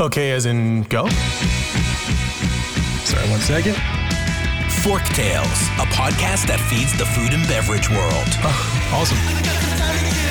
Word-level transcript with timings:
Okay, 0.00 0.30
as 0.30 0.46
in 0.46 0.84
go? 0.84 1.06
Sorry, 3.04 3.28
one 3.28 3.40
second. 3.40 3.76
Fork 4.82 5.04
Tales, 5.12 5.60
a 5.76 5.84
podcast 5.92 6.46
that 6.46 6.58
feeds 6.70 6.96
the 6.96 7.04
food 7.04 7.34
and 7.34 7.46
beverage 7.46 7.90
world. 7.90 8.28
Oh, 8.42 8.94
awesome. 8.94 10.29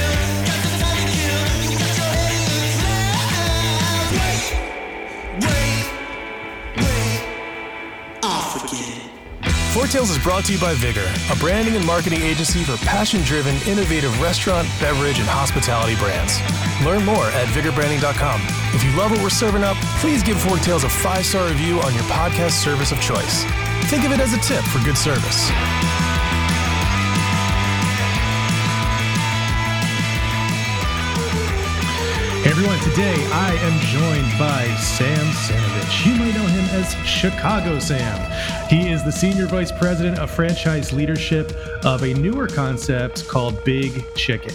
Fork 9.74 9.92
Tales 9.92 10.10
is 10.10 10.17
brought 10.17 10.46
to 10.46 10.54
you 10.54 10.60
by 10.60 10.74
Vigor, 10.74 11.13
a 11.31 11.36
branding 11.36 11.76
and 11.76 11.86
marketing 11.86 12.24
agency 12.24 12.63
for 12.63 12.76
passion 12.78 13.22
driven, 13.22 13.56
innovative 13.68 14.19
restaurant, 14.19 14.68
beverage, 14.79 15.19
and 15.19 15.28
hospitality 15.28 15.96
brands. 15.96 16.41
Learn 16.84 17.05
more 17.05 17.27
at 17.27 17.48
vigorbranding.com. 17.49 18.41
If 18.73 18.84
you 18.84 18.91
love 18.98 19.12
what 19.12 19.22
we're 19.22 19.30
serving 19.30 19.63
up, 19.63 19.77
please 20.00 20.23
give 20.23 20.41
Fork 20.41 20.62
Tales 20.62 20.86
a 20.86 20.90
five 20.90 21.23
star 21.23 21.48
review 21.48 21.80
on 21.82 21.94
your 21.94 22.04
podcast 22.04 22.64
service 22.64 22.92
of 22.92 23.00
choice. 23.00 23.44
Think 23.86 24.05
of 24.05 24.12
it 24.12 24.20
as 24.20 24.34
a 24.34 24.40
tip 24.40 24.64
for 24.66 24.84
good 24.84 24.98
service. 24.98 25.52
Everyone, 32.46 32.80
today 32.80 33.16
I 33.34 33.54
am 33.54 33.80
joined 33.82 34.40
by 34.40 34.74
Sam 34.76 35.26
Sanovich. 35.28 36.06
You 36.06 36.16
might 36.16 36.34
know 36.34 36.48
him 36.48 36.66
as 36.70 36.96
Chicago 37.06 37.80
Sam. 37.80 38.18
He 38.70 38.90
is 38.90 39.04
the 39.04 39.12
Senior 39.12 39.46
Vice 39.46 39.74
President 39.74 40.18
of 40.20 40.32
Franchise 40.32 40.94
Leadership 40.94 41.52
of 41.84 42.02
a 42.04 42.14
newer 42.14 42.48
concept 42.48 43.28
called 43.28 43.62
Big 43.66 44.06
Chicken. 44.16 44.54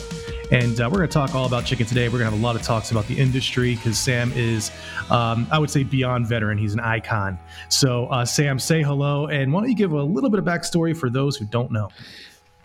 And 0.50 0.80
uh, 0.80 0.88
we're 0.90 0.98
going 0.98 1.08
to 1.08 1.12
talk 1.12 1.34
all 1.34 1.46
about 1.46 1.64
chicken 1.64 1.86
today. 1.86 2.08
We're 2.08 2.18
going 2.18 2.30
to 2.30 2.30
have 2.30 2.40
a 2.40 2.42
lot 2.42 2.56
of 2.56 2.62
talks 2.62 2.90
about 2.90 3.06
the 3.06 3.18
industry 3.18 3.74
because 3.76 3.98
Sam 3.98 4.32
is, 4.34 4.70
um, 5.10 5.46
I 5.50 5.58
would 5.58 5.70
say, 5.70 5.82
beyond 5.82 6.26
veteran. 6.26 6.58
He's 6.58 6.74
an 6.74 6.80
icon. 6.80 7.38
So, 7.68 8.06
uh, 8.06 8.24
Sam, 8.24 8.58
say 8.58 8.82
hello. 8.82 9.26
And 9.26 9.52
why 9.52 9.60
don't 9.60 9.68
you 9.68 9.76
give 9.76 9.92
a 9.92 10.02
little 10.02 10.30
bit 10.30 10.38
of 10.38 10.44
backstory 10.44 10.96
for 10.96 11.10
those 11.10 11.36
who 11.36 11.44
don't 11.44 11.70
know? 11.70 11.88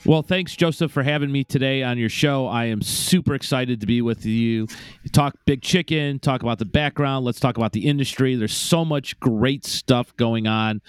Well, 0.05 0.21
thanks, 0.21 0.55
Joseph, 0.55 0.91
for 0.93 1.03
having 1.03 1.29
me 1.29 1.43
today 1.43 1.83
on 1.83 1.97
your 1.97 2.07
show. 2.07 2.47
I 2.47 2.65
am 2.65 2.81
super 2.81 3.33
excited 3.33 3.81
to 3.81 3.85
be 3.85 4.01
with 4.01 4.25
you. 4.25 4.67
Talk 5.11 5.35
big 5.45 5.61
chicken, 5.61 6.19
talk 6.19 6.41
about 6.41 6.57
the 6.57 6.65
background. 6.65 7.25
Let's 7.25 7.39
talk 7.39 7.57
about 7.57 7.73
the 7.73 7.85
industry. 7.85 8.35
There's 8.35 8.55
so 8.55 8.85
much 8.85 9.19
great 9.19 9.65
stuff 9.65 10.15
going 10.15 10.47
on. 10.47 10.81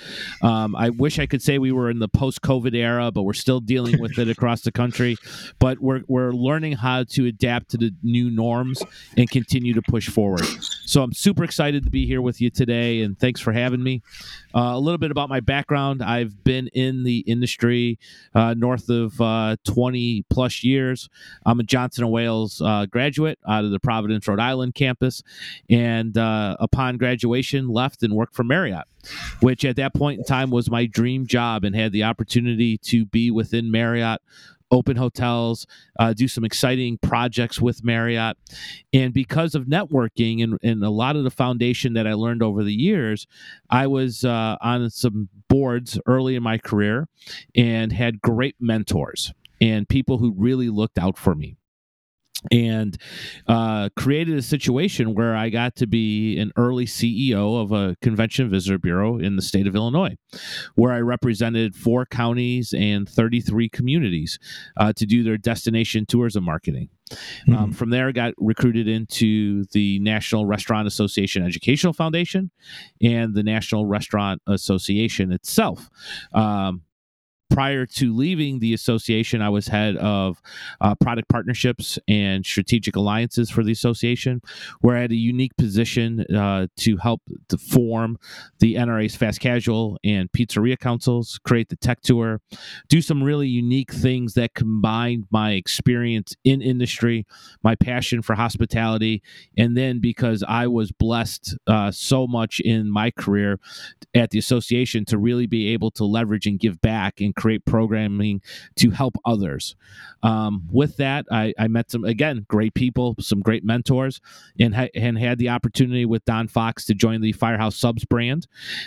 Um, 0.42 0.76
I 0.76 0.90
wish 0.90 1.18
I 1.18 1.26
could 1.26 1.42
say 1.42 1.58
we 1.58 1.72
were 1.72 1.90
in 1.90 1.98
the 1.98 2.08
post 2.08 2.40
COVID 2.42 2.74
era, 2.74 3.10
but 3.10 3.22
we're 3.22 3.32
still 3.32 3.58
dealing 3.58 4.00
with 4.00 4.16
it 4.16 4.28
across 4.28 4.60
the 4.62 4.72
country. 4.72 5.16
But 5.58 5.80
we're, 5.80 6.02
we're 6.06 6.30
learning 6.30 6.74
how 6.74 7.02
to 7.04 7.26
adapt 7.26 7.70
to 7.70 7.78
the 7.78 7.92
new 8.04 8.30
norms 8.30 8.80
and 9.16 9.28
continue 9.28 9.74
to 9.74 9.82
push 9.82 10.08
forward. 10.08 10.46
So 10.90 11.04
I'm 11.04 11.12
super 11.12 11.44
excited 11.44 11.84
to 11.84 11.90
be 11.90 12.04
here 12.04 12.20
with 12.20 12.40
you 12.40 12.50
today, 12.50 13.02
and 13.02 13.16
thanks 13.16 13.40
for 13.40 13.52
having 13.52 13.80
me. 13.80 14.02
Uh, 14.52 14.72
a 14.74 14.78
little 14.80 14.98
bit 14.98 15.12
about 15.12 15.28
my 15.28 15.38
background 15.38 16.02
I've 16.02 16.42
been 16.42 16.66
in 16.66 17.04
the 17.04 17.18
industry 17.28 18.00
uh, 18.34 18.54
north 18.54 18.88
of 18.88 19.20
uh, 19.20 19.54
20 19.62 20.24
plus 20.28 20.64
years. 20.64 21.08
I'm 21.46 21.60
a 21.60 21.62
Johnson 21.62 22.02
and 22.02 22.12
Wales 22.12 22.60
uh, 22.60 22.86
graduate 22.86 23.38
out 23.48 23.64
of 23.64 23.70
the 23.70 23.78
Providence, 23.78 24.26
Rhode 24.26 24.40
Island 24.40 24.74
campus, 24.74 25.22
and 25.70 26.18
uh, 26.18 26.56
upon 26.58 26.96
graduation, 26.96 27.68
left 27.68 28.02
and 28.02 28.12
worked 28.12 28.34
for 28.34 28.42
Marriott, 28.42 28.88
which 29.38 29.64
at 29.64 29.76
that 29.76 29.94
point 29.94 30.18
in 30.18 30.24
time 30.24 30.50
was 30.50 30.68
my 30.68 30.86
dream 30.86 31.24
job, 31.24 31.62
and 31.62 31.76
had 31.76 31.92
the 31.92 32.02
opportunity 32.02 32.76
to 32.78 33.04
be 33.04 33.30
within 33.30 33.70
Marriott 33.70 34.22
open 34.70 34.96
hotels, 34.96 35.66
uh, 35.98 36.12
do 36.12 36.28
some 36.28 36.44
exciting 36.44 36.98
projects 36.98 37.60
with 37.60 37.84
Marriott. 37.84 38.36
And 38.92 39.12
because 39.12 39.54
of 39.54 39.64
networking 39.64 40.42
and, 40.42 40.58
and 40.62 40.82
a 40.84 40.90
lot 40.90 41.16
of 41.16 41.24
the 41.24 41.30
foundation 41.30 41.94
that 41.94 42.06
I 42.06 42.14
learned 42.14 42.42
over 42.42 42.62
the 42.64 42.74
years, 42.74 43.26
I 43.68 43.86
was 43.86 44.24
uh, 44.24 44.56
on 44.60 44.90
some 44.90 45.28
boards 45.48 45.98
early 46.06 46.36
in 46.36 46.42
my 46.42 46.58
career 46.58 47.08
and 47.54 47.92
had 47.92 48.20
great 48.20 48.56
mentors 48.60 49.32
and 49.60 49.88
people 49.88 50.18
who 50.18 50.34
really 50.36 50.68
looked 50.68 50.98
out 50.98 51.18
for 51.18 51.34
me 51.34 51.56
and 52.50 52.96
uh, 53.46 53.90
created 53.96 54.36
a 54.38 54.42
situation 54.42 55.14
where 55.14 55.36
I 55.36 55.50
got 55.50 55.76
to 55.76 55.86
be 55.86 56.38
an 56.38 56.52
early 56.56 56.86
CEO 56.86 57.60
of 57.60 57.72
a 57.72 57.96
convention 58.02 58.48
visitor 58.48 58.78
bureau 58.78 59.18
in 59.18 59.36
the 59.36 59.42
state 59.42 59.66
of 59.66 59.74
Illinois, 59.74 60.16
where 60.74 60.92
I 60.92 61.00
represented 61.00 61.76
four 61.76 62.06
counties 62.06 62.72
and 62.72 63.08
33 63.08 63.68
communities 63.68 64.38
uh, 64.76 64.92
to 64.94 65.06
do 65.06 65.22
their 65.22 65.36
destination 65.36 66.06
tourism 66.06 66.44
marketing. 66.44 66.88
Mm-hmm. 67.10 67.54
Um, 67.54 67.72
from 67.72 67.90
there, 67.90 68.08
I 68.08 68.12
got 68.12 68.34
recruited 68.38 68.88
into 68.88 69.64
the 69.72 69.98
National 69.98 70.46
Restaurant 70.46 70.86
Association 70.86 71.44
Educational 71.44 71.92
Foundation 71.92 72.50
and 73.02 73.34
the 73.34 73.42
National 73.42 73.86
Restaurant 73.86 74.40
Association 74.46 75.32
itself. 75.32 75.90
Um, 76.32 76.82
prior 77.50 77.84
to 77.84 78.14
leaving 78.14 78.60
the 78.60 78.72
association, 78.72 79.42
I 79.42 79.48
was 79.48 79.68
head 79.68 79.96
of 79.96 80.40
uh, 80.80 80.94
product 80.94 81.28
partnerships 81.28 81.98
and 82.08 82.44
strategic 82.46 82.96
alliances 82.96 83.50
for 83.50 83.64
the 83.64 83.72
association, 83.72 84.40
where 84.80 84.96
I 84.96 85.00
had 85.00 85.12
a 85.12 85.16
unique 85.16 85.56
position 85.56 86.20
uh, 86.34 86.68
to 86.78 86.96
help 86.96 87.22
to 87.48 87.58
form 87.58 88.18
the 88.60 88.76
NRA's 88.76 89.16
fast 89.16 89.40
casual 89.40 89.98
and 90.04 90.30
pizzeria 90.32 90.78
councils, 90.78 91.38
create 91.44 91.68
the 91.68 91.76
tech 91.76 92.00
tour, 92.02 92.40
do 92.88 93.02
some 93.02 93.22
really 93.22 93.48
unique 93.48 93.92
things 93.92 94.34
that 94.34 94.54
combined 94.54 95.26
my 95.30 95.52
experience 95.52 96.34
in 96.44 96.62
industry, 96.62 97.26
my 97.62 97.74
passion 97.74 98.22
for 98.22 98.34
hospitality, 98.34 99.22
and 99.58 99.76
then 99.76 100.00
because 100.00 100.44
I 100.46 100.68
was 100.68 100.92
blessed 100.92 101.56
uh, 101.66 101.90
so 101.90 102.26
much 102.26 102.60
in 102.60 102.90
my 102.90 103.10
career 103.10 103.58
at 104.14 104.30
the 104.30 104.38
association 104.38 105.04
to 105.06 105.18
really 105.18 105.46
be 105.46 105.68
able 105.68 105.90
to 105.92 106.04
leverage 106.04 106.46
and 106.46 106.58
give 106.58 106.80
back 106.80 107.20
and 107.20 107.34
create 107.40 107.64
programming 107.64 108.42
to 108.76 108.90
help 108.90 109.16
others. 109.24 109.74
Um, 110.22 110.68
with 110.70 110.98
that, 110.98 111.24
I, 111.32 111.54
I, 111.58 111.68
met 111.68 111.90
some 111.90 112.04
again 112.04 112.44
great 112.46 112.74
people, 112.74 113.16
some 113.20 113.40
great 113.40 113.64
mentors, 113.64 114.20
and 114.58 114.74
ha- 114.74 114.90
and 114.94 115.18
had 115.18 115.38
the 115.38 115.48
opportunity 115.48 116.04
with 116.04 116.24
Don 116.26 116.46
Fox 116.46 116.84
to 116.86 116.94
join 116.94 117.22
the 117.22 117.32
Firehouse 117.32 117.76
Subs 117.76 118.04
brand 118.04 118.46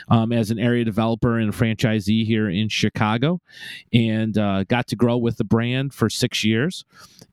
um, 0.10 0.32
as 0.32 0.52
an 0.52 0.60
area 0.60 0.86
developer 0.86 1.40
and 1.40 1.52
franchisee 1.52 2.24
here 2.26 2.50
in 2.50 2.70
Chicago, 2.70 3.42
and 3.92 4.38
uh, 4.38 4.64
got 4.66 4.86
to 4.88 4.96
grow 4.96 5.18
with 5.18 5.38
the 5.38 5.44
brand 5.44 5.94
for 5.94 6.08
six 6.08 6.44
years. 6.44 6.86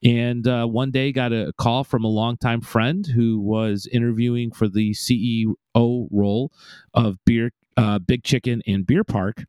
And 0.02 0.46
uh, 0.46 0.64
one 0.66 0.90
day, 0.90 1.12
got 1.12 1.32
a 1.32 1.52
call 1.58 1.84
from 1.84 2.04
a 2.04 2.08
longtime 2.08 2.62
friend 2.62 3.06
who 3.06 3.38
was 3.38 3.86
interviewing 3.92 4.50
for 4.50 4.66
the 4.66 4.92
CEO 4.92 5.54
role 5.74 6.52
of 6.94 7.22
Beer 7.26 7.50
uh, 7.80 7.98
Big 7.98 8.22
Chicken 8.22 8.62
and 8.66 8.86
Beer 8.86 9.04
Park, 9.04 9.44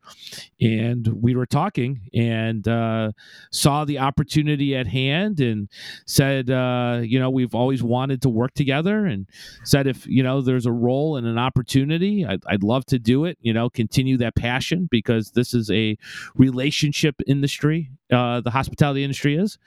and 0.58 1.06
we 1.08 1.34
were 1.34 1.44
talking 1.44 2.00
and 2.14 2.66
uh, 2.66 3.12
saw 3.50 3.84
the 3.84 3.98
opportunity 3.98 4.74
at 4.74 4.86
hand 4.86 5.38
and 5.38 5.68
said, 6.06 6.50
uh, 6.50 7.00
you 7.02 7.18
know, 7.18 7.28
we've 7.28 7.54
always 7.54 7.82
wanted 7.82 8.22
to 8.22 8.30
work 8.30 8.54
together, 8.54 9.04
and 9.04 9.26
said 9.64 9.86
if 9.86 10.06
you 10.06 10.22
know 10.22 10.40
there's 10.40 10.64
a 10.64 10.72
role 10.72 11.16
and 11.16 11.26
an 11.26 11.36
opportunity, 11.36 12.24
I'd, 12.24 12.42
I'd 12.46 12.62
love 12.62 12.86
to 12.86 12.98
do 12.98 13.26
it. 13.26 13.36
You 13.42 13.52
know, 13.52 13.68
continue 13.68 14.16
that 14.18 14.34
passion 14.34 14.88
because 14.90 15.32
this 15.32 15.52
is 15.52 15.70
a 15.70 15.98
relationship 16.34 17.16
industry. 17.26 17.90
Uh, 18.10 18.40
the 18.40 18.50
hospitality 18.50 19.04
industry 19.04 19.36
is, 19.36 19.58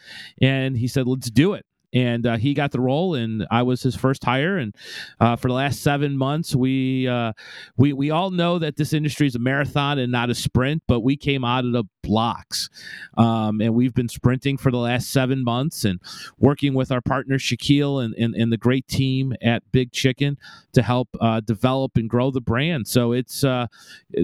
and 0.41 0.75
he 0.75 0.87
said, 0.87 1.07
let's 1.07 1.29
do 1.29 1.53
it 1.53 1.65
and 1.95 2.27
uh, 2.27 2.35
he 2.35 2.53
got 2.53 2.71
the 2.71 2.81
role, 2.81 3.15
and 3.15 3.47
I 3.49 3.63
was 3.63 3.81
his 3.81 3.95
first 3.95 4.25
hire. 4.25 4.57
And 4.57 4.75
uh, 5.21 5.37
for 5.37 5.47
the 5.47 5.53
last 5.53 5.81
seven 5.81 6.17
months, 6.17 6.53
we 6.53 7.07
uh, 7.07 7.31
we 7.77 7.93
we 7.93 8.11
all 8.11 8.31
know 8.31 8.59
that 8.59 8.75
this 8.75 8.91
industry 8.91 9.27
is 9.27 9.35
a 9.35 9.39
marathon 9.39 9.97
and 9.97 10.11
not 10.11 10.29
a 10.29 10.35
sprint, 10.35 10.83
but 10.87 10.99
we 10.99 11.15
came 11.15 11.45
out 11.45 11.63
of 11.63 11.71
the 11.71 11.85
blocks, 12.03 12.69
um, 13.17 13.61
and 13.61 13.73
we've 13.73 13.93
been 13.93 14.09
sprinting 14.09 14.57
for 14.57 14.71
the 14.71 14.77
last 14.77 15.09
seven 15.09 15.43
months 15.43 15.85
and 15.85 16.01
working 16.37 16.73
with 16.73 16.91
our 16.91 17.01
partner 17.01 17.37
Shaquille 17.37 18.03
and, 18.03 18.13
and, 18.15 18.35
and 18.35 18.51
the 18.51 18.57
great 18.57 18.87
team 18.87 19.33
at 19.41 19.63
Big 19.71 19.91
Chicken 19.91 20.37
to 20.73 20.81
help 20.81 21.07
uh, 21.21 21.39
develop 21.39 21.93
and 21.95 22.09
grow 22.09 22.29
the 22.29 22.41
brand. 22.41 22.87
So 22.87 23.13
it's 23.13 23.43
uh, 23.43 23.67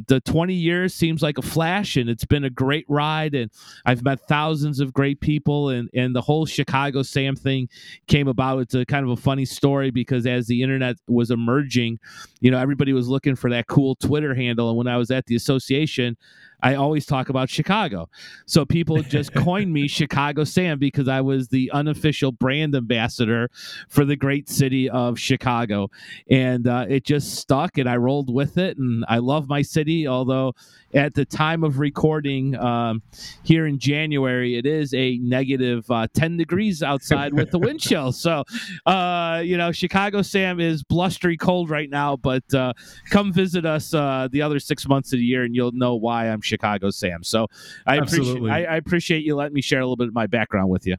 the 0.07 0.19
20 0.19 0.53
years 0.53 0.93
seems 0.93 1.21
like 1.21 1.37
a 1.37 1.41
flash, 1.41 1.95
and 1.95 2.09
it's 2.09 2.25
been 2.25 2.43
a 2.43 2.49
great 2.49 2.85
ride, 2.89 3.33
and 3.33 3.49
I've 3.85 4.03
met 4.03 4.27
thousands 4.27 4.81
of 4.81 4.93
great 4.93 5.21
people, 5.21 5.69
and 5.69 5.89
and 5.93 6.13
the 6.13 6.21
whole 6.21 6.45
Chicago 6.45 7.01
Sam 7.01 7.35
thing 7.35 7.60
came 8.07 8.27
about. 8.27 8.59
It's 8.59 8.75
a 8.75 8.85
kind 8.85 9.05
of 9.05 9.11
a 9.11 9.21
funny 9.21 9.45
story 9.45 9.91
because 9.91 10.25
as 10.25 10.47
the 10.47 10.61
internet 10.61 10.97
was 11.07 11.31
emerging, 11.31 11.99
you 12.39 12.51
know, 12.51 12.57
everybody 12.57 12.93
was 12.93 13.07
looking 13.07 13.35
for 13.35 13.49
that 13.49 13.67
cool 13.67 13.95
Twitter 13.95 14.33
handle. 14.33 14.69
And 14.69 14.77
when 14.77 14.87
I 14.87 14.97
was 14.97 15.11
at 15.11 15.25
the 15.25 15.35
association, 15.35 16.17
I 16.61 16.75
always 16.75 17.05
talk 17.05 17.29
about 17.29 17.49
Chicago. 17.49 18.09
So 18.45 18.65
people 18.65 19.01
just 19.01 19.33
coined 19.35 19.73
me 19.73 19.87
Chicago 19.87 20.43
Sam 20.43 20.79
because 20.79 21.07
I 21.07 21.21
was 21.21 21.47
the 21.47 21.71
unofficial 21.71 22.31
brand 22.31 22.75
ambassador 22.75 23.49
for 23.89 24.05
the 24.05 24.15
great 24.15 24.49
city 24.49 24.89
of 24.89 25.19
Chicago. 25.19 25.89
And 26.29 26.67
uh, 26.67 26.85
it 26.87 27.03
just 27.03 27.35
stuck 27.35 27.77
and 27.77 27.89
I 27.89 27.97
rolled 27.97 28.33
with 28.33 28.57
it. 28.57 28.77
And 28.77 29.03
I 29.07 29.17
love 29.17 29.47
my 29.49 29.61
city, 29.61 30.07
although 30.07 30.53
at 30.93 31.13
the 31.13 31.25
time 31.25 31.63
of 31.63 31.79
recording 31.79 32.55
um, 32.57 33.01
here 33.43 33.65
in 33.65 33.79
January, 33.79 34.57
it 34.57 34.65
is 34.65 34.93
a 34.93 35.17
negative 35.19 35.89
uh, 35.89 36.07
10 36.13 36.37
degrees 36.37 36.83
outside 36.83 37.33
with 37.33 37.51
the 37.51 37.59
wind 37.59 37.79
chill. 37.79 38.11
So, 38.11 38.43
uh, 38.85 39.41
you 39.43 39.57
know, 39.57 39.71
Chicago 39.71 40.21
Sam 40.21 40.59
is 40.59 40.83
blustery 40.83 41.37
cold 41.37 41.69
right 41.69 41.89
now, 41.89 42.17
but 42.17 42.43
uh, 42.53 42.73
come 43.09 43.31
visit 43.31 43.65
us 43.65 43.93
uh, 43.93 44.27
the 44.31 44.41
other 44.41 44.59
six 44.59 44.87
months 44.87 45.13
of 45.13 45.19
the 45.19 45.25
year 45.25 45.43
and 45.43 45.55
you'll 45.55 45.71
know 45.71 45.95
why 45.95 46.29
I'm 46.29 46.41
Chicago 46.51 46.89
Sam. 46.89 47.23
So 47.23 47.47
I 47.87 47.97
appreciate, 47.97 48.43
I, 48.43 48.63
I 48.63 48.75
appreciate 48.75 49.23
you 49.23 49.35
letting 49.35 49.53
me 49.53 49.61
share 49.61 49.79
a 49.79 49.83
little 49.83 49.97
bit 49.97 50.07
of 50.07 50.13
my 50.13 50.27
background 50.27 50.69
with 50.69 50.85
you. 50.85 50.95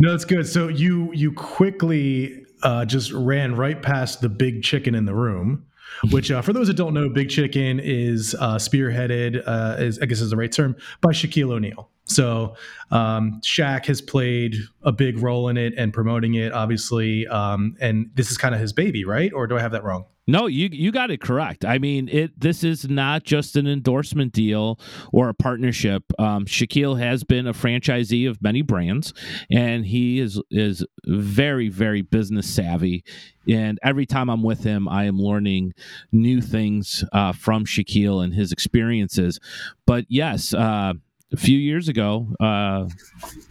No, 0.00 0.10
that's 0.10 0.24
good. 0.24 0.46
So 0.46 0.68
you 0.68 1.12
you 1.12 1.32
quickly 1.32 2.44
uh, 2.62 2.84
just 2.84 3.12
ran 3.12 3.56
right 3.56 3.80
past 3.80 4.20
the 4.20 4.28
big 4.28 4.62
chicken 4.62 4.94
in 4.94 5.06
the 5.06 5.14
room 5.14 5.66
which 6.10 6.30
uh, 6.30 6.42
for 6.42 6.52
those 6.52 6.66
that 6.68 6.74
don't 6.74 6.94
know, 6.94 7.08
Big 7.08 7.28
Chicken 7.28 7.80
is 7.80 8.34
uh, 8.38 8.56
spearheaded, 8.56 9.42
uh, 9.46 9.76
is, 9.78 9.98
I 9.98 10.06
guess 10.06 10.20
is 10.20 10.30
the 10.30 10.36
right 10.36 10.50
term, 10.50 10.76
by 11.00 11.10
Shaquille 11.10 11.52
O'Neal. 11.52 11.90
So 12.04 12.56
um, 12.90 13.40
Shaq 13.42 13.86
has 13.86 14.00
played 14.00 14.56
a 14.82 14.92
big 14.92 15.18
role 15.18 15.48
in 15.48 15.56
it 15.56 15.74
and 15.76 15.92
promoting 15.92 16.34
it, 16.34 16.52
obviously. 16.52 17.26
Um, 17.28 17.76
and 17.80 18.10
this 18.14 18.30
is 18.30 18.38
kind 18.38 18.54
of 18.54 18.60
his 18.60 18.72
baby, 18.72 19.04
right? 19.04 19.32
Or 19.32 19.46
do 19.46 19.56
I 19.56 19.60
have 19.60 19.72
that 19.72 19.84
wrong? 19.84 20.06
No, 20.30 20.46
you 20.46 20.68
you 20.70 20.92
got 20.92 21.10
it 21.10 21.20
correct. 21.20 21.64
I 21.64 21.78
mean, 21.78 22.08
it 22.08 22.38
this 22.38 22.62
is 22.62 22.88
not 22.88 23.24
just 23.24 23.56
an 23.56 23.66
endorsement 23.66 24.32
deal 24.32 24.78
or 25.12 25.28
a 25.28 25.34
partnership. 25.34 26.04
Um, 26.20 26.44
Shaquille 26.44 27.00
has 27.00 27.24
been 27.24 27.48
a 27.48 27.52
franchisee 27.52 28.30
of 28.30 28.40
many 28.40 28.62
brands, 28.62 29.12
and 29.50 29.84
he 29.84 30.20
is 30.20 30.40
is 30.52 30.86
very 31.04 31.68
very 31.68 32.02
business 32.02 32.48
savvy. 32.48 33.02
And 33.48 33.80
every 33.82 34.06
time 34.06 34.30
I'm 34.30 34.44
with 34.44 34.62
him, 34.62 34.88
I 34.88 35.06
am 35.06 35.18
learning 35.18 35.74
new 36.12 36.40
things 36.40 37.04
uh, 37.12 37.32
from 37.32 37.64
Shaquille 37.64 38.22
and 38.22 38.32
his 38.32 38.52
experiences. 38.52 39.40
But 39.84 40.06
yes. 40.08 40.54
Uh, 40.54 40.94
a 41.32 41.36
few 41.36 41.56
years 41.56 41.88
ago, 41.88 42.26
uh, 42.40 42.88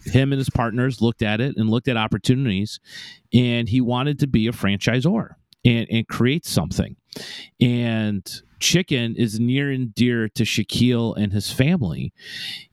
him 0.04 0.32
and 0.32 0.38
his 0.38 0.50
partners 0.50 1.00
looked 1.00 1.22
at 1.22 1.40
it 1.40 1.56
and 1.56 1.70
looked 1.70 1.88
at 1.88 1.96
opportunities, 1.96 2.78
and 3.32 3.70
he 3.70 3.80
wanted 3.80 4.18
to 4.18 4.26
be 4.26 4.46
a 4.48 4.52
franchisor 4.52 5.36
and, 5.64 5.86
and 5.90 6.08
create 6.08 6.46
something. 6.46 6.96
And 7.60 8.42
chicken 8.60 9.16
is 9.16 9.40
near 9.40 9.70
and 9.70 9.94
dear 9.94 10.28
to 10.28 10.44
Shaquille 10.44 11.16
and 11.16 11.32
his 11.32 11.50
family. 11.50 12.12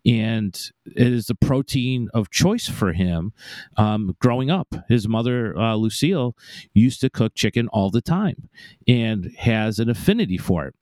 And 0.06 0.56
it 0.86 1.08
is 1.08 1.28
the 1.28 1.36
protein 1.36 2.10
of 2.14 2.30
choice 2.30 2.68
for 2.68 2.94
him 2.94 3.34
um, 3.78 4.16
growing 4.20 4.52
up. 4.52 4.76
His 4.88 5.08
mother, 5.08 5.58
uh, 5.58 5.76
Lucille, 5.76 6.36
used 6.74 7.02
to 7.02 7.10
cook 7.10 7.34
chicken 7.36 7.68
all 7.70 7.90
the 7.90 8.02
time 8.02 8.50
and 8.88 9.32
has 9.38 9.80
an 9.80 9.90
affinity 9.90 10.38
for 10.38 10.68
it. 10.68 10.76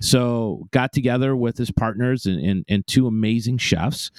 So, 0.00 0.66
got 0.72 0.92
together 0.92 1.36
with 1.36 1.58
his 1.58 1.70
partners 1.70 2.26
and, 2.26 2.44
and, 2.44 2.64
and 2.68 2.86
two 2.86 3.06
amazing 3.06 3.58
chefs 3.58 4.10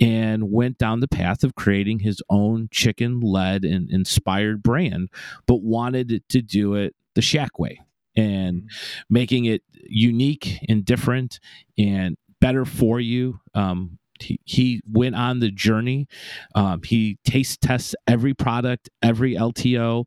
and 0.00 0.50
went 0.50 0.78
down 0.78 1.00
the 1.00 1.08
path 1.08 1.44
of 1.44 1.54
creating 1.54 2.00
his 2.00 2.20
own 2.28 2.68
chicken 2.72 3.20
led 3.20 3.64
and 3.64 3.90
inspired 3.90 4.62
brand, 4.62 5.10
but 5.46 5.62
wanted 5.62 6.22
to 6.28 6.42
do 6.42 6.74
it 6.74 6.96
the 7.14 7.20
Shaq 7.20 7.50
way 7.58 7.80
and 8.18 8.62
mm-hmm. 8.62 8.66
making 9.08 9.44
it 9.46 9.62
unique 9.72 10.58
and 10.68 10.84
different 10.84 11.40
and 11.78 12.16
better 12.40 12.64
for 12.64 13.00
you. 13.00 13.40
Um, 13.54 13.98
he, 14.22 14.40
he 14.44 14.80
went 14.90 15.14
on 15.14 15.40
the 15.40 15.50
journey. 15.50 16.06
Um, 16.54 16.82
he 16.82 17.18
taste 17.24 17.60
tests 17.60 17.94
every 18.06 18.34
product, 18.34 18.88
every 19.02 19.34
LTO. 19.34 20.04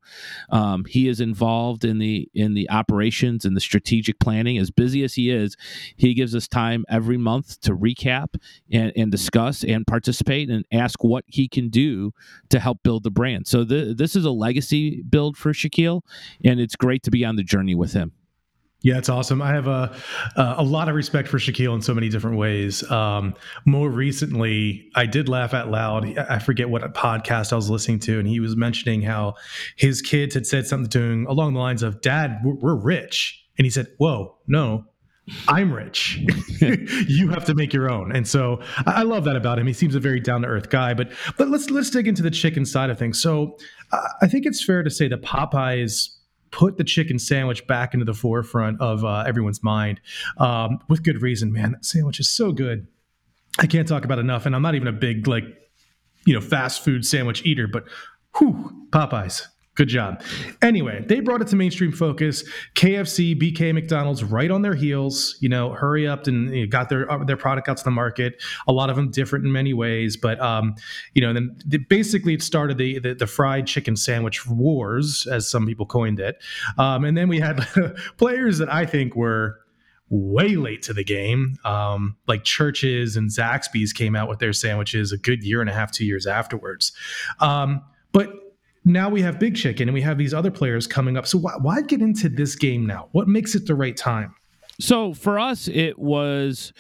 Um, 0.49 0.85
he 0.85 1.07
is 1.07 1.19
involved 1.19 1.85
in 1.85 1.99
the 1.99 2.29
in 2.33 2.53
the 2.53 2.69
operations 2.69 3.45
and 3.45 3.55
the 3.55 3.61
strategic 3.61 4.19
planning. 4.19 4.57
As 4.57 4.71
busy 4.71 5.03
as 5.03 5.13
he 5.13 5.29
is, 5.29 5.55
he 5.95 6.13
gives 6.13 6.35
us 6.35 6.47
time 6.47 6.85
every 6.89 7.17
month 7.17 7.59
to 7.61 7.75
recap 7.75 8.35
and, 8.71 8.91
and 8.95 9.11
discuss 9.11 9.63
and 9.63 9.85
participate 9.85 10.49
and 10.49 10.65
ask 10.71 11.03
what 11.03 11.23
he 11.27 11.47
can 11.47 11.69
do 11.69 12.13
to 12.49 12.59
help 12.59 12.79
build 12.83 13.03
the 13.03 13.11
brand. 13.11 13.47
So 13.47 13.63
th- 13.63 13.97
this 13.97 14.15
is 14.15 14.25
a 14.25 14.31
legacy 14.31 15.01
build 15.03 15.37
for 15.37 15.53
Shaquille, 15.53 16.01
and 16.43 16.59
it's 16.59 16.75
great 16.75 17.03
to 17.03 17.11
be 17.11 17.25
on 17.25 17.35
the 17.35 17.43
journey 17.43 17.75
with 17.75 17.93
him. 17.93 18.13
Yeah, 18.83 18.98
it's 18.98 19.10
awesome. 19.10 19.44
I 19.44 19.50
have 19.54 19.68
a 19.68 19.95
a 20.36 20.63
lot 20.63 20.89
of 20.89 20.95
respect 20.95 21.28
for 21.28 21.38
Shaquille 21.38 21.75
in 21.75 21.83
so 21.83 21.94
many 21.94 22.10
different 22.10 22.38
ways. 22.38 22.89
Um, 22.89 23.36
more 23.63 23.89
recently, 23.89 24.89
I 24.95 25.06
did 25.06 25.30
laugh 25.30 25.54
out 25.54 25.69
loud. 25.69 26.18
I 26.18 26.39
forget 26.39 26.69
what 26.69 26.81
podcast 26.95 27.54
I 27.54 27.57
was 27.57 27.69
listening 27.69 28.00
to, 28.00 28.18
and 28.18 28.28
he 28.28 28.39
was 28.39 28.56
mentioning 28.56 29.04
how 29.04 29.36
his 29.75 30.01
kids 30.01 30.33
had 30.33 30.48
said 30.48 30.66
something 30.66 30.89
to 30.89 31.00
him 31.00 31.28
along 31.28 31.54
the 31.54 31.60
lines 31.60 31.83
of, 31.83 32.01
"Dad, 32.01 32.39
we're, 32.44 32.74
rich," 32.74 33.45
and 33.57 33.66
he 33.66 33.69
said, 33.69 33.88
"Whoa, 33.98 34.38
no." 34.48 34.86
I'm 35.48 35.72
rich. 35.72 36.19
you 37.07 37.30
have 37.30 37.45
to 37.45 37.54
make 37.54 37.74
your 37.74 37.89
own, 37.89 38.12
and 38.12 38.28
so 38.28 38.62
I 38.88 39.04
love 39.04 39.24
that 39.25 39.36
about 39.36 39.60
him. 39.60 39.68
He 39.68 39.74
seems 39.74 39.94
a 39.94 40.00
very 40.00 40.19
down 40.19 40.42
to 40.42 40.48
earth 40.48 40.72
guy. 40.72 40.95
But 40.95 41.12
but 41.38 41.48
let's 41.48 41.69
let's 41.69 41.92
dig 41.92 42.07
into 42.07 42.24
the 42.24 42.31
chicken 42.31 42.66
side 42.66 42.89
of 42.89 42.98
things. 42.98 43.22
So 43.22 43.57
I 44.22 44.28
think 44.28 44.48
it's 44.48 44.63
fair 44.63 44.81
to 44.81 44.89
say 44.89 45.07
that 45.07 45.22
Popeyes 45.22 46.10
put 46.51 46.77
the 46.77 46.83
chicken 46.83 47.18
sandwich 47.18 47.65
back 47.68 47.94
into 47.94 48.06
the 48.06 48.13
forefront 48.13 48.80
of 48.81 49.03
uh, 49.03 49.24
everyone's 49.25 49.63
mind 49.63 50.01
um, 50.38 50.80
with 50.89 51.03
good 51.03 51.21
reason. 51.21 51.51
Man, 51.51 51.71
that 51.71 51.86
sandwich 51.86 52.19
is 52.19 52.30
so 52.30 52.51
good. 52.51 52.88
I 53.59 53.68
can't 53.68 53.88
talk 53.88 54.06
about 54.06 54.19
enough, 54.19 54.45
and 54.45 54.56
I'm 54.56 54.62
not 54.62 54.75
even 54.75 54.88
a 54.88 54.94
big 54.94 55.27
like 55.27 55.44
you 56.25 56.33
know 56.33 56.42
fast 56.42 56.83
food 56.83 57.06
sandwich 57.06 57.45
eater, 57.45 57.68
but 57.68 57.86
whew, 58.38 58.88
Popeyes 58.92 59.48
Good 59.81 59.88
job. 59.88 60.22
Anyway, 60.62 61.04
they 61.07 61.22
brought 61.22 61.42
it 61.42 61.48
to 61.48 61.56
mainstream 61.56 61.92
focus. 61.92 62.44
KFC, 62.75 63.36
BK, 63.36 63.74
McDonald's, 63.74 64.24
right 64.24 64.51
on 64.51 64.62
their 64.62 64.75
heels. 64.75 65.38
You 65.39 65.50
know, 65.50 65.72
hurry 65.74 66.07
up 66.07 66.28
and 66.28 66.56
you 66.56 66.62
know, 66.62 66.69
got 66.69 66.88
their 66.88 67.12
uh, 67.12 67.24
their 67.24 67.36
product 67.36 67.68
out 67.68 67.78
to 67.78 67.83
the 67.83 67.89
market. 67.89 68.44
A 68.68 68.72
lot 68.72 68.92
of 68.92 68.95
them 68.95 69.10
different 69.10 69.44
in 69.44 69.51
many 69.51 69.74
ways, 69.74 70.18
but 70.18 70.39
um, 70.39 70.75
you 71.16 71.22
know, 71.24 71.33
then 71.33 71.57
basically 71.89 72.36
it 72.36 72.44
started 72.44 72.78
the, 72.78 73.00
the, 73.00 73.16
the 73.16 73.25
fried 73.25 73.66
chicken 73.66 73.95
sandwich 73.95 74.45
wars, 74.45 75.25
as 75.25 75.50
some 75.50 75.66
people 75.66 75.88
coined 75.88 76.19
it. 76.19 76.39
Um, 76.78 77.04
and 77.04 77.18
then 77.18 77.28
we 77.28 77.39
had 77.39 77.66
players 78.18 78.60
that 78.60 78.72
I 78.72 78.86
think 78.86 79.16
were 79.16 79.62
way 80.10 80.57
late 80.57 80.83
to 80.83 80.94
the 80.94 81.04
game. 81.04 81.57
Um, 81.66 82.18
like 82.28 82.44
Church's 82.44 83.18
and 83.18 83.31
Zaxby's 83.31 83.94
came 83.94 84.16
out 84.16 84.30
with 84.30 84.38
their 84.38 84.54
sandwiches 84.54 85.12
a 85.12 85.18
good 85.18 85.44
year 85.44 85.60
and 85.60 85.72
a 85.72 85.74
half, 85.74 85.92
two 85.92 86.06
years 86.06 86.28
afterwards. 86.28 86.92
Um, 87.39 87.81
but 88.12 88.40
now 88.83 89.10
we 89.10 89.22
have 89.22 89.39
Big 89.39 89.56
Chicken 89.56 89.88
and 89.88 89.94
we 89.94 90.01
have 90.01 90.18
these 90.18 90.33
other 90.33 90.51
players 90.51 90.88
coming 90.88 91.18
up. 91.18 91.28
So 91.28 91.38
why, 91.38 91.54
why 91.60 91.81
get 91.81 92.01
into 92.01 92.30
this 92.30 92.56
game 92.56 92.86
now? 92.86 93.10
What 93.12 93.28
makes 93.28 93.56
it 93.56 93.68
the 93.68 93.75
right 93.75 93.95
time? 93.95 94.33
So 94.80 95.13
for 95.13 95.38
us, 95.38 95.68
it 95.68 96.00
was 96.00 96.74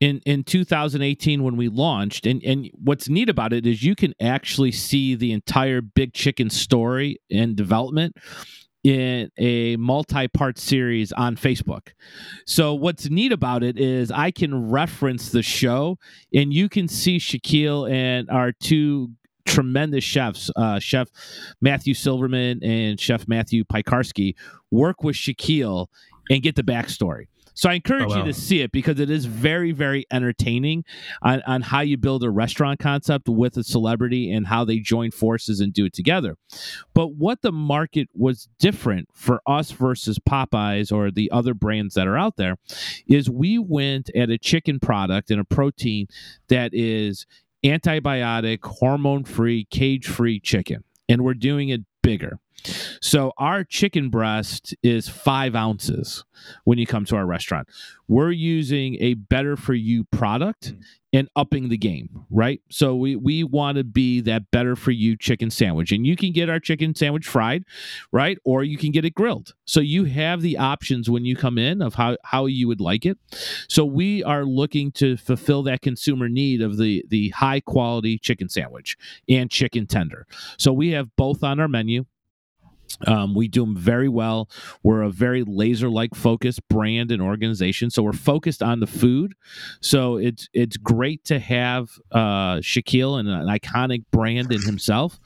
in 0.00 0.20
in 0.26 0.44
2018 0.44 1.42
when 1.42 1.56
we 1.56 1.68
launched 1.68 2.26
and 2.26 2.42
and 2.44 2.70
what's 2.74 3.08
neat 3.08 3.30
about 3.30 3.54
it 3.54 3.66
is 3.66 3.82
you 3.82 3.94
can 3.94 4.12
actually 4.20 4.72
see 4.72 5.14
the 5.14 5.32
entire 5.32 5.80
big 5.80 6.12
chicken 6.12 6.50
story 6.50 7.18
and 7.30 7.56
development 7.56 8.14
in 8.84 9.30
a 9.36 9.74
multi-part 9.76 10.58
series 10.58 11.10
on 11.12 11.34
Facebook. 11.34 11.88
So 12.46 12.72
what's 12.72 13.10
neat 13.10 13.32
about 13.32 13.64
it 13.64 13.80
is 13.80 14.12
I 14.12 14.30
can 14.30 14.70
reference 14.70 15.30
the 15.30 15.42
show 15.42 15.98
and 16.32 16.52
you 16.52 16.68
can 16.68 16.86
see 16.86 17.18
Shaquille 17.18 17.90
and 17.90 18.30
our 18.30 18.52
two 18.52 19.10
tremendous 19.46 20.04
chefs, 20.04 20.50
uh, 20.56 20.78
Chef 20.78 21.08
Matthew 21.60 21.94
Silverman 21.94 22.62
and 22.62 23.00
Chef 23.00 23.26
Matthew 23.28 23.64
Piekarski, 23.64 24.34
work 24.70 25.02
with 25.02 25.16
Shaquille 25.16 25.86
and 26.30 26.42
get 26.42 26.56
the 26.56 26.62
backstory. 26.62 27.26
So 27.56 27.70
I 27.70 27.72
encourage 27.72 28.04
oh, 28.04 28.08
wow. 28.08 28.16
you 28.18 28.24
to 28.24 28.34
see 28.34 28.60
it 28.60 28.70
because 28.70 29.00
it 29.00 29.08
is 29.08 29.24
very, 29.24 29.72
very 29.72 30.04
entertaining 30.12 30.84
on, 31.22 31.42
on 31.46 31.62
how 31.62 31.80
you 31.80 31.96
build 31.96 32.22
a 32.22 32.30
restaurant 32.30 32.78
concept 32.78 33.30
with 33.30 33.56
a 33.56 33.64
celebrity 33.64 34.30
and 34.30 34.46
how 34.46 34.66
they 34.66 34.78
join 34.78 35.10
forces 35.10 35.58
and 35.60 35.72
do 35.72 35.86
it 35.86 35.94
together. 35.94 36.36
But 36.92 37.14
what 37.14 37.40
the 37.40 37.52
market 37.52 38.08
was 38.14 38.50
different 38.58 39.08
for 39.14 39.40
us 39.46 39.70
versus 39.70 40.18
Popeyes 40.18 40.92
or 40.92 41.10
the 41.10 41.30
other 41.30 41.54
brands 41.54 41.94
that 41.94 42.06
are 42.06 42.18
out 42.18 42.36
there 42.36 42.56
is 43.06 43.30
we 43.30 43.58
went 43.58 44.10
at 44.14 44.28
a 44.28 44.36
chicken 44.36 44.78
product 44.78 45.30
and 45.30 45.40
a 45.40 45.44
protein 45.44 46.08
that 46.48 46.72
is 46.74 47.26
antibiotic, 47.68 48.64
hormone 48.64 49.24
free, 49.24 49.64
cage 49.70 50.06
free 50.06 50.40
chicken. 50.40 50.84
And 51.08 51.22
we're 51.22 51.34
doing 51.34 51.68
it 51.68 51.82
bigger. 52.06 52.38
So 53.00 53.32
our 53.38 53.64
chicken 53.64 54.08
breast 54.08 54.74
is 54.82 55.08
five 55.08 55.54
ounces 55.54 56.24
when 56.64 56.78
you 56.78 56.86
come 56.86 57.04
to 57.06 57.16
our 57.16 57.26
restaurant. 57.26 57.68
We're 58.08 58.30
using 58.30 58.96
a 59.00 59.14
better 59.14 59.56
for 59.56 59.74
you 59.74 60.04
product 60.04 60.72
mm. 60.74 60.82
and 61.12 61.28
upping 61.34 61.68
the 61.68 61.76
game, 61.76 62.24
right? 62.30 62.60
So 62.70 62.94
we 62.94 63.16
we 63.16 63.42
want 63.42 63.78
to 63.78 63.84
be 63.84 64.20
that 64.22 64.50
better 64.50 64.76
for 64.76 64.92
you 64.92 65.16
chicken 65.16 65.50
sandwich. 65.50 65.90
And 65.90 66.06
you 66.06 66.14
can 66.16 66.32
get 66.32 66.48
our 66.48 66.60
chicken 66.60 66.94
sandwich 66.94 67.26
fried, 67.26 67.64
right? 68.12 68.38
Or 68.44 68.62
you 68.62 68.78
can 68.78 68.92
get 68.92 69.04
it 69.04 69.14
grilled. 69.14 69.54
So 69.64 69.80
you 69.80 70.04
have 70.04 70.40
the 70.40 70.56
options 70.56 71.10
when 71.10 71.24
you 71.24 71.34
come 71.34 71.58
in 71.58 71.82
of 71.82 71.94
how 71.94 72.16
how 72.22 72.46
you 72.46 72.68
would 72.68 72.80
like 72.80 73.04
it. 73.04 73.18
So 73.68 73.84
we 73.84 74.22
are 74.22 74.44
looking 74.44 74.92
to 74.92 75.16
fulfill 75.16 75.62
that 75.64 75.82
consumer 75.82 76.28
need 76.28 76.62
of 76.62 76.76
the 76.76 77.04
the 77.08 77.30
high 77.30 77.60
quality 77.60 78.18
chicken 78.18 78.48
sandwich 78.48 78.96
and 79.28 79.50
chicken 79.50 79.86
tender. 79.86 80.26
So 80.58 80.72
we 80.72 80.90
have 80.90 81.14
both 81.16 81.42
on 81.42 81.58
our 81.58 81.68
menu. 81.68 81.95
Um, 83.06 83.34
we 83.34 83.48
do 83.48 83.60
them 83.60 83.76
very 83.76 84.08
well. 84.08 84.48
We're 84.82 85.02
a 85.02 85.10
very 85.10 85.42
laser 85.44 85.88
like 85.88 86.14
focused 86.14 86.66
brand 86.68 87.10
and 87.10 87.20
organization, 87.20 87.90
so 87.90 88.02
we're 88.02 88.12
focused 88.12 88.62
on 88.62 88.80
the 88.80 88.86
food. 88.86 89.34
So 89.80 90.16
it's 90.16 90.48
it's 90.52 90.76
great 90.76 91.24
to 91.24 91.38
have 91.38 91.90
uh, 92.10 92.56
Shaquille 92.56 93.18
and 93.18 93.28
an 93.28 93.46
iconic 93.46 94.04
brand 94.10 94.52
in 94.52 94.62
himself, 94.62 95.20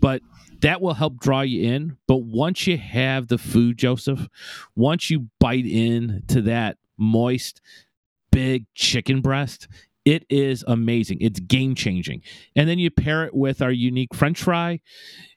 but 0.00 0.22
that 0.60 0.80
will 0.80 0.94
help 0.94 1.20
draw 1.20 1.40
you 1.40 1.72
in. 1.72 1.96
But 2.06 2.22
once 2.22 2.66
you 2.66 2.78
have 2.78 3.28
the 3.28 3.38
food, 3.38 3.78
Joseph, 3.78 4.28
once 4.76 5.10
you 5.10 5.28
bite 5.38 5.66
in 5.66 6.22
to 6.28 6.42
that 6.42 6.76
moist, 6.98 7.60
big 8.30 8.66
chicken 8.74 9.20
breast, 9.20 9.68
it 10.04 10.24
is 10.30 10.64
amazing. 10.66 11.18
It's 11.20 11.40
game 11.40 11.74
changing. 11.74 12.22
And 12.56 12.68
then 12.68 12.78
you 12.78 12.90
pair 12.90 13.24
it 13.24 13.34
with 13.34 13.60
our 13.62 13.70
unique 13.70 14.14
French 14.14 14.42
fry. 14.42 14.80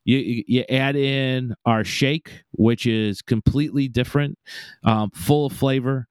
You 0.05 0.43
you 0.47 0.63
add 0.69 0.95
in 0.95 1.55
our 1.65 1.83
shake, 1.83 2.43
which 2.51 2.85
is 2.85 3.21
completely 3.21 3.87
different, 3.87 4.37
um, 4.83 5.11
full 5.11 5.45
of 5.45 5.53
flavor. 5.53 6.07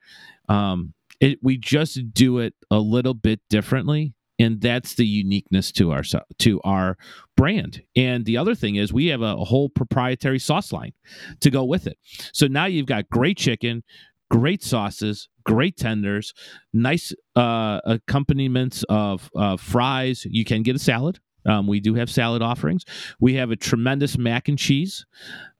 Um, 0.48 0.94
it, 1.20 1.38
we 1.42 1.56
just 1.56 2.12
do 2.12 2.38
it 2.38 2.54
a 2.70 2.78
little 2.78 3.14
bit 3.14 3.40
differently, 3.48 4.14
and 4.38 4.60
that's 4.60 4.94
the 4.94 5.06
uniqueness 5.06 5.70
to 5.72 5.92
our 5.92 6.02
to 6.38 6.60
our 6.62 6.96
brand. 7.36 7.82
And 7.96 8.24
the 8.24 8.36
other 8.36 8.54
thing 8.54 8.76
is 8.76 8.92
we 8.92 9.06
have 9.06 9.22
a, 9.22 9.36
whole 9.36 9.68
proprietary 9.68 10.38
sauce 10.38 10.72
line 10.72 10.92
to 11.40 11.50
go 11.50 11.64
with 11.64 11.86
it. 11.86 11.98
So 12.32 12.46
now 12.46 12.66
you've 12.66 12.86
got 12.86 13.08
great 13.08 13.36
chicken, 13.36 13.82
great 14.30 14.62
sauces, 14.62 15.28
great 15.44 15.76
tenders, 15.76 16.32
nice 16.72 17.12
uh, 17.36 17.80
accompaniments 17.84 18.84
of 18.88 19.30
uh, 19.36 19.56
fries. 19.56 20.26
You 20.28 20.44
can 20.44 20.62
get 20.62 20.76
a 20.76 20.78
salad. 20.78 21.20
Um, 21.46 21.66
we 21.66 21.80
do 21.80 21.94
have 21.94 22.10
salad 22.10 22.42
offerings. 22.42 22.84
We 23.20 23.34
have 23.34 23.50
a 23.50 23.56
tremendous 23.56 24.16
mac 24.18 24.48
and 24.48 24.58
cheese 24.58 25.04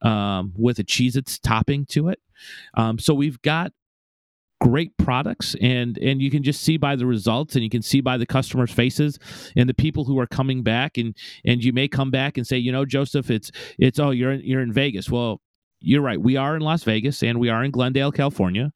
um, 0.03 0.53
with 0.57 0.79
a 0.79 0.85
Cheez-Its 0.85 1.39
topping 1.39 1.87
to 1.87 2.09
it. 2.09 2.21
Um, 2.75 2.99
so 2.99 3.15
we've 3.15 3.41
got 3.43 3.73
great 4.61 4.97
products 4.97 5.57
and 5.61 5.99
and 5.99 6.23
you 6.23 6.31
can 6.31 6.45
just 6.45 6.61
see 6.61 6.77
by 6.77 6.95
the 6.95 7.05
results 7.05 7.57
and 7.57 7.65
you 7.65 7.71
can 7.71 7.83
see 7.83 8.01
by 8.01 8.17
the 8.17 8.25
customers 8.25 8.71
faces 8.71 9.19
and 9.57 9.69
the 9.69 9.75
people 9.75 10.05
who 10.05 10.21
are 10.21 10.27
coming 10.29 10.63
back 10.63 10.97
and 10.97 11.17
and 11.45 11.65
you 11.65 11.73
may 11.73 11.89
come 11.89 12.13
back 12.13 12.39
and 12.39 12.47
say 12.47 12.57
you 12.57 12.71
know 12.71 12.85
joseph 12.85 13.29
it's 13.29 13.51
it's 13.81 13.99
oh 13.99 14.11
you're 14.11 14.31
in, 14.31 14.41
you're 14.45 14.61
in 14.61 14.73
vegas 14.73 15.11
well 15.11 15.41
you're 15.83 16.03
right. 16.03 16.21
We 16.21 16.37
are 16.37 16.57
in 16.57 16.63
Las 16.63 16.85
Vegas 16.85 17.23
and 17.23 17.39
we 17.39 17.49
are 17.49 17.65
in 17.65 17.71
Glendale, 17.71 18.13
California, 18.13 18.73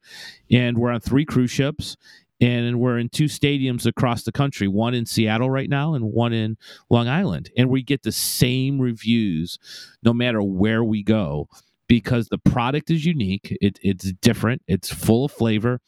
and 0.51 0.77
we're 0.77 0.91
on 0.91 0.99
three 0.99 1.25
cruise 1.25 1.51
ships 1.51 1.95
and 2.39 2.79
we're 2.79 2.99
in 2.99 3.09
two 3.09 3.25
stadiums 3.25 3.85
across 3.85 4.23
the 4.23 4.31
country, 4.31 4.67
one 4.67 4.93
in 4.93 5.05
Seattle 5.05 5.49
right 5.49 5.69
now 5.69 5.93
and 5.93 6.05
one 6.05 6.33
in 6.33 6.57
Long 6.89 7.07
Island. 7.07 7.49
And 7.57 7.69
we 7.69 7.81
get 7.81 8.03
the 8.03 8.11
same 8.11 8.79
reviews 8.79 9.57
no 10.03 10.13
matter 10.13 10.41
where 10.41 10.83
we 10.83 11.03
go 11.03 11.47
because 11.87 12.27
the 12.27 12.37
product 12.37 12.91
is 12.91 13.05
unique. 13.05 13.55
It, 13.61 13.79
it's 13.81 14.11
different. 14.13 14.61
It's 14.67 14.91
full 14.91 15.25
of 15.25 15.31
flavor, 15.31 15.79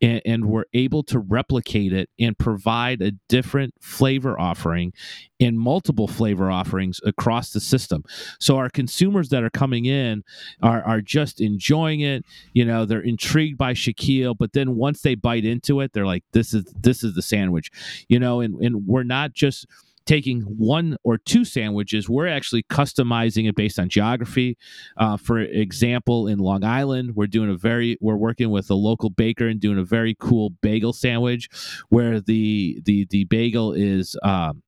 and, 0.00 0.22
and, 0.24 0.44
we're 0.48 0.64
able 0.72 1.02
to 1.04 1.18
replicate 1.18 1.92
it 1.92 2.08
and 2.18 2.38
provide 2.38 3.02
a 3.02 3.12
different 3.28 3.74
flavor 3.80 4.38
offering 4.38 4.92
and 5.40 5.58
multiple 5.58 6.08
flavor 6.08 6.50
offerings 6.50 7.00
across 7.04 7.52
the 7.52 7.60
system. 7.60 8.04
So 8.38 8.56
our 8.56 8.70
consumers 8.70 9.28
that 9.30 9.42
are 9.42 9.50
coming 9.50 9.84
in 9.84 10.24
are, 10.62 10.82
are 10.82 11.00
just 11.00 11.40
enjoying 11.40 12.00
it. 12.00 12.24
You 12.52 12.64
know, 12.64 12.84
they're 12.84 13.00
intrigued 13.00 13.58
by 13.58 13.74
Shaquille, 13.74 14.36
but 14.38 14.52
then 14.52 14.76
once 14.76 15.02
they 15.02 15.16
bite 15.16 15.44
into 15.44 15.80
it, 15.80 15.92
they're 15.92 16.06
like, 16.06 16.24
"This 16.32 16.54
is 16.54 16.64
this 16.80 17.02
is 17.02 17.14
the 17.14 17.22
sandwich," 17.22 17.70
you 18.08 18.18
know. 18.18 18.40
And 18.40 18.54
and 18.62 18.86
we're 18.86 19.02
not 19.02 19.34
just 19.34 19.66
taking 20.08 20.40
one 20.40 20.96
or 21.04 21.18
two 21.18 21.44
sandwiches. 21.44 22.08
We're 22.08 22.28
actually 22.28 22.62
customizing 22.64 23.46
it 23.46 23.54
based 23.54 23.78
on 23.78 23.90
geography. 23.90 24.56
Uh, 24.96 25.18
for 25.18 25.38
example, 25.38 26.26
in 26.26 26.38
Long 26.38 26.64
Island, 26.64 27.14
we're 27.14 27.26
doing 27.26 27.50
a 27.50 27.56
very 27.56 27.98
we're 28.00 28.16
working 28.16 28.48
with 28.48 28.70
a 28.70 28.74
local 28.74 29.10
baker 29.10 29.46
and 29.46 29.60
doing 29.60 29.78
a 29.78 29.84
very 29.84 30.16
cool 30.18 30.50
bagel 30.62 30.94
sandwich, 30.94 31.50
where 31.90 32.20
the 32.20 32.80
the 32.84 33.06
the 33.10 33.24
bagel 33.24 33.72
is. 33.74 34.16
Um, 34.22 34.62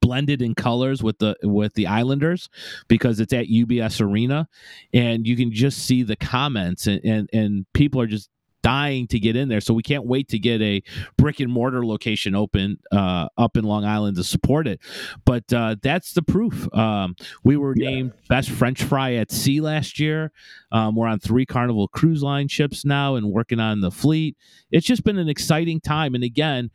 blended 0.00 0.40
in 0.40 0.54
colors 0.54 1.02
with 1.02 1.18
the 1.18 1.36
with 1.42 1.74
the 1.74 1.86
Islanders 1.86 2.48
because 2.88 3.20
it's 3.20 3.34
at 3.34 3.48
UBS 3.48 4.00
Arena 4.00 4.48
and 4.94 5.26
you 5.26 5.36
can 5.36 5.52
just 5.52 5.80
see 5.80 6.02
the 6.02 6.16
comments 6.16 6.86
and 6.86 7.04
and, 7.04 7.28
and 7.34 7.66
people 7.74 8.00
are 8.00 8.06
just 8.06 8.30
dying 8.64 9.06
to 9.06 9.20
get 9.20 9.36
in 9.36 9.48
there. 9.48 9.60
So 9.60 9.74
we 9.74 9.82
can't 9.82 10.06
wait 10.06 10.28
to 10.30 10.38
get 10.38 10.60
a 10.62 10.82
brick 11.18 11.38
and 11.38 11.52
mortar 11.52 11.84
location 11.84 12.34
open 12.34 12.78
uh, 12.90 13.28
up 13.36 13.58
in 13.58 13.64
Long 13.64 13.84
Island 13.84 14.16
to 14.16 14.24
support 14.24 14.66
it. 14.66 14.80
But 15.26 15.52
uh, 15.52 15.76
that's 15.82 16.14
the 16.14 16.22
proof. 16.22 16.66
Um, 16.74 17.14
we 17.44 17.58
were 17.58 17.74
yeah. 17.76 17.90
named 17.90 18.12
best 18.28 18.50
French 18.50 18.82
fry 18.82 19.12
at 19.14 19.30
sea 19.30 19.60
last 19.60 20.00
year. 20.00 20.32
Um, 20.72 20.96
we're 20.96 21.06
on 21.06 21.20
three 21.20 21.44
Carnival 21.44 21.88
Cruise 21.88 22.22
Line 22.22 22.48
ships 22.48 22.86
now 22.86 23.16
and 23.16 23.30
working 23.30 23.60
on 23.60 23.80
the 23.80 23.90
fleet. 23.90 24.36
It's 24.70 24.86
just 24.86 25.04
been 25.04 25.18
an 25.18 25.28
exciting 25.28 25.80
time. 25.80 26.14
And 26.14 26.24
again, 26.24 26.70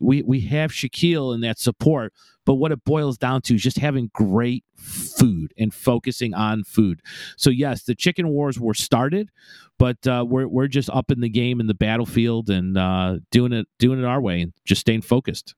we 0.00 0.22
we 0.22 0.40
have 0.42 0.70
Shaquille 0.70 1.34
and 1.34 1.42
that 1.44 1.58
support, 1.58 2.12
but 2.44 2.54
what 2.54 2.72
it 2.72 2.84
boils 2.84 3.18
down 3.18 3.42
to 3.42 3.54
is 3.54 3.62
just 3.62 3.78
having 3.78 4.10
great 4.12 4.64
food 4.76 5.52
and 5.56 5.72
focusing 5.72 6.34
on 6.34 6.64
food. 6.64 7.00
So 7.36 7.50
yes, 7.50 7.84
the 7.84 7.94
chicken 7.94 8.28
wars 8.28 8.58
were 8.58 8.74
started, 8.74 9.30
but 9.78 10.06
uh, 10.06 10.24
we're 10.26 10.48
we're 10.48 10.68
just 10.68 10.90
up 10.90 11.10
in 11.10 11.20
the 11.20 11.28
game 11.28 11.60
in 11.60 11.66
the 11.66 11.74
battlefield 11.74 12.50
and 12.50 12.76
uh, 12.76 13.18
doing 13.30 13.52
it 13.52 13.66
doing 13.78 13.98
it 13.98 14.04
our 14.04 14.20
way 14.20 14.40
and 14.42 14.52
just 14.64 14.80
staying 14.80 15.02
focused. 15.02 15.54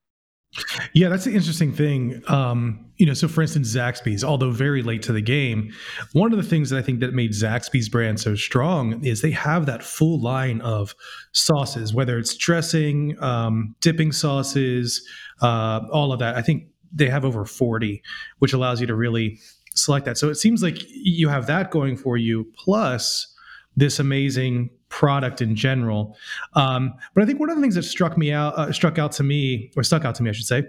Yeah, 0.93 1.09
that's 1.09 1.25
the 1.25 1.35
interesting 1.35 1.73
thing. 1.73 2.23
Um, 2.29 2.87
you 2.97 3.07
know, 3.07 3.15
so 3.15 3.29
for 3.29 3.43
instance, 3.43 3.75
Zaxby's, 3.75 4.25
although 4.25 4.51
very 4.51 4.83
late 4.83 5.03
to 5.03 5.13
the 5.13 5.21
game, 5.21 5.73
one 6.13 6.33
of 6.33 6.39
the 6.39 6.49
things 6.49 6.71
that 6.71 6.79
I 6.79 6.83
think 6.83 7.01
that 7.01 7.13
made 7.13 7.33
Zaxby's 7.33 7.89
brand 7.89 8.21
so 8.21 8.35
strong 8.35 9.05
is 9.05 9.21
they 9.21 9.33
have 9.33 9.67
that 9.67 9.83
full 9.83 10.21
line 10.21 10.61
of 10.63 10.95
sauces, 11.33 11.93
whether 11.93 12.19
it's 12.19 12.35
dressing, 12.35 13.23
um, 13.23 13.75
dipping 13.81 14.13
sauces, 14.13 15.07
uh, 15.43 15.81
all 15.93 16.13
of 16.13 16.19
that. 16.21 16.37
I 16.37 16.43
think 16.43 16.69
they 16.93 17.09
have 17.09 17.25
over 17.25 17.45
40, 17.45 18.03
which 18.39 18.53
allows 18.53 18.81
you 18.81 18.87
to 18.87 18.95
really 18.95 19.39
select 19.75 20.07
that. 20.07 20.17
So 20.17 20.31
it 20.31 20.37
seems 20.37 20.63
like 20.63 20.79
you 20.89 21.29
have 21.29 21.47
that 21.49 21.71
going 21.71 21.97
for 21.97 22.17
you, 22.17 22.51
plus 22.57 23.35
this 23.77 23.99
amazing 23.99 24.71
product 24.89 25.43
in 25.43 25.57
general. 25.57 26.17
Um, 26.55 26.95
but 27.15 27.23
I 27.23 27.27
think 27.27 27.41
one 27.41 27.51
of 27.51 27.57
the 27.57 27.63
things 27.63 27.75
that 27.75 27.83
struck 27.83 28.17
me 28.17 28.33
out, 28.33 28.55
uh, 28.59 28.73
struck 28.73 28.99
out 28.99 29.13
to 29.13 29.23
me, 29.23 29.71
or 29.77 29.83
stuck 29.83 30.05
out 30.05 30.15
to 30.17 30.23
me, 30.23 30.31
I 30.31 30.33
should 30.33 30.47
say, 30.47 30.65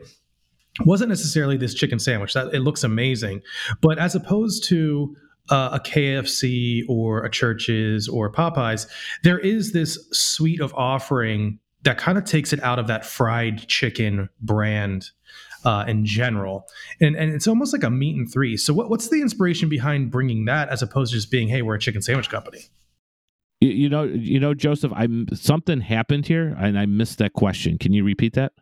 wasn't 0.85 1.09
necessarily 1.09 1.57
this 1.57 1.73
chicken 1.73 1.99
sandwich. 1.99 2.33
That 2.33 2.53
it 2.53 2.59
looks 2.59 2.83
amazing, 2.83 3.41
but 3.81 3.97
as 3.97 4.15
opposed 4.15 4.63
to 4.65 5.15
uh, 5.49 5.69
a 5.73 5.79
KFC 5.79 6.83
or 6.89 7.23
a 7.23 7.29
Church's 7.29 8.07
or 8.07 8.31
Popeyes, 8.31 8.87
there 9.23 9.39
is 9.39 9.71
this 9.71 9.97
suite 10.11 10.59
of 10.59 10.73
offering 10.75 11.59
that 11.83 11.97
kind 11.97 12.17
of 12.17 12.25
takes 12.25 12.51
it 12.53 12.61
out 12.61 12.79
of 12.79 12.87
that 12.87 13.05
fried 13.05 13.67
chicken 13.67 14.29
brand 14.41 15.11
uh, 15.63 15.85
in 15.87 16.05
general, 16.05 16.67
and 17.01 17.15
and 17.15 17.33
it's 17.33 17.47
almost 17.47 17.73
like 17.73 17.83
a 17.83 17.89
meat 17.89 18.15
and 18.15 18.31
three. 18.31 18.57
So 18.57 18.73
what, 18.73 18.89
what's 18.89 19.09
the 19.09 19.21
inspiration 19.21 19.69
behind 19.69 20.11
bringing 20.11 20.45
that 20.45 20.69
as 20.69 20.81
opposed 20.81 21.11
to 21.11 21.17
just 21.17 21.31
being, 21.31 21.47
hey, 21.47 21.61
we're 21.61 21.75
a 21.75 21.79
chicken 21.79 22.01
sandwich 22.01 22.29
company? 22.29 22.65
You, 23.61 23.69
you 23.69 23.89
know, 23.89 24.03
you 24.03 24.39
know, 24.39 24.53
Joseph, 24.53 24.91
I 24.95 25.07
something 25.33 25.81
happened 25.81 26.27
here, 26.27 26.55
and 26.59 26.77
I 26.77 26.85
missed 26.85 27.17
that 27.19 27.33
question. 27.33 27.77
Can 27.77 27.93
you 27.93 28.03
repeat 28.03 28.33
that? 28.33 28.53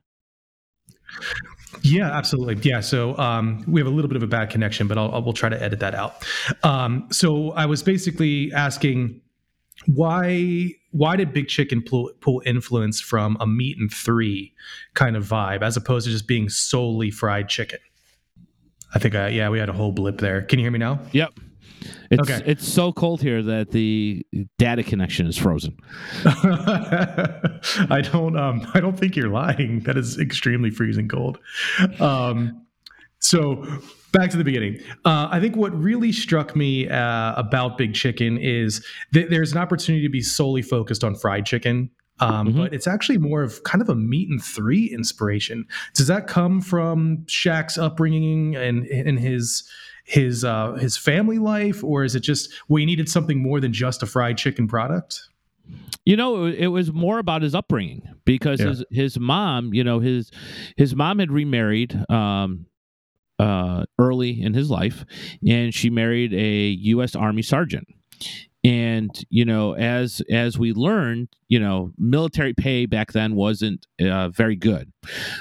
Yeah, 1.81 2.09
absolutely. 2.11 2.55
Yeah, 2.69 2.79
so 2.79 3.17
um, 3.17 3.63
we 3.67 3.79
have 3.79 3.87
a 3.87 3.91
little 3.91 4.07
bit 4.07 4.15
of 4.15 4.23
a 4.23 4.27
bad 4.27 4.49
connection, 4.49 4.87
but 4.87 4.97
I'll, 4.97 5.11
I'll 5.13 5.21
we'll 5.21 5.33
try 5.33 5.49
to 5.49 5.61
edit 5.61 5.79
that 5.81 5.95
out. 5.95 6.25
Um, 6.63 7.07
so 7.11 7.51
I 7.51 7.65
was 7.65 7.83
basically 7.83 8.51
asking 8.53 9.21
why 9.85 10.71
why 10.91 11.17
did 11.17 11.33
Big 11.33 11.49
Chicken 11.49 11.81
pull, 11.81 12.11
pull 12.21 12.41
influence 12.45 13.01
from 13.01 13.35
a 13.41 13.45
meat 13.45 13.77
and 13.77 13.91
three 13.91 14.53
kind 14.93 15.17
of 15.17 15.25
vibe 15.25 15.61
as 15.61 15.75
opposed 15.75 16.05
to 16.05 16.11
just 16.11 16.25
being 16.25 16.47
solely 16.47 17.11
fried 17.11 17.49
chicken? 17.49 17.79
I 18.93 18.99
think, 18.99 19.13
I, 19.13 19.27
yeah, 19.27 19.49
we 19.49 19.59
had 19.59 19.67
a 19.67 19.73
whole 19.73 19.91
blip 19.91 20.19
there. 20.19 20.43
Can 20.43 20.57
you 20.57 20.63
hear 20.63 20.71
me 20.71 20.79
now? 20.79 20.99
Yep. 21.11 21.33
It's 22.11 22.29
okay. 22.29 22.43
it's 22.45 22.67
so 22.67 22.91
cold 22.91 23.21
here 23.21 23.41
that 23.41 23.71
the 23.71 24.25
data 24.57 24.83
connection 24.83 25.27
is 25.27 25.37
frozen. 25.37 25.77
I 26.25 28.01
don't 28.11 28.37
um 28.37 28.67
I 28.73 28.79
don't 28.79 28.97
think 28.97 29.15
you're 29.15 29.29
lying. 29.29 29.81
That 29.81 29.97
is 29.97 30.19
extremely 30.19 30.69
freezing 30.71 31.07
cold. 31.07 31.39
Um 31.99 32.65
So 33.19 33.65
back 34.15 34.29
to 34.29 34.37
the 34.37 34.43
beginning. 34.43 34.79
Uh, 35.03 35.27
I 35.29 35.39
think 35.39 35.55
what 35.55 35.75
really 35.77 36.11
struck 36.11 36.55
me 36.55 36.87
uh, 36.87 37.33
about 37.35 37.77
Big 37.77 37.93
Chicken 37.93 38.37
is 38.37 38.85
that 39.11 39.29
there's 39.29 39.51
an 39.51 39.57
opportunity 39.57 40.03
to 40.05 40.09
be 40.09 40.21
solely 40.21 40.61
focused 40.61 41.03
on 41.03 41.15
fried 41.15 41.45
chicken. 41.45 41.89
Um, 42.19 42.47
mm-hmm. 42.47 42.57
But 42.59 42.73
it's 42.73 42.87
actually 42.87 43.17
more 43.17 43.43
of 43.43 43.63
kind 43.63 43.81
of 43.81 43.89
a 43.89 43.95
meat 43.95 44.29
and 44.29 44.41
three 44.41 44.85
inspiration. 44.85 45.65
Does 45.95 46.07
that 46.07 46.27
come 46.27 46.61
from 46.61 47.25
Shaq's 47.27 47.77
upbringing 47.77 48.55
and 48.55 48.85
and 48.85 49.19
his 49.19 49.69
his 50.05 50.45
uh, 50.45 50.73
his 50.73 50.95
family 50.95 51.39
life, 51.39 51.83
or 51.83 52.03
is 52.03 52.15
it 52.15 52.21
just 52.21 52.53
we 52.69 52.85
needed 52.85 53.09
something 53.09 53.41
more 53.41 53.59
than 53.59 53.73
just 53.73 54.01
a 54.03 54.05
fried 54.05 54.37
chicken 54.37 54.67
product? 54.67 55.19
You 56.05 56.15
know, 56.15 56.45
it 56.45 56.67
was 56.67 56.93
more 56.93 57.17
about 57.17 57.41
his 57.41 57.55
upbringing 57.55 58.07
because 58.23 58.61
yeah. 58.61 58.67
his 58.67 58.85
his 58.91 59.19
mom, 59.19 59.73
you 59.73 59.83
know, 59.83 59.99
his 59.99 60.31
his 60.77 60.95
mom 60.95 61.17
had 61.17 61.31
remarried 61.31 61.99
um, 62.09 62.67
uh, 63.39 63.85
early 63.97 64.41
in 64.41 64.53
his 64.53 64.69
life, 64.69 65.03
and 65.45 65.73
she 65.73 65.89
married 65.89 66.33
a 66.33 66.67
U.S. 66.69 67.15
Army 67.15 67.41
sergeant. 67.41 67.87
And 68.63 69.09
you 69.29 69.45
know, 69.45 69.73
as 69.73 70.21
as 70.29 70.59
we 70.59 70.73
learned, 70.73 71.29
you 71.47 71.59
know, 71.59 71.91
military 71.97 72.53
pay 72.53 72.85
back 72.85 73.11
then 73.11 73.35
wasn't 73.35 73.87
uh, 73.99 74.29
very 74.29 74.55
good, 74.55 74.91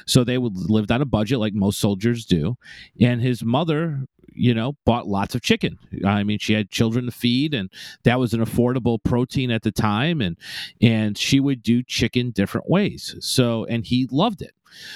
so 0.06 0.24
they 0.24 0.38
would 0.38 0.56
lived 0.56 0.90
on 0.90 1.02
a 1.02 1.06
budget 1.06 1.38
like 1.38 1.52
most 1.52 1.78
soldiers 1.78 2.24
do. 2.24 2.56
And 2.98 3.20
his 3.20 3.44
mother 3.44 4.06
you 4.34 4.54
know, 4.54 4.76
bought 4.84 5.06
lots 5.06 5.34
of 5.34 5.42
chicken. 5.42 5.78
I 6.04 6.24
mean, 6.24 6.38
she 6.38 6.52
had 6.52 6.70
children 6.70 7.06
to 7.06 7.12
feed, 7.12 7.54
and 7.54 7.70
that 8.04 8.18
was 8.18 8.34
an 8.34 8.44
affordable 8.44 9.02
protein 9.02 9.50
at 9.50 9.62
the 9.62 9.72
time. 9.72 10.20
And 10.20 10.36
and 10.80 11.16
she 11.16 11.40
would 11.40 11.62
do 11.62 11.82
chicken 11.82 12.30
different 12.30 12.68
ways. 12.68 13.14
So, 13.20 13.64
and 13.64 13.84
he 13.84 14.08
loved 14.10 14.42
it. 14.42 14.52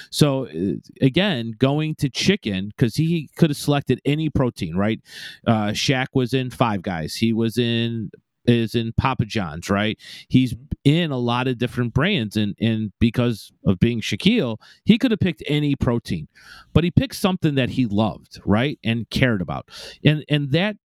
So 0.09 0.47
uh, 0.47 0.73
again, 1.01 1.53
going 1.57 1.95
to 1.95 2.09
chicken 2.09 2.69
because 2.69 2.95
he 2.95 3.29
could 3.37 3.49
have 3.49 3.57
selected 3.57 4.01
any 4.05 4.29
protein, 4.29 4.75
right? 4.75 4.99
Uh, 5.47 5.69
Shaq 5.69 6.07
was 6.13 6.33
in 6.33 6.49
Five 6.49 6.81
Guys. 6.81 7.15
He 7.15 7.33
was 7.33 7.57
in 7.57 8.11
is 8.49 8.75
in 8.75 8.93
Papa 8.93 9.25
John's, 9.25 9.69
right? 9.69 9.97
He's 10.27 10.53
mm-hmm. 10.53 10.65
in 10.83 11.11
a 11.11 11.17
lot 11.17 11.47
of 11.47 11.57
different 11.57 11.93
brands, 11.93 12.35
and 12.35 12.55
and 12.59 12.91
because 12.99 13.51
of 13.65 13.79
being 13.79 14.01
Shaquille, 14.01 14.57
he 14.85 14.97
could 14.97 15.11
have 15.11 15.19
picked 15.19 15.43
any 15.47 15.75
protein, 15.75 16.27
but 16.73 16.83
he 16.83 16.91
picked 16.91 17.15
something 17.15 17.55
that 17.55 17.69
he 17.69 17.85
loved, 17.85 18.39
right, 18.45 18.79
and 18.83 19.09
cared 19.09 19.41
about, 19.41 19.69
and 20.03 20.25
and 20.29 20.51
that 20.51 20.77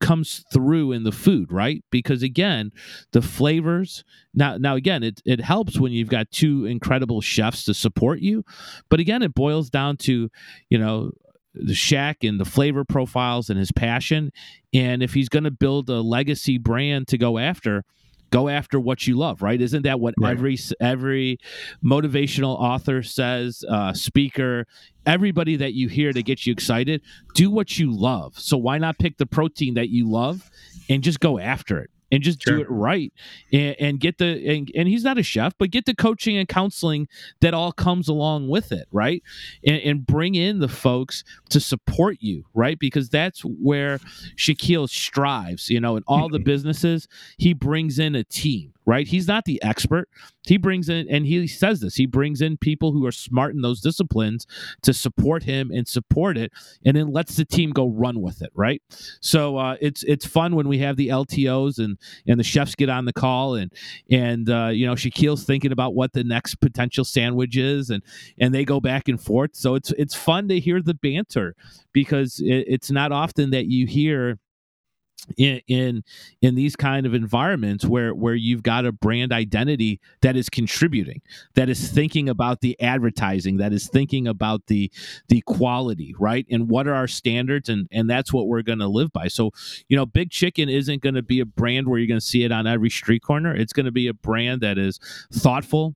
comes 0.00 0.44
through 0.52 0.90
in 0.90 1.04
the 1.04 1.12
food 1.12 1.52
right 1.52 1.84
because 1.92 2.24
again 2.24 2.72
the 3.12 3.22
flavors 3.22 4.02
now 4.34 4.56
now 4.56 4.74
again 4.74 5.04
it, 5.04 5.22
it 5.24 5.40
helps 5.40 5.78
when 5.78 5.92
you've 5.92 6.08
got 6.08 6.28
two 6.32 6.66
incredible 6.66 7.20
chefs 7.20 7.64
to 7.64 7.72
support 7.72 8.18
you 8.18 8.44
but 8.88 8.98
again 8.98 9.22
it 9.22 9.32
boils 9.32 9.70
down 9.70 9.96
to 9.96 10.28
you 10.70 10.76
know 10.76 11.12
the 11.54 11.74
Shaq 11.74 12.26
and 12.26 12.40
the 12.40 12.44
flavor 12.44 12.84
profiles 12.84 13.50
and 13.50 13.58
his 13.58 13.72
passion. 13.72 14.32
And 14.72 15.02
if 15.02 15.14
he's 15.14 15.28
going 15.28 15.44
to 15.44 15.50
build 15.50 15.88
a 15.90 16.00
legacy 16.00 16.58
brand 16.58 17.08
to 17.08 17.18
go 17.18 17.38
after, 17.38 17.84
go 18.32 18.48
after 18.48 18.80
what 18.80 19.06
you 19.06 19.16
love, 19.16 19.42
right? 19.42 19.60
Isn't 19.60 19.82
that 19.82 20.00
what 20.00 20.14
right. 20.18 20.32
every 20.32 20.58
every 20.80 21.38
motivational 21.84 22.58
author 22.58 23.02
says, 23.02 23.64
uh, 23.68 23.92
speaker, 23.92 24.66
everybody 25.06 25.54
that 25.56 25.74
you 25.74 25.88
hear 25.88 26.12
to 26.12 26.22
get 26.22 26.46
you 26.46 26.52
excited? 26.52 27.02
Do 27.34 27.50
what 27.50 27.78
you 27.78 27.92
love. 27.94 28.36
So 28.38 28.56
why 28.56 28.78
not 28.78 28.98
pick 28.98 29.18
the 29.18 29.26
protein 29.26 29.74
that 29.74 29.90
you 29.90 30.10
love 30.10 30.50
and 30.88 31.04
just 31.04 31.20
go 31.20 31.38
after 31.38 31.78
it? 31.78 31.90
And 32.12 32.22
just 32.22 32.42
sure. 32.42 32.58
do 32.58 32.62
it 32.62 32.70
right 32.70 33.12
and, 33.52 33.74
and 33.80 34.00
get 34.00 34.18
the 34.18 34.48
and, 34.48 34.70
and, 34.76 34.88
he's 34.88 35.02
not 35.02 35.18
a 35.18 35.22
chef 35.22 35.54
but 35.58 35.70
get 35.70 35.86
the 35.86 35.94
coaching 35.94 36.36
and 36.36 36.48
counseling 36.48 37.08
that 37.40 37.54
all 37.54 37.72
comes 37.72 38.08
along 38.08 38.48
with 38.48 38.70
it 38.70 38.86
right? 38.92 39.22
And, 39.66 39.80
and 39.82 40.06
bring 40.06 40.34
in 40.34 40.60
the 40.60 40.68
folks 40.68 41.24
to 41.48 41.58
support 41.58 42.18
you 42.20 42.44
right? 42.54 42.78
Because 42.78 43.08
that's 43.08 43.40
where 43.40 43.98
Shaquille 44.36 44.88
strives 44.88 45.70
you 45.70 45.80
know 45.80 45.96
in 45.96 46.04
all 46.06 46.28
the 46.28 46.38
mm-hmm. 46.38 46.44
businesses 46.44 47.08
he 47.38 47.54
brings 47.54 47.98
in 47.98 48.14
a 48.14 48.22
team 48.22 48.71
right? 48.84 49.06
He's 49.06 49.28
not 49.28 49.44
the 49.44 49.62
expert. 49.62 50.08
He 50.44 50.56
brings 50.56 50.88
in, 50.88 51.08
and 51.08 51.24
he 51.26 51.46
says 51.46 51.80
this, 51.80 51.94
he 51.94 52.06
brings 52.06 52.40
in 52.40 52.56
people 52.56 52.92
who 52.92 53.06
are 53.06 53.12
smart 53.12 53.54
in 53.54 53.62
those 53.62 53.80
disciplines 53.80 54.46
to 54.82 54.92
support 54.92 55.44
him 55.44 55.70
and 55.70 55.86
support 55.86 56.36
it, 56.36 56.52
and 56.84 56.96
then 56.96 57.12
lets 57.12 57.36
the 57.36 57.44
team 57.44 57.70
go 57.70 57.88
run 57.88 58.20
with 58.20 58.42
it, 58.42 58.50
right? 58.54 58.82
So 59.20 59.56
uh, 59.56 59.76
it's 59.80 60.02
it's 60.04 60.26
fun 60.26 60.56
when 60.56 60.68
we 60.68 60.78
have 60.78 60.96
the 60.96 61.08
LTOs 61.08 61.78
and 61.78 61.98
and 62.26 62.40
the 62.40 62.44
chefs 62.44 62.74
get 62.74 62.88
on 62.88 63.04
the 63.04 63.12
call 63.12 63.54
and 63.54 63.72
and 64.10 64.48
uh, 64.50 64.68
you 64.68 64.86
know 64.86 64.94
Shaquille's 64.94 65.44
thinking 65.44 65.72
about 65.72 65.94
what 65.94 66.12
the 66.12 66.24
next 66.24 66.56
potential 66.56 67.04
sandwich 67.04 67.56
is, 67.56 67.90
and 67.90 68.02
and 68.38 68.54
they 68.54 68.64
go 68.64 68.80
back 68.80 69.08
and 69.08 69.20
forth. 69.20 69.50
So 69.54 69.74
it's 69.74 69.92
it's 69.92 70.14
fun 70.14 70.48
to 70.48 70.58
hear 70.58 70.82
the 70.82 70.94
banter 70.94 71.54
because 71.92 72.40
it, 72.40 72.64
it's 72.66 72.90
not 72.90 73.12
often 73.12 73.50
that 73.50 73.66
you 73.66 73.86
hear 73.86 74.38
in, 75.36 75.60
in 75.68 76.04
in 76.40 76.54
these 76.54 76.76
kind 76.76 77.06
of 77.06 77.14
environments 77.14 77.84
where 77.84 78.14
where 78.14 78.34
you've 78.34 78.62
got 78.62 78.86
a 78.86 78.92
brand 78.92 79.32
identity 79.32 80.00
that 80.20 80.36
is 80.36 80.48
contributing 80.48 81.22
that 81.54 81.68
is 81.68 81.90
thinking 81.90 82.28
about 82.28 82.60
the 82.60 82.80
advertising 82.80 83.56
that 83.58 83.72
is 83.72 83.88
thinking 83.88 84.26
about 84.26 84.66
the 84.66 84.90
the 85.28 85.40
quality 85.42 86.14
right? 86.18 86.46
And 86.50 86.68
what 86.68 86.86
are 86.86 86.94
our 86.94 87.08
standards? 87.08 87.68
And 87.68 87.88
and 87.90 88.08
that's 88.08 88.32
what 88.32 88.46
we're 88.46 88.62
going 88.62 88.78
to 88.78 88.88
live 88.88 89.12
by. 89.12 89.28
So 89.28 89.50
you 89.88 89.96
know 89.96 90.06
big 90.06 90.30
chicken 90.30 90.68
isn't 90.68 91.02
going 91.02 91.14
to 91.14 91.22
be 91.22 91.40
a 91.40 91.46
brand 91.46 91.88
where 91.88 91.98
you're 91.98 92.08
going 92.08 92.20
to 92.20 92.26
see 92.26 92.44
it 92.44 92.52
on 92.52 92.66
every 92.66 92.90
street 92.90 93.22
corner. 93.22 93.54
It's 93.54 93.72
going 93.72 93.86
to 93.86 93.92
be 93.92 94.08
a 94.08 94.14
brand 94.14 94.60
that 94.62 94.78
is 94.78 94.98
thoughtful 95.32 95.94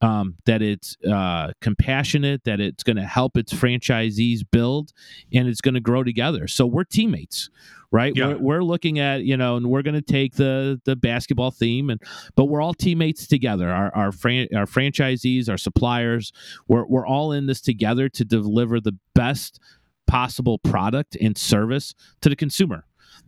um, 0.00 0.36
that 0.44 0.62
it's 0.62 0.96
uh, 1.06 1.52
compassionate, 1.60 2.44
that 2.44 2.60
it's 2.60 2.82
going 2.82 2.96
to 2.96 3.04
help 3.04 3.36
its 3.36 3.52
franchisees 3.52 4.42
build, 4.50 4.92
and 5.32 5.48
it's 5.48 5.60
going 5.60 5.74
to 5.74 5.80
grow 5.80 6.04
together. 6.04 6.46
So 6.48 6.66
we're 6.66 6.84
teammates, 6.84 7.48
right? 7.90 8.14
Yeah. 8.14 8.28
We're, 8.28 8.38
we're, 8.38 8.62
looking 8.62 8.98
at 8.98 9.22
you 9.22 9.36
know, 9.36 9.56
and 9.56 9.70
we're 9.70 9.82
going 9.82 9.94
to 9.94 10.02
take 10.02 10.34
the 10.34 10.80
the 10.84 10.96
basketball 10.96 11.50
theme, 11.50 11.90
and 11.90 12.00
but 12.34 12.46
we're 12.46 12.60
all 12.60 12.74
teammates 12.74 13.26
together. 13.26 13.70
Our 13.70 13.94
our, 13.94 14.12
fran- 14.12 14.48
our 14.54 14.66
franchisees, 14.66 15.48
our 15.48 15.58
suppliers, 15.58 16.32
we're 16.68 16.84
we're 16.84 17.06
all 17.06 17.32
in 17.32 17.46
this 17.46 17.60
together 17.60 18.08
to 18.10 18.24
deliver 18.24 18.80
the 18.80 18.96
best 19.14 19.60
possible 20.06 20.58
product 20.58 21.16
and 21.20 21.36
service 21.36 21.94
to 22.20 22.28
the 22.28 22.36
consumer 22.36 22.84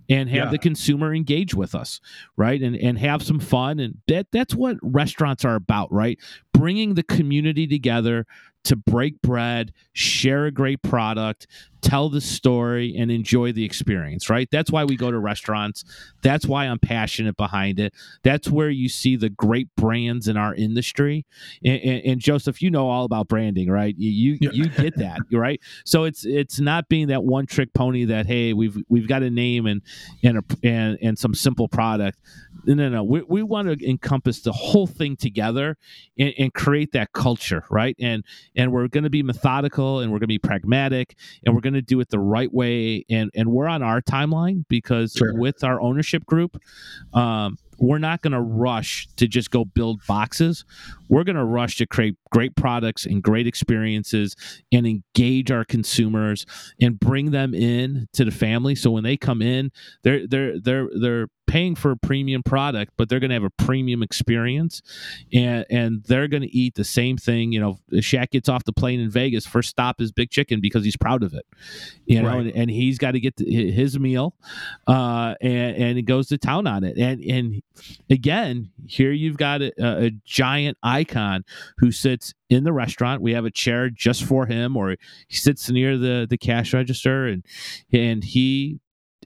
and 0.09 0.29
have 0.29 0.47
yeah. 0.47 0.51
the 0.51 0.59
consumer 0.59 1.15
engage 1.15 1.55
with 1.55 1.75
us 1.75 2.01
right? 2.39 2.63
And 2.63 2.77
and 2.77 2.99
have 2.99 3.23
some 3.23 3.41
fun. 3.41 3.81
And 3.81 3.99
that 4.07 4.29
that's 4.33 4.55
what 4.55 4.77
restaurants 4.83 5.45
are 5.45 5.57
about 5.57 5.93
right? 5.93 6.19
Bringing 6.53 6.95
the 6.95 7.03
community 7.03 7.67
together 7.67 8.27
to 8.65 8.77
break 8.77 9.21
bread, 9.23 9.73
share 9.93 10.47
a 10.47 10.51
great 10.51 10.83
product, 10.83 11.47
tell 11.81 12.09
the 12.09 12.21
story, 12.21 12.95
and 12.97 13.11
enjoy 13.11 13.53
the 13.53 13.65
experience, 13.65 14.29
right? 14.29 14.49
That's 14.51 14.71
why 14.71 14.85
we 14.85 14.97
go 14.97 15.11
to 15.11 15.19
restaurants. 15.19 15.85
That's 16.23 16.47
why 16.47 16.65
I'm 16.65 16.79
passionate 16.79 17.37
behind 17.37 17.79
it. 17.79 17.95
That's 18.23 18.49
where 18.49 18.71
you 18.71 18.89
see 18.89 19.17
the 19.17 19.29
great 19.29 19.69
brands 19.77 20.29
in 20.29 20.37
our 20.37 20.55
industry. 20.55 21.25
And, 21.65 21.81
and, 21.81 22.05
and 22.05 22.21
Joseph, 22.21 22.61
you 22.61 22.71
know 22.71 22.89
all 22.89 23.05
about 23.05 23.29
branding, 23.29 23.71
right? 23.71 23.95
You 23.97 24.11
you, 24.11 24.39
yeah. 24.41 24.51
you 24.53 24.69
get 24.69 24.97
that, 24.99 25.21
right? 25.33 25.61
So 25.85 26.05
it's 26.05 26.25
it's 26.25 26.61
not 26.61 26.89
being 26.89 27.09
that 27.09 27.25
one 27.25 27.47
trick 27.47 27.73
pony 27.73 28.05
that 28.07 28.27
hey, 28.27 28.53
we've 28.53 28.77
we've 28.89 29.09
got 29.09 29.23
a 29.23 29.31
name 29.31 29.67
and 29.67 29.83
and 30.23 30.39
a, 30.39 30.43
and, 30.63 30.99
and 31.01 31.19
some 31.19 31.35
simple 31.35 31.69
product. 31.69 32.19
No, 32.65 32.75
no, 32.75 32.89
no. 32.89 33.05
We, 33.05 33.23
we 33.23 33.43
want 33.43 33.69
to 33.69 33.89
encompass 33.89 34.41
the 34.41 34.53
whole 34.53 34.87
thing 34.87 35.17
together 35.17 35.77
and, 36.19 36.35
and 36.39 36.53
create 36.53 36.93
that 36.93 37.13
culture, 37.13 37.65
right? 37.71 37.97
And 37.99 38.25
and 38.57 38.73
we're 38.73 38.89
going 38.89 39.05
to 39.05 39.11
be 39.11 39.23
methodical 39.23 40.01
and 40.01 40.11
we're 40.11 40.19
going 40.19 40.23
to 40.23 40.27
be 40.27 40.39
pragmatic 40.39 41.17
and 41.45 41.55
we're 41.55 41.61
going 41.61 41.75
to 41.75 41.83
do 41.83 42.01
it 42.01 42.09
the 42.09 42.19
right 42.19 42.53
way 42.53 43.05
and 43.11 43.31
and 43.35 43.51
we're 43.51 43.69
on 43.69 43.83
our 43.83 44.01
timeline 44.01 44.65
because 44.69 45.13
sure. 45.13 45.35
with 45.35 45.63
our 45.65 45.81
ownership 45.81 46.25
group 46.27 46.61
um, 47.15 47.57
we're 47.79 47.99
not 47.99 48.23
going 48.23 48.33
to 48.33 48.41
rush 48.41 49.09
to 49.17 49.29
just 49.29 49.51
go 49.51 49.65
build 49.65 50.01
boxes. 50.07 50.65
We're 51.09 51.25
going 51.25 51.37
to 51.37 51.45
rush 51.45 51.77
to 51.77 51.87
create 51.87 52.17
great 52.31 52.57
products 52.57 53.07
and 53.07 53.23
great 53.23 53.47
experiences 53.47 54.35
and 54.73 54.87
engage 54.87 55.51
our 55.51 55.65
consumers 55.65 56.45
and 56.81 56.99
bring 56.99 57.31
them 57.31 57.55
in 57.55 58.09
to 58.15 58.25
the 58.25 58.31
family. 58.31 58.75
So 58.75 58.91
when 58.91 59.05
they 59.05 59.17
come 59.17 59.43
in, 59.43 59.71
they're 60.03 60.27
they're 60.27 60.61
they're 60.61 60.89
they're 61.01 61.29
paying 61.49 61.75
for 61.75 61.91
a 61.91 61.97
premium 61.97 62.43
product, 62.43 62.93
but 62.97 63.09
they're 63.09 63.19
going 63.19 63.31
to 63.31 63.35
have 63.35 63.43
a 63.43 63.51
premium 63.51 64.03
experience, 64.03 64.83
and 65.33 65.67
and 65.69 66.05
they're 66.05 66.29
going 66.29 66.43
to 66.43 66.57
eat 66.57 66.77
the 66.77 66.85
same 66.85 67.17
thing. 67.17 67.51
You 67.51 67.61
know, 67.61 67.79
Shaq 67.95 68.31
gets 68.31 68.49
off 68.49 68.63
the 68.65 68.73
plane 68.73 69.01
in 69.01 69.11
Vegas. 69.11 69.47
First 69.47 69.71
stop 69.71 70.01
is 70.01 70.13
Big 70.13 70.31
Chicken 70.31 70.61
because 70.61 70.85
he's 70.85 70.97
proud 70.97 71.25
of 71.25 71.35
it. 71.35 71.47
You 72.07 72.23
know, 72.23 72.29
right. 72.29 72.47
and, 72.47 72.55
and, 72.55 72.71
he's 72.71 72.99
got 72.99 73.13
to 73.13 73.21
get 73.21 73.39
his 73.39 73.99
meal, 73.99 74.35
uh, 74.87 75.35
and 75.41 75.77
and 75.77 75.97
he 75.97 76.03
goes 76.03 76.29
to 76.29 76.39
town 76.39 76.67
on 76.67 76.85
it. 76.85 76.97
And 76.97 77.21
and 77.25 77.63
again, 78.09 78.71
here 78.87 79.11
you've 79.11 79.39
got 79.39 79.63
a, 79.63 79.73
a, 79.79 80.11
giant 80.25 80.77
icon 80.83 81.45
who 81.79 81.91
sits 81.91 82.35
in 82.51 82.65
the 82.65 82.73
restaurant. 82.73 83.23
We 83.23 83.33
have 83.33 83.47
a 83.47 83.51
chair 83.51 83.91
just 83.91 84.25
for 84.25 84.47
him, 84.47 84.77
or 84.77 84.97
he 85.29 85.37
sits 85.37 85.69
near 85.71 85.97
the 85.97 86.27
the 86.29 86.39
cash 86.39 86.75
register, 86.75 87.27
and 87.27 87.43
and 87.93 88.23
he 88.23 88.81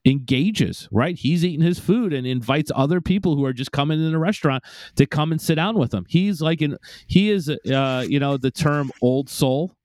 engages 0.05 0.89
right? 0.91 1.17
He's 1.17 1.45
eating 1.45 1.65
his 1.65 1.79
food 1.79 2.13
and 2.13 2.27
invites 2.27 2.73
other 2.75 3.01
people 3.01 3.37
who 3.37 3.45
are 3.45 3.53
just 3.53 3.73
coming 3.73 4.05
in 4.05 4.11
the 4.11 4.19
restaurant 4.19 4.65
to 4.97 5.07
come 5.07 5.33
and 5.33 5.41
sit 5.41 5.57
down 5.57 5.79
with 5.79 5.95
him. 5.95 6.05
He's 6.09 6.41
like 6.41 6.61
an 6.61 6.77
he 7.07 7.31
is 7.31 7.49
uh 7.49 8.05
you 8.09 8.19
know 8.19 8.37
the 8.37 8.51
term 8.51 8.91
old 9.01 9.29
soul 9.29 9.77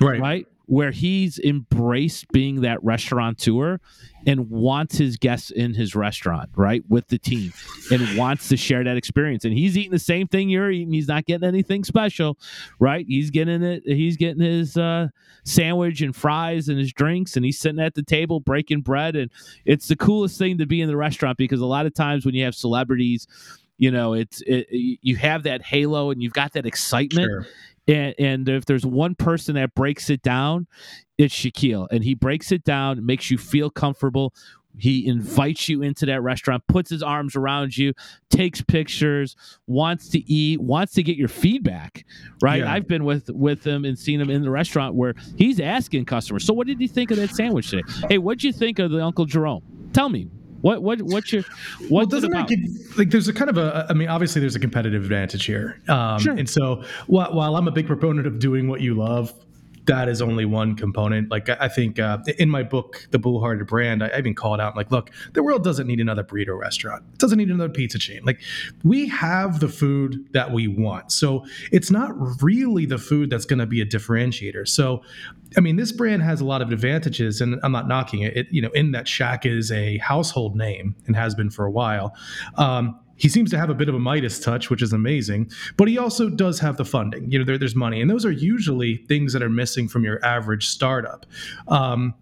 right. 0.00 0.20
right 0.20 0.46
where 0.70 0.92
he's 0.92 1.36
embraced 1.40 2.28
being 2.28 2.60
that 2.60 2.78
restaurateur 2.84 3.80
and 4.24 4.48
wants 4.48 4.98
his 4.98 5.16
guests 5.16 5.50
in 5.50 5.74
his 5.74 5.96
restaurant, 5.96 6.48
right, 6.54 6.84
with 6.88 7.08
the 7.08 7.18
team, 7.18 7.52
and 7.90 8.16
wants 8.16 8.48
to 8.48 8.56
share 8.56 8.84
that 8.84 8.96
experience. 8.96 9.44
And 9.44 9.52
he's 9.52 9.76
eating 9.76 9.90
the 9.90 9.98
same 9.98 10.28
thing 10.28 10.48
you're 10.48 10.70
eating. 10.70 10.92
He's 10.92 11.08
not 11.08 11.24
getting 11.24 11.48
anything 11.48 11.82
special, 11.82 12.38
right? 12.78 13.04
He's 13.08 13.30
getting 13.30 13.64
it. 13.64 13.82
He's 13.84 14.16
getting 14.16 14.44
his 14.44 14.76
uh, 14.76 15.08
sandwich 15.44 16.02
and 16.02 16.14
fries 16.14 16.68
and 16.68 16.78
his 16.78 16.92
drinks, 16.92 17.34
and 17.34 17.44
he's 17.44 17.58
sitting 17.58 17.80
at 17.80 17.94
the 17.94 18.04
table 18.04 18.38
breaking 18.38 18.82
bread. 18.82 19.16
And 19.16 19.28
it's 19.64 19.88
the 19.88 19.96
coolest 19.96 20.38
thing 20.38 20.58
to 20.58 20.66
be 20.66 20.80
in 20.80 20.86
the 20.86 20.96
restaurant 20.96 21.36
because 21.36 21.60
a 21.60 21.66
lot 21.66 21.84
of 21.84 21.94
times 21.94 22.24
when 22.24 22.36
you 22.36 22.44
have 22.44 22.54
celebrities, 22.54 23.26
you 23.76 23.90
know, 23.90 24.12
it's 24.12 24.40
it, 24.46 24.68
you 24.70 25.16
have 25.16 25.42
that 25.44 25.62
halo 25.62 26.10
and 26.10 26.22
you've 26.22 26.34
got 26.34 26.52
that 26.52 26.66
excitement. 26.66 27.28
Sure. 27.28 27.46
And, 27.88 28.14
and 28.18 28.48
if 28.48 28.64
there's 28.66 28.86
one 28.86 29.14
person 29.14 29.54
that 29.56 29.74
breaks 29.74 30.10
it 30.10 30.22
down, 30.22 30.66
it's 31.18 31.34
Shaquille. 31.34 31.88
And 31.90 32.04
he 32.04 32.14
breaks 32.14 32.52
it 32.52 32.64
down, 32.64 33.04
makes 33.04 33.30
you 33.30 33.38
feel 33.38 33.70
comfortable. 33.70 34.32
He 34.78 35.06
invites 35.08 35.68
you 35.68 35.82
into 35.82 36.06
that 36.06 36.22
restaurant, 36.22 36.62
puts 36.68 36.90
his 36.90 37.02
arms 37.02 37.34
around 37.34 37.76
you, 37.76 37.92
takes 38.30 38.62
pictures, 38.62 39.34
wants 39.66 40.08
to 40.10 40.20
eat, 40.30 40.60
wants 40.60 40.92
to 40.94 41.02
get 41.02 41.16
your 41.16 41.28
feedback. 41.28 42.04
Right? 42.40 42.60
Yeah. 42.60 42.72
I've 42.72 42.86
been 42.86 43.04
with 43.04 43.28
with 43.30 43.66
him 43.66 43.84
and 43.84 43.98
seen 43.98 44.20
him 44.20 44.30
in 44.30 44.42
the 44.42 44.50
restaurant 44.50 44.94
where 44.94 45.14
he's 45.36 45.58
asking 45.58 46.04
customers, 46.04 46.44
"So, 46.44 46.54
what 46.54 46.68
did 46.68 46.80
you 46.80 46.86
think 46.86 47.10
of 47.10 47.16
that 47.16 47.30
sandwich 47.30 47.70
today? 47.70 47.82
Hey, 48.08 48.18
what'd 48.18 48.44
you 48.44 48.52
think 48.52 48.78
of 48.78 48.92
the 48.92 49.04
Uncle 49.04 49.24
Jerome? 49.24 49.62
Tell 49.92 50.08
me, 50.08 50.28
what 50.62 50.82
what 50.82 51.00
what's 51.02 51.32
your 51.32 51.42
Well, 51.80 51.88
what's 51.90 52.08
it 52.08 52.10
doesn't 52.16 52.30
that 52.30 52.36
about?" 52.40 52.48
give 52.48 52.98
like 52.98 53.10
there's 53.10 53.28
a 53.28 53.32
kind 53.32 53.50
of 53.50 53.58
a 53.58 53.86
I 53.88 53.94
mean 53.94 54.08
obviously 54.08 54.40
there's 54.40 54.56
a 54.56 54.60
competitive 54.60 55.02
advantage 55.02 55.44
here, 55.44 55.80
um, 55.88 56.18
Sure. 56.20 56.34
and 56.34 56.48
so 56.48 56.82
while, 57.06 57.32
while 57.34 57.56
I'm 57.56 57.68
a 57.68 57.72
big 57.72 57.86
proponent 57.86 58.26
of 58.26 58.38
doing 58.38 58.68
what 58.68 58.80
you 58.80 58.94
love, 58.94 59.32
that 59.86 60.08
is 60.08 60.20
only 60.20 60.44
one 60.44 60.76
component. 60.76 61.30
Like 61.30 61.48
I 61.48 61.68
think 61.68 61.98
uh, 61.98 62.18
in 62.38 62.48
my 62.48 62.62
book, 62.62 63.08
The 63.10 63.18
Bullhearted 63.18 63.66
Brand, 63.66 64.02
I, 64.04 64.08
I 64.08 64.18
even 64.18 64.34
called 64.34 64.60
out 64.60 64.76
like, 64.76 64.90
look, 64.90 65.10
the 65.32 65.42
world 65.42 65.64
doesn't 65.64 65.86
need 65.86 66.00
another 66.00 66.22
burrito 66.24 66.58
restaurant. 66.58 67.02
It 67.12 67.18
doesn't 67.18 67.38
need 67.38 67.50
another 67.50 67.68
pizza 67.70 67.98
chain. 67.98 68.20
Like 68.24 68.40
we 68.84 69.08
have 69.08 69.60
the 69.60 69.68
food 69.68 70.28
that 70.32 70.52
we 70.52 70.68
want, 70.68 71.12
so 71.12 71.44
it's 71.72 71.90
not 71.90 72.12
really 72.42 72.86
the 72.86 72.98
food 72.98 73.30
that's 73.30 73.44
going 73.44 73.58
to 73.58 73.66
be 73.66 73.80
a 73.80 73.86
differentiator. 73.86 74.68
So. 74.68 75.02
I 75.56 75.60
mean, 75.60 75.74
this 75.74 75.90
brand 75.90 76.22
has 76.22 76.40
a 76.40 76.44
lot 76.44 76.62
of 76.62 76.70
advantages, 76.70 77.40
and 77.40 77.58
I'm 77.64 77.72
not 77.72 77.88
knocking 77.88 78.22
it. 78.22 78.36
it 78.36 78.46
you 78.52 78.62
know, 78.62 78.70
in 78.70 78.92
that 78.92 79.06
Shaq 79.06 79.44
is 79.44 79.72
a 79.72 79.98
household 79.98 80.54
name 80.54 80.94
and 81.08 81.16
has 81.16 81.34
been 81.34 81.50
for 81.50 81.64
a 81.64 81.70
while. 81.72 82.14
Um, 82.56 83.00
he 83.20 83.28
seems 83.28 83.50
to 83.50 83.58
have 83.58 83.68
a 83.68 83.74
bit 83.74 83.88
of 83.88 83.94
a 83.94 83.98
Midas 83.98 84.40
touch, 84.40 84.70
which 84.70 84.80
is 84.80 84.94
amazing, 84.94 85.50
but 85.76 85.88
he 85.88 85.98
also 85.98 86.30
does 86.30 86.58
have 86.60 86.78
the 86.78 86.86
funding. 86.86 87.30
You 87.30 87.38
know, 87.38 87.44
there, 87.44 87.58
there's 87.58 87.76
money, 87.76 88.00
and 88.00 88.10
those 88.10 88.24
are 88.24 88.30
usually 88.30 88.96
things 89.08 89.34
that 89.34 89.42
are 89.42 89.50
missing 89.50 89.88
from 89.88 90.04
your 90.04 90.24
average 90.24 90.66
startup. 90.66 91.26
Um, 91.68 92.14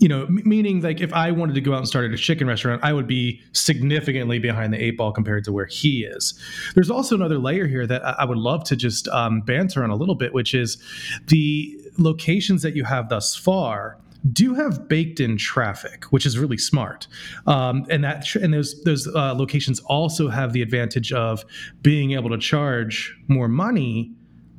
you 0.00 0.08
know, 0.08 0.24
m- 0.24 0.42
meaning 0.44 0.80
like 0.80 1.00
if 1.00 1.12
I 1.12 1.30
wanted 1.30 1.54
to 1.54 1.60
go 1.60 1.72
out 1.72 1.78
and 1.78 1.86
start 1.86 2.12
a 2.12 2.16
chicken 2.16 2.48
restaurant, 2.48 2.82
I 2.82 2.92
would 2.92 3.06
be 3.06 3.40
significantly 3.52 4.40
behind 4.40 4.72
the 4.72 4.82
eight 4.82 4.96
ball 4.96 5.12
compared 5.12 5.44
to 5.44 5.52
where 5.52 5.66
he 5.66 6.04
is. 6.04 6.34
There's 6.74 6.90
also 6.90 7.14
another 7.14 7.38
layer 7.38 7.68
here 7.68 7.86
that 7.86 8.04
I 8.04 8.14
I 8.18 8.24
would 8.24 8.38
love 8.38 8.64
to 8.64 8.76
just 8.76 9.06
um, 9.08 9.40
banter 9.42 9.84
on 9.84 9.90
a 9.90 9.96
little 9.96 10.14
bit, 10.16 10.34
which 10.34 10.54
is 10.54 10.82
the 11.28 11.78
locations 11.98 12.62
that 12.62 12.74
you 12.74 12.84
have 12.84 13.08
thus 13.08 13.36
far 13.36 13.98
do 14.32 14.54
have 14.54 14.88
baked 14.88 15.20
in 15.20 15.36
traffic, 15.36 16.04
which 16.06 16.24
is 16.24 16.38
really 16.38 16.56
smart. 16.58 17.06
Um, 17.46 17.84
and 17.90 18.02
that 18.04 18.34
and 18.36 18.54
those 18.54 18.82
those 18.84 19.06
uh, 19.06 19.34
locations 19.34 19.80
also 19.80 20.28
have 20.28 20.52
the 20.52 20.62
advantage 20.62 21.12
of 21.12 21.44
being 21.82 22.12
able 22.12 22.30
to 22.30 22.38
charge 22.38 23.14
more 23.28 23.48
money 23.48 24.12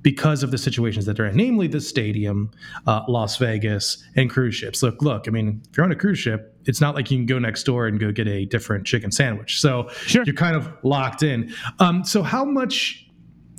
because 0.04 0.43
of 0.43 0.51
the 0.51 0.58
situations 0.60 1.08
that 1.08 1.17
they're 1.17 1.25
in, 1.25 1.36
namely 1.36 1.65
the 1.65 1.82
stadium, 1.82 2.51
uh, 2.86 3.01
Las 3.08 3.38
Vegas, 3.38 4.04
and 4.15 4.30
cruise 4.30 4.54
ships. 4.54 4.84
Look, 4.84 5.01
look. 5.01 5.28
I 5.28 5.32
mean, 5.32 5.63
if 5.67 5.75
you're 5.75 5.84
on 5.84 5.91
a 5.91 5.95
cruise 5.95 6.19
ship, 6.19 6.56
it's 6.65 6.80
not 6.80 6.93
like 6.93 7.10
you 7.10 7.17
can 7.17 7.25
go 7.25 7.39
next 7.39 7.63
door 7.63 7.88
and 7.88 7.99
go 7.99 8.12
get 8.12 8.28
a 8.28 8.45
different 8.45 8.86
chicken 8.86 9.12
sandwich. 9.12 9.60
So 9.60 9.89
Sure. 10.06 10.23
you're 10.23 10.36
kind 10.36 10.56
of 10.56 10.71
locked 10.84 11.23
in. 11.23 11.51
Um, 11.80 12.04
so 12.04 12.21
how 12.21 12.45
much? 12.45 13.04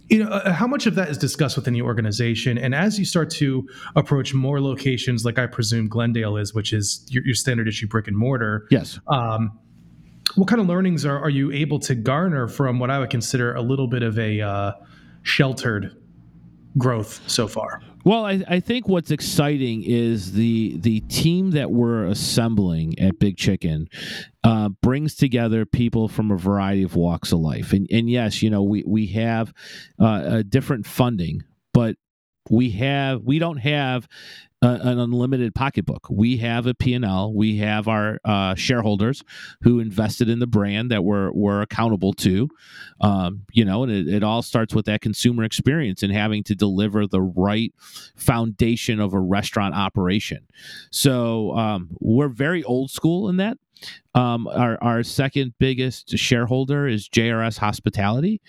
You 0.09 0.25
know, 0.25 0.31
uh, 0.31 0.53
how 0.53 0.67
much 0.67 0.87
of 0.87 0.95
that 0.95 1.09
is 1.09 1.19
discussed 1.19 1.57
within 1.57 1.75
the 1.75 1.83
organization? 1.83 2.59
And 2.59 2.75
as 2.75 2.99
you 2.99 3.05
start 3.05 3.31
to 3.31 3.69
approach 3.97 4.35
more 4.35 4.61
locations, 4.61 5.25
like 5.25 5.39
I 5.39 5.47
presume 5.47 5.89
Glendale 5.89 6.37
is, 6.37 6.55
which 6.55 6.73
is 6.73 7.05
your, 7.09 7.25
your 7.25 7.35
standard 7.35 7.67
issue 7.67 7.89
brick 7.89 8.07
and 8.07 8.17
mortar, 8.17 8.67
yes. 8.71 9.01
um, 9.09 9.59
what 10.37 10.49
kind 10.49 10.61
of 10.61 10.69
learnings 10.69 11.05
are, 11.05 11.19
are 11.19 11.31
you 11.31 11.51
able 11.51 11.81
to 11.81 11.95
garner 11.95 12.47
from 12.47 12.79
what 12.79 12.91
I 12.91 12.99
would 12.99 13.11
consider 13.11 13.55
a 13.55 13.63
little 13.63 13.89
bit 13.89 14.03
of 14.03 14.19
a 14.19 14.41
uh, 14.41 14.73
sheltered 15.23 15.97
growth 16.79 17.21
so 17.27 17.49
far? 17.49 17.83
Well, 18.07 18.25
I, 18.25 18.41
I 18.47 18.61
think 18.61 18.87
what's 18.87 19.11
exciting 19.11 19.83
is 19.83 20.35
the 20.35 20.77
the 20.79 21.01
team 21.01 21.51
that 21.51 21.73
we're 21.73 22.05
assembling 22.05 22.97
at 23.01 23.19
Big 23.19 23.37
Chicken 23.37 23.89
uh, 24.45 24.69
brings 24.69 25.17
together 25.17 25.67
people 25.67 26.07
from 26.07 26.31
a 26.31 26.37
variety 26.37 26.85
of 26.85 26.95
walks 26.95 27.33
of 27.33 27.41
life, 27.41 27.73
and 27.73 27.89
and 27.91 28.09
yes, 28.09 28.45
you 28.45 28.49
know 28.49 28.63
we 28.63 28.85
we 28.87 29.09
have 29.09 29.53
uh, 30.01 30.23
a 30.25 30.45
different 30.45 30.87
funding, 30.87 31.43
but 31.75 31.97
we 32.49 32.71
have 32.71 33.23
we 33.25 33.41
don't 33.41 33.57
have 33.57 34.07
an 34.63 34.99
unlimited 34.99 35.55
pocketbook. 35.55 36.07
We 36.11 36.39
have 36.39 36.67
a 36.67 36.75
P&L. 36.75 37.35
We 37.35 37.59
have 37.59 37.89
our 37.89 38.19
uh, 38.25 38.55
shareholders 38.55 39.23
who 39.63 39.81
invested 39.81 40.29
in 40.29 40.39
the 40.39 40.47
brand 40.47 40.91
that 40.91 41.05
we're 41.05 41.31
we're 41.33 41.63
accountable 41.63 42.13
to. 42.15 42.49
Um, 43.01 43.43
you 43.53 43.65
know, 43.65 43.83
and 43.83 43.93
it, 43.93 44.09
it 44.09 44.23
all 44.23 44.43
starts 44.43 44.75
with 44.75 44.87
that 44.87 45.03
consumer 45.03 45.45
experience 45.45 46.03
and 46.03 46.13
having 46.13 46.43
to 46.45 46.55
deliver 46.55 47.07
the 47.07 47.23
right 47.23 47.73
foundation 48.17 49.01
of 49.01 49.13
a 49.13 49.21
restaurant 49.21 49.75
operation. 49.75 50.47
So 50.91 51.53
um, 51.57 51.91
we're 52.01 52.29
very 52.29 52.65
old 52.65 52.91
school 52.91 53.29
in 53.29 53.37
that. 53.37 53.59
Um, 54.17 54.49
our, 54.49 54.79
our 54.83 55.05
second 55.05 55.55
biggest 55.61 56.19
shareholder 56.19 56.89
is 56.89 57.09
JRS 57.11 57.59
Hospitality, 57.59 58.43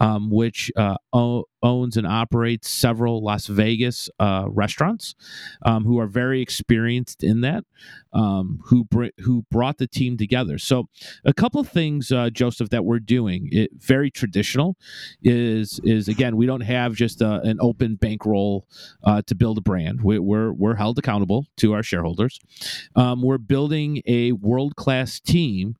um, 0.00 0.30
which 0.30 0.72
uh, 0.76 0.96
o- 1.12 1.46
owns 1.62 1.96
and 1.98 2.06
operates 2.06 2.70
several 2.70 3.22
Las 3.24 3.48
Vegas 3.48 4.10
uh, 4.20 4.46
restaurants, 4.48 5.16
um, 5.64 5.84
who 5.84 6.00
are 6.00 6.08
very 6.08 6.42
experienced 6.42 7.24
in 7.24 7.42
that, 7.42 7.64
um, 8.14 8.60
who 8.66 8.84
br- 8.84 9.08
who 9.20 9.44
brought 9.50 9.78
the 9.78 9.88
team 9.88 10.16
together. 10.18 10.58
So, 10.58 10.88
a 11.24 11.34
couple 11.34 11.60
of 11.60 11.68
things, 11.68 12.12
uh, 12.12 12.30
Joseph, 12.30 12.70
that 12.70 12.84
we're 12.86 13.00
doing, 13.00 13.48
it, 13.52 13.72
very 13.78 14.10
traditional, 14.12 14.76
is 15.22 15.80
is 15.84 16.08
again 16.08 16.36
we 16.36 16.46
don't 16.46 16.62
have 16.62 16.94
just 16.94 17.22
a, 17.22 17.40
an 17.42 17.58
open 17.60 17.96
bankroll 17.96 18.66
uh, 19.04 19.22
to 19.26 19.36
build 19.36 19.58
a 19.58 19.62
brand. 19.62 20.02
We, 20.02 20.18
we're 20.20 20.52
we're 20.52 20.76
held 20.76 20.98
accountable 20.98 21.46
to 21.58 21.74
our 21.74 21.84
shareholders. 21.84 22.40
Um, 22.96 23.22
we're 23.22 23.38
building 23.38 24.02
a 24.06 24.32
world 24.32 24.76
class 24.76 25.09
team, 25.18 25.76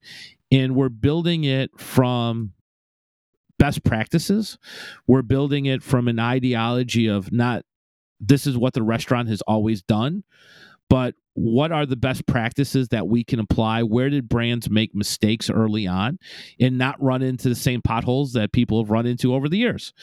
and 0.50 0.74
we're 0.74 0.88
building 0.88 1.44
it 1.44 1.70
from 1.78 2.52
best 3.58 3.84
practices. 3.84 4.58
We're 5.06 5.22
building 5.22 5.66
it 5.66 5.82
from 5.82 6.08
an 6.08 6.18
ideology 6.18 7.06
of 7.06 7.30
not 7.30 7.64
this 8.18 8.46
is 8.46 8.56
what 8.56 8.74
the 8.74 8.82
restaurant 8.82 9.28
has 9.28 9.42
always 9.42 9.82
done, 9.82 10.24
but 10.88 11.14
what 11.34 11.72
are 11.72 11.86
the 11.86 11.96
best 11.96 12.26
practices 12.26 12.88
that 12.88 13.06
we 13.06 13.24
can 13.24 13.38
apply? 13.38 13.82
Where 13.82 14.10
did 14.10 14.28
brands 14.28 14.68
make 14.68 14.94
mistakes 14.94 15.48
early 15.48 15.86
on 15.86 16.18
and 16.58 16.76
not 16.76 17.00
run 17.02 17.22
into 17.22 17.48
the 17.48 17.54
same 17.54 17.80
potholes 17.80 18.32
that 18.32 18.52
people 18.52 18.82
have 18.82 18.90
run 18.90 19.06
into 19.06 19.34
over 19.34 19.48
the 19.48 19.56
years? 19.56 19.94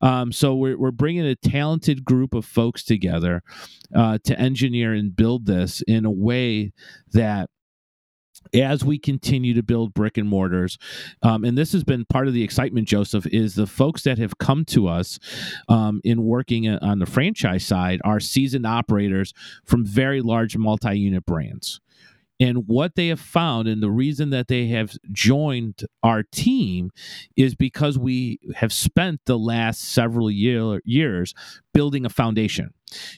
Um, 0.00 0.32
so 0.32 0.54
we're, 0.54 0.78
we're 0.78 0.92
bringing 0.92 1.26
a 1.26 1.34
talented 1.34 2.04
group 2.04 2.34
of 2.34 2.44
folks 2.44 2.84
together 2.84 3.42
uh, 3.94 4.18
to 4.24 4.38
engineer 4.38 4.92
and 4.92 5.14
build 5.14 5.46
this 5.46 5.82
in 5.82 6.04
a 6.04 6.10
way 6.10 6.72
that 7.12 7.50
as 8.54 8.84
we 8.84 8.98
continue 8.98 9.54
to 9.54 9.62
build 9.62 9.94
brick 9.94 10.16
and 10.18 10.28
mortars. 10.28 10.78
Um, 11.22 11.44
and 11.44 11.56
this 11.56 11.72
has 11.72 11.84
been 11.84 12.04
part 12.04 12.28
of 12.28 12.34
the 12.34 12.42
excitement 12.42 12.88
joseph 12.88 13.26
is 13.26 13.54
the 13.54 13.66
folks 13.66 14.02
that 14.02 14.18
have 14.18 14.38
come 14.38 14.64
to 14.64 14.88
us 14.88 15.18
um, 15.68 16.00
in 16.04 16.24
working 16.24 16.68
on 16.68 16.98
the 16.98 17.06
franchise 17.06 17.64
side 17.64 18.00
are 18.04 18.20
seasoned 18.20 18.66
operators 18.66 19.32
from 19.64 19.84
very 19.84 20.20
large 20.22 20.56
multi-unit 20.56 21.24
brands 21.26 21.80
and 22.38 22.68
what 22.68 22.96
they 22.96 23.08
have 23.08 23.20
found 23.20 23.66
and 23.66 23.82
the 23.82 23.90
reason 23.90 24.30
that 24.30 24.48
they 24.48 24.66
have 24.68 24.96
joined 25.12 25.84
our 26.02 26.22
team 26.22 26.90
is 27.36 27.54
because 27.54 27.98
we 27.98 28.38
have 28.54 28.72
spent 28.72 29.20
the 29.26 29.38
last 29.38 29.80
several 29.80 30.30
year, 30.30 30.80
years 30.84 31.34
building 31.72 32.04
a 32.04 32.10
foundation. 32.10 32.70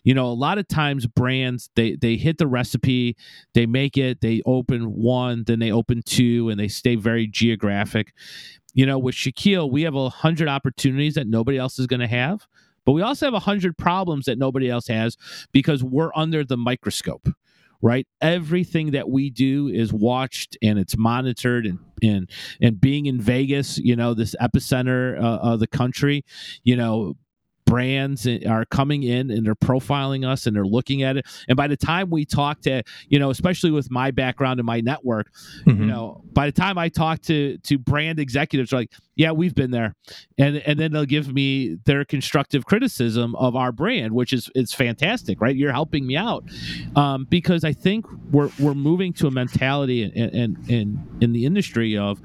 You 0.02 0.14
know 0.14 0.26
a 0.26 0.32
lot 0.32 0.56
of 0.56 0.66
times 0.66 1.06
brands 1.06 1.68
they 1.76 1.94
they 1.96 2.16
hit 2.16 2.38
the 2.38 2.46
recipe 2.46 3.16
they 3.52 3.66
make 3.66 3.98
it 3.98 4.22
they 4.22 4.40
open 4.46 4.94
one 4.94 5.44
then 5.46 5.58
they 5.58 5.70
open 5.70 6.00
two 6.02 6.48
and 6.48 6.58
they 6.58 6.68
stay 6.68 6.94
very 6.94 7.26
geographic. 7.26 8.14
You 8.72 8.86
know 8.86 8.98
with 8.98 9.14
shaquille 9.14 9.70
we 9.70 9.82
have 9.82 9.94
a 9.94 10.08
hundred 10.08 10.48
opportunities 10.48 11.14
that 11.14 11.26
nobody 11.26 11.58
else 11.58 11.78
is 11.78 11.86
going 11.86 12.00
to 12.00 12.06
have 12.06 12.46
but 12.86 12.92
we 12.92 13.02
also 13.02 13.26
have 13.26 13.34
a 13.34 13.40
hundred 13.40 13.76
problems 13.76 14.24
that 14.24 14.38
nobody 14.38 14.70
else 14.70 14.86
has 14.86 15.18
because 15.52 15.84
we're 15.84 16.12
under 16.14 16.44
the 16.44 16.56
microscope 16.56 17.28
right 17.80 18.06
everything 18.20 18.90
that 18.92 19.08
we 19.08 19.30
do 19.30 19.68
is 19.68 19.92
watched 19.92 20.56
and 20.62 20.78
it's 20.78 20.96
monitored 20.96 21.66
and 21.66 21.78
and 22.02 22.30
and 22.60 22.80
being 22.80 23.06
in 23.06 23.20
vegas 23.20 23.78
you 23.78 23.94
know 23.94 24.14
this 24.14 24.34
epicenter 24.40 25.18
uh, 25.18 25.38
of 25.38 25.60
the 25.60 25.66
country 25.66 26.24
you 26.64 26.76
know 26.76 27.14
brands 27.68 28.26
are 28.26 28.64
coming 28.64 29.02
in 29.02 29.30
and 29.30 29.44
they're 29.44 29.54
profiling 29.54 30.26
us 30.26 30.46
and 30.46 30.56
they're 30.56 30.64
looking 30.64 31.02
at 31.02 31.16
it. 31.16 31.26
And 31.48 31.56
by 31.56 31.68
the 31.68 31.76
time 31.76 32.10
we 32.10 32.24
talk 32.24 32.62
to, 32.62 32.82
you 33.08 33.18
know, 33.18 33.30
especially 33.30 33.70
with 33.70 33.90
my 33.90 34.10
background 34.10 34.58
and 34.58 34.66
my 34.66 34.80
network, 34.80 35.30
mm-hmm. 35.66 35.82
you 35.82 35.86
know, 35.86 36.22
by 36.32 36.46
the 36.46 36.52
time 36.52 36.78
I 36.78 36.88
talk 36.88 37.20
to 37.22 37.58
to 37.58 37.78
brand 37.78 38.18
executives, 38.18 38.72
like, 38.72 38.90
yeah, 39.18 39.32
we've 39.32 39.54
been 39.54 39.72
there, 39.72 39.96
and 40.38 40.58
and 40.58 40.78
then 40.78 40.92
they'll 40.92 41.04
give 41.04 41.34
me 41.34 41.76
their 41.86 42.04
constructive 42.04 42.64
criticism 42.64 43.34
of 43.34 43.56
our 43.56 43.72
brand, 43.72 44.12
which 44.12 44.32
is 44.32 44.48
it's 44.54 44.72
fantastic, 44.72 45.40
right? 45.40 45.56
You're 45.56 45.72
helping 45.72 46.06
me 46.06 46.16
out 46.16 46.44
um, 46.94 47.26
because 47.28 47.64
I 47.64 47.72
think 47.72 48.06
we're 48.30 48.50
we're 48.60 48.74
moving 48.74 49.12
to 49.14 49.26
a 49.26 49.30
mentality 49.32 50.04
in 50.04 50.12
in 50.12 50.56
in, 50.68 51.08
in 51.20 51.32
the 51.32 51.46
industry 51.46 51.98
of 51.98 52.20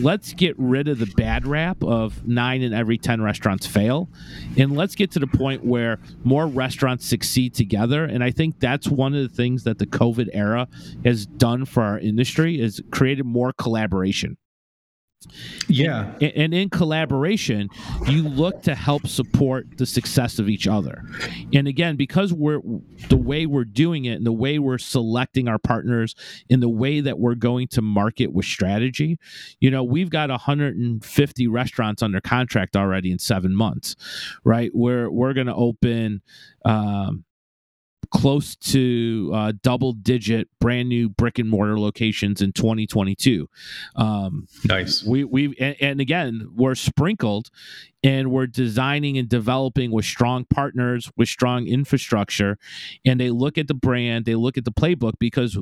let's 0.00 0.32
get 0.32 0.54
rid 0.58 0.86
of 0.86 1.00
the 1.00 1.12
bad 1.16 1.44
rap 1.44 1.82
of 1.82 2.24
nine 2.24 2.62
in 2.62 2.72
every 2.72 2.96
ten 2.96 3.20
restaurants 3.20 3.66
fail 3.66 4.08
and 4.56 4.76
let's 4.76 4.94
get 4.94 5.10
to 5.10 5.18
the 5.18 5.26
point 5.26 5.64
where 5.64 5.98
more 6.22 6.46
restaurants 6.46 7.04
succeed 7.04 7.52
together. 7.52 8.04
And 8.04 8.22
I 8.22 8.30
think 8.30 8.60
that's 8.60 8.86
one 8.86 9.12
of 9.12 9.22
the 9.22 9.34
things 9.34 9.64
that 9.64 9.78
the 9.78 9.86
COVID 9.86 10.28
era 10.32 10.68
has 11.04 11.26
done 11.26 11.64
for 11.64 11.82
our 11.82 11.98
industry 11.98 12.60
is 12.60 12.80
created 12.92 13.26
more 13.26 13.52
collaboration. 13.52 14.36
Yeah. 15.68 16.12
And, 16.20 16.32
and, 16.34 16.54
in 16.54 16.70
collaboration, 16.70 17.68
you 18.06 18.22
look 18.22 18.62
to 18.62 18.74
help 18.74 19.06
support 19.06 19.66
the 19.76 19.84
success 19.84 20.38
of 20.38 20.48
each 20.48 20.66
other. 20.66 21.04
And 21.52 21.68
again, 21.68 21.96
because 21.96 22.32
we're 22.32 22.60
the 23.08 23.18
way 23.18 23.44
we're 23.44 23.64
doing 23.64 24.06
it 24.06 24.14
and 24.14 24.26
the 24.26 24.32
way 24.32 24.58
we're 24.58 24.78
selecting 24.78 25.46
our 25.46 25.58
partners 25.58 26.14
in 26.48 26.60
the 26.60 26.70
way 26.70 27.00
that 27.00 27.18
we're 27.18 27.34
going 27.34 27.68
to 27.68 27.82
market 27.82 28.32
with 28.32 28.46
strategy, 28.46 29.18
you 29.60 29.70
know, 29.70 29.84
we've 29.84 30.10
got 30.10 30.30
150 30.30 31.46
restaurants 31.48 32.02
under 32.02 32.20
contract 32.20 32.74
already 32.74 33.12
in 33.12 33.18
seven 33.18 33.54
months, 33.54 33.96
right? 34.44 34.70
We're, 34.72 35.10
we're 35.10 35.34
going 35.34 35.48
to 35.48 35.54
open, 35.54 36.22
um, 36.64 37.24
close 38.10 38.56
to 38.56 39.30
uh, 39.34 39.52
double 39.62 39.92
digit 39.92 40.48
brand 40.60 40.88
new 40.88 41.08
brick 41.08 41.38
and 41.38 41.48
mortar 41.48 41.78
locations 41.78 42.42
in 42.42 42.52
2022. 42.52 43.48
Um, 43.96 44.48
nice. 44.64 45.04
We 45.04 45.24
we 45.24 45.54
and, 45.58 45.76
and, 45.80 46.00
again 46.00 46.48
we're 46.54 46.74
sprinkled, 46.74 47.50
and 48.02 48.30
we're 48.30 48.46
designing 48.46 49.18
and 49.18 49.28
developing 49.28 49.90
with 49.90 50.04
strong 50.04 50.44
partners 50.44 51.10
with 51.16 51.28
strong 51.28 51.66
infrastructure, 51.66 52.58
and 53.04 53.20
they 53.20 53.30
look 53.30 53.58
at 53.58 53.68
the 53.68 53.74
brand, 53.74 54.24
they 54.24 54.34
look 54.34 54.58
at 54.58 54.64
the 54.64 54.72
playbook 54.72 55.14
because 55.18 55.58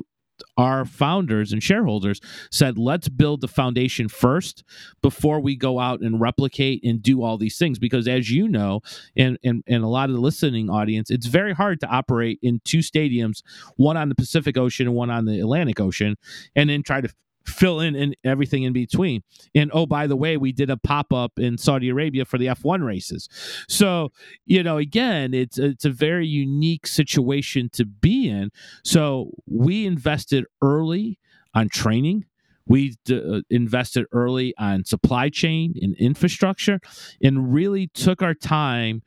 our 0.57 0.85
founders 0.85 1.51
and 1.51 1.61
shareholders 1.61 2.19
said, 2.51 2.77
let's 2.77 3.09
build 3.09 3.41
the 3.41 3.47
foundation 3.47 4.07
first 4.09 4.63
before 5.01 5.39
we 5.39 5.55
go 5.55 5.79
out 5.79 6.01
and 6.01 6.19
replicate 6.19 6.83
and 6.83 7.01
do 7.01 7.23
all 7.23 7.37
these 7.37 7.57
things. 7.57 7.79
Because 7.79 8.07
as 8.07 8.29
you 8.29 8.47
know, 8.47 8.81
and, 9.15 9.37
and, 9.43 9.63
and 9.67 9.83
a 9.83 9.87
lot 9.87 10.09
of 10.09 10.15
the 10.15 10.21
listening 10.21 10.69
audience, 10.69 11.09
it's 11.09 11.27
very 11.27 11.53
hard 11.53 11.79
to 11.81 11.87
operate 11.87 12.39
in 12.41 12.61
two 12.63 12.79
stadiums, 12.79 13.41
one 13.75 13.97
on 13.97 14.09
the 14.09 14.15
Pacific 14.15 14.57
Ocean 14.57 14.87
and 14.87 14.95
one 14.95 15.09
on 15.09 15.25
the 15.25 15.39
Atlantic 15.39 15.79
Ocean, 15.79 16.15
and 16.55 16.69
then 16.69 16.83
try 16.83 17.01
to 17.01 17.09
fill 17.45 17.79
in 17.79 17.95
and 17.95 18.15
everything 18.23 18.63
in 18.63 18.73
between. 18.73 19.23
And 19.55 19.71
oh, 19.73 19.85
by 19.85 20.07
the 20.07 20.15
way, 20.15 20.37
we 20.37 20.51
did 20.51 20.69
a 20.69 20.77
pop 20.77 21.11
up 21.13 21.33
in 21.37 21.57
Saudi 21.57 21.89
Arabia 21.89 22.25
for 22.25 22.37
the 22.37 22.47
F1 22.47 22.85
races. 22.85 23.29
So, 23.67 24.11
you 24.45 24.63
know, 24.63 24.77
again, 24.77 25.33
it's 25.33 25.57
it's 25.57 25.85
a 25.85 25.89
very 25.89 26.27
unique 26.27 26.87
situation 26.87 27.69
to 27.73 27.85
be 27.85 28.29
in. 28.29 28.51
So, 28.83 29.31
we 29.47 29.85
invested 29.85 30.45
early 30.61 31.19
on 31.53 31.69
training. 31.69 32.25
We 32.65 32.95
d- 33.03 33.19
uh, 33.19 33.41
invested 33.49 34.05
early 34.11 34.53
on 34.59 34.85
supply 34.85 35.29
chain 35.29 35.73
and 35.81 35.95
infrastructure 35.95 36.79
and 37.21 37.51
really 37.51 37.87
took 37.87 38.21
our 38.21 38.35
time 38.35 39.01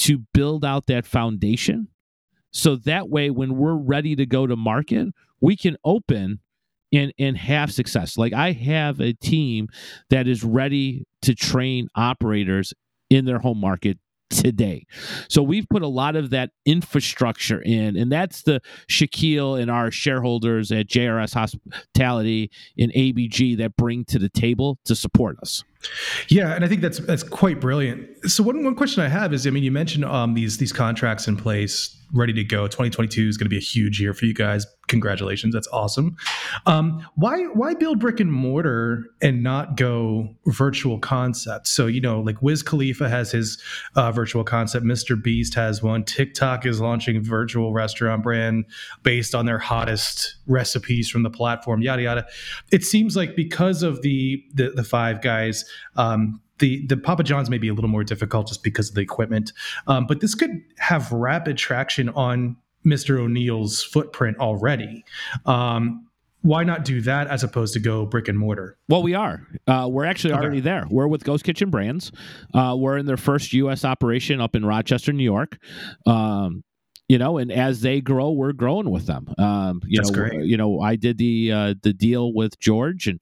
to 0.00 0.18
build 0.34 0.64
out 0.64 0.86
that 0.86 1.06
foundation. 1.06 1.88
So 2.50 2.76
that 2.76 3.08
way, 3.08 3.30
when 3.30 3.56
we're 3.56 3.76
ready 3.76 4.16
to 4.16 4.26
go 4.26 4.46
to 4.46 4.56
market, 4.56 5.08
we 5.40 5.56
can 5.56 5.76
open 5.84 6.40
and 6.92 7.12
and 7.18 7.36
have 7.36 7.72
success. 7.72 8.16
Like 8.16 8.32
I 8.32 8.52
have 8.52 9.00
a 9.00 9.12
team 9.12 9.68
that 10.10 10.26
is 10.26 10.44
ready 10.44 11.04
to 11.22 11.34
train 11.34 11.88
operators 11.94 12.72
in 13.10 13.24
their 13.24 13.38
home 13.38 13.58
market 13.58 13.98
today. 14.30 14.86
So 15.28 15.42
we've 15.42 15.68
put 15.68 15.82
a 15.82 15.88
lot 15.88 16.16
of 16.16 16.30
that 16.30 16.50
infrastructure 16.64 17.60
in, 17.62 17.96
and 17.96 18.10
that's 18.10 18.42
the 18.42 18.60
Shaquille 18.90 19.60
and 19.60 19.70
our 19.70 19.90
shareholders 19.90 20.72
at 20.72 20.88
JRS 20.88 21.34
Hospitality 21.34 22.50
and 22.78 22.92
ABG 22.92 23.56
that 23.58 23.76
bring 23.76 24.04
to 24.06 24.18
the 24.18 24.28
table 24.28 24.78
to 24.84 24.94
support 24.96 25.36
us. 25.42 25.64
Yeah, 26.28 26.54
and 26.54 26.64
I 26.64 26.68
think 26.68 26.80
that's 26.80 26.98
that's 26.98 27.22
quite 27.22 27.60
brilliant. 27.60 28.30
So 28.30 28.42
one 28.42 28.64
one 28.64 28.74
question 28.74 29.02
I 29.02 29.08
have 29.08 29.32
is, 29.32 29.46
I 29.46 29.50
mean, 29.50 29.62
you 29.62 29.72
mentioned 29.72 30.04
um, 30.04 30.34
these 30.34 30.58
these 30.58 30.72
contracts 30.72 31.28
in 31.28 31.36
place, 31.36 31.96
ready 32.12 32.32
to 32.32 32.44
go. 32.44 32.66
2022 32.66 33.28
is 33.28 33.36
going 33.36 33.46
to 33.46 33.50
be 33.50 33.56
a 33.56 33.60
huge 33.60 34.00
year 34.00 34.14
for 34.14 34.26
you 34.26 34.34
guys. 34.34 34.66
Congratulations, 34.88 35.52
that's 35.52 35.66
awesome. 35.68 36.16
Um, 36.66 37.04
why 37.16 37.44
why 37.46 37.74
build 37.74 37.98
brick 37.98 38.20
and 38.20 38.32
mortar 38.32 39.04
and 39.20 39.42
not 39.42 39.76
go 39.76 40.34
virtual 40.46 40.98
concept? 40.98 41.66
So 41.66 41.86
you 41.86 42.00
know, 42.00 42.20
like 42.20 42.40
Wiz 42.40 42.62
Khalifa 42.62 43.08
has 43.08 43.32
his 43.32 43.60
uh, 43.96 44.12
virtual 44.12 44.44
concept, 44.44 44.86
Mr. 44.86 45.20
Beast 45.20 45.54
has 45.54 45.82
one, 45.82 46.04
TikTok 46.04 46.66
is 46.66 46.80
launching 46.80 47.22
virtual 47.22 47.72
restaurant 47.72 48.22
brand 48.22 48.64
based 49.02 49.34
on 49.34 49.46
their 49.46 49.58
hottest 49.58 50.36
recipes 50.46 51.10
from 51.10 51.24
the 51.24 51.30
platform. 51.30 51.82
Yada 51.82 52.02
yada. 52.02 52.26
It 52.70 52.84
seems 52.84 53.16
like 53.16 53.34
because 53.34 53.82
of 53.82 54.02
the 54.02 54.44
the, 54.54 54.70
the 54.70 54.84
five 54.84 55.20
guys 55.20 55.64
um, 55.96 56.40
the 56.58 56.86
the 56.86 56.96
Papa 56.96 57.22
John's 57.22 57.50
may 57.50 57.58
be 57.58 57.68
a 57.68 57.74
little 57.74 57.90
more 57.90 58.04
difficult 58.04 58.48
just 58.48 58.62
because 58.62 58.88
of 58.88 58.94
the 58.94 59.00
equipment, 59.02 59.52
um, 59.86 60.06
but 60.06 60.20
this 60.20 60.34
could 60.34 60.62
have 60.78 61.10
rapid 61.12 61.56
traction 61.58 62.08
on 62.10 62.56
Mr. 62.84 63.18
O'Neal's 63.18 63.82
footprint 63.82 64.38
already. 64.38 65.04
Um, 65.44 66.06
why 66.42 66.62
not 66.62 66.84
do 66.84 67.00
that 67.00 67.26
as 67.26 67.42
opposed 67.42 67.74
to 67.74 67.80
go 67.80 68.06
brick 68.06 68.28
and 68.28 68.38
mortar? 68.38 68.78
Well, 68.88 69.02
we 69.02 69.14
are. 69.14 69.44
Uh, 69.66 69.88
we're 69.90 70.04
actually 70.04 70.32
okay. 70.32 70.42
already 70.42 70.60
there. 70.60 70.86
We're 70.88 71.08
with 71.08 71.24
Ghost 71.24 71.42
Kitchen 71.42 71.70
Brands. 71.70 72.12
Uh, 72.54 72.76
we're 72.78 72.98
in 72.98 73.06
their 73.06 73.16
first 73.16 73.52
U.S. 73.52 73.84
operation 73.84 74.40
up 74.40 74.54
in 74.54 74.64
Rochester, 74.64 75.12
New 75.12 75.24
York. 75.24 75.58
Um, 76.06 76.62
you 77.08 77.18
know, 77.18 77.38
and 77.38 77.52
as 77.52 77.82
they 77.82 78.00
grow, 78.00 78.32
we're 78.32 78.52
growing 78.52 78.90
with 78.90 79.06
them. 79.06 79.32
Um, 79.38 79.80
you 79.86 79.98
That's 79.98 80.10
know, 80.10 80.16
great. 80.16 80.44
you 80.44 80.56
know, 80.56 80.80
I 80.80 80.96
did 80.96 81.18
the 81.18 81.52
uh, 81.52 81.74
the 81.80 81.92
deal 81.92 82.32
with 82.32 82.58
George, 82.58 83.06
and 83.06 83.20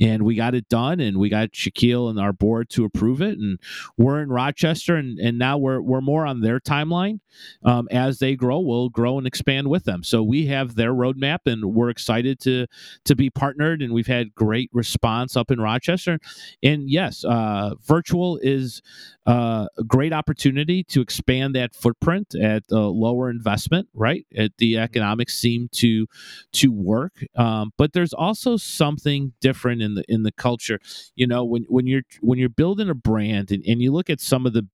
and 0.00 0.22
we 0.22 0.34
got 0.34 0.54
it 0.54 0.68
done, 0.68 1.00
and 1.00 1.18
we 1.18 1.28
got 1.28 1.52
Shaquille 1.52 2.08
and 2.08 2.18
our 2.18 2.32
board 2.32 2.70
to 2.70 2.84
approve 2.84 3.20
it, 3.20 3.38
and 3.38 3.58
we're 3.98 4.22
in 4.22 4.30
Rochester, 4.30 4.96
and 4.96 5.18
and 5.18 5.38
now 5.38 5.58
we're 5.58 5.80
we're 5.80 6.00
more 6.00 6.24
on 6.24 6.40
their 6.40 6.60
timeline. 6.60 7.20
Um, 7.62 7.88
as 7.90 8.18
they 8.18 8.34
grow, 8.36 8.60
we'll 8.60 8.88
grow 8.88 9.18
and 9.18 9.26
expand 9.26 9.68
with 9.68 9.84
them. 9.84 10.02
So 10.02 10.22
we 10.22 10.46
have 10.46 10.74
their 10.74 10.94
roadmap, 10.94 11.40
and 11.44 11.74
we're 11.74 11.90
excited 11.90 12.40
to 12.40 12.66
to 13.04 13.14
be 13.14 13.28
partnered, 13.28 13.82
and 13.82 13.92
we've 13.92 14.06
had 14.06 14.34
great 14.34 14.70
response 14.72 15.36
up 15.36 15.50
in 15.50 15.60
Rochester. 15.60 16.18
And 16.62 16.88
yes, 16.90 17.22
uh, 17.22 17.74
virtual 17.84 18.38
is 18.38 18.80
uh, 19.26 19.66
a 19.76 19.84
great 19.84 20.12
opportunity 20.12 20.84
to 20.84 21.00
expand 21.00 21.54
that 21.54 21.74
footprint 21.74 22.34
at 22.34 22.62
a 22.70 22.78
lower 22.78 23.25
investment, 23.30 23.88
right? 23.94 24.26
At 24.36 24.52
the 24.58 24.74
mm-hmm. 24.74 24.82
economics 24.82 25.38
seem 25.38 25.68
to 25.72 26.06
to 26.54 26.72
work, 26.72 27.24
um, 27.36 27.72
but 27.76 27.92
there's 27.92 28.12
also 28.12 28.56
something 28.56 29.32
different 29.40 29.82
in 29.82 29.94
the 29.94 30.04
in 30.08 30.22
the 30.22 30.32
culture. 30.32 30.78
You 31.14 31.26
know, 31.26 31.44
when 31.44 31.64
when 31.68 31.86
you're 31.86 32.02
when 32.20 32.38
you're 32.38 32.48
building 32.48 32.88
a 32.88 32.94
brand 32.94 33.50
and, 33.50 33.64
and 33.66 33.80
you 33.80 33.92
look 33.92 34.10
at 34.10 34.20
some 34.20 34.46
of 34.46 34.52
the 34.52 34.66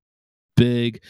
big 0.57 1.03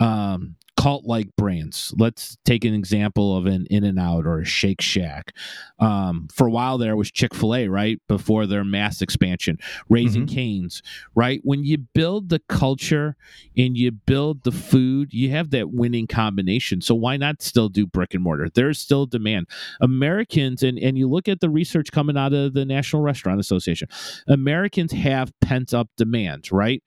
um, 0.00 0.56
cult 0.86 1.04
like 1.04 1.34
brands. 1.34 1.92
Let's 1.98 2.38
take 2.44 2.64
an 2.64 2.72
example 2.72 3.36
of 3.36 3.46
an 3.46 3.66
In-N-Out 3.70 4.24
or 4.24 4.38
a 4.38 4.44
Shake 4.44 4.80
Shack. 4.80 5.34
Um, 5.80 6.28
for 6.32 6.46
a 6.46 6.50
while 6.50 6.78
there 6.78 6.94
was 6.94 7.10
Chick 7.10 7.34
fil 7.34 7.56
A, 7.56 7.66
right? 7.66 8.00
Before 8.06 8.46
their 8.46 8.62
mass 8.62 9.02
expansion, 9.02 9.58
Raising 9.88 10.26
mm-hmm. 10.26 10.34
Cane's, 10.36 10.82
right? 11.16 11.40
When 11.42 11.64
you 11.64 11.78
build 11.78 12.28
the 12.28 12.38
culture 12.48 13.16
and 13.56 13.76
you 13.76 13.90
build 13.90 14.44
the 14.44 14.52
food, 14.52 15.12
you 15.12 15.30
have 15.30 15.50
that 15.50 15.72
winning 15.72 16.06
combination. 16.06 16.80
So 16.80 16.94
why 16.94 17.16
not 17.16 17.42
still 17.42 17.68
do 17.68 17.84
brick 17.84 18.14
and 18.14 18.22
mortar? 18.22 18.48
There's 18.48 18.78
still 18.78 19.06
demand. 19.06 19.48
Americans, 19.80 20.62
and, 20.62 20.78
and 20.78 20.96
you 20.96 21.08
look 21.08 21.28
at 21.28 21.40
the 21.40 21.50
research 21.50 21.90
coming 21.90 22.16
out 22.16 22.32
of 22.32 22.54
the 22.54 22.64
National 22.64 23.02
Restaurant 23.02 23.40
Association, 23.40 23.88
Americans 24.28 24.92
have 24.92 25.32
pent 25.40 25.74
up 25.74 25.88
demand, 25.96 26.52
right? 26.52 26.80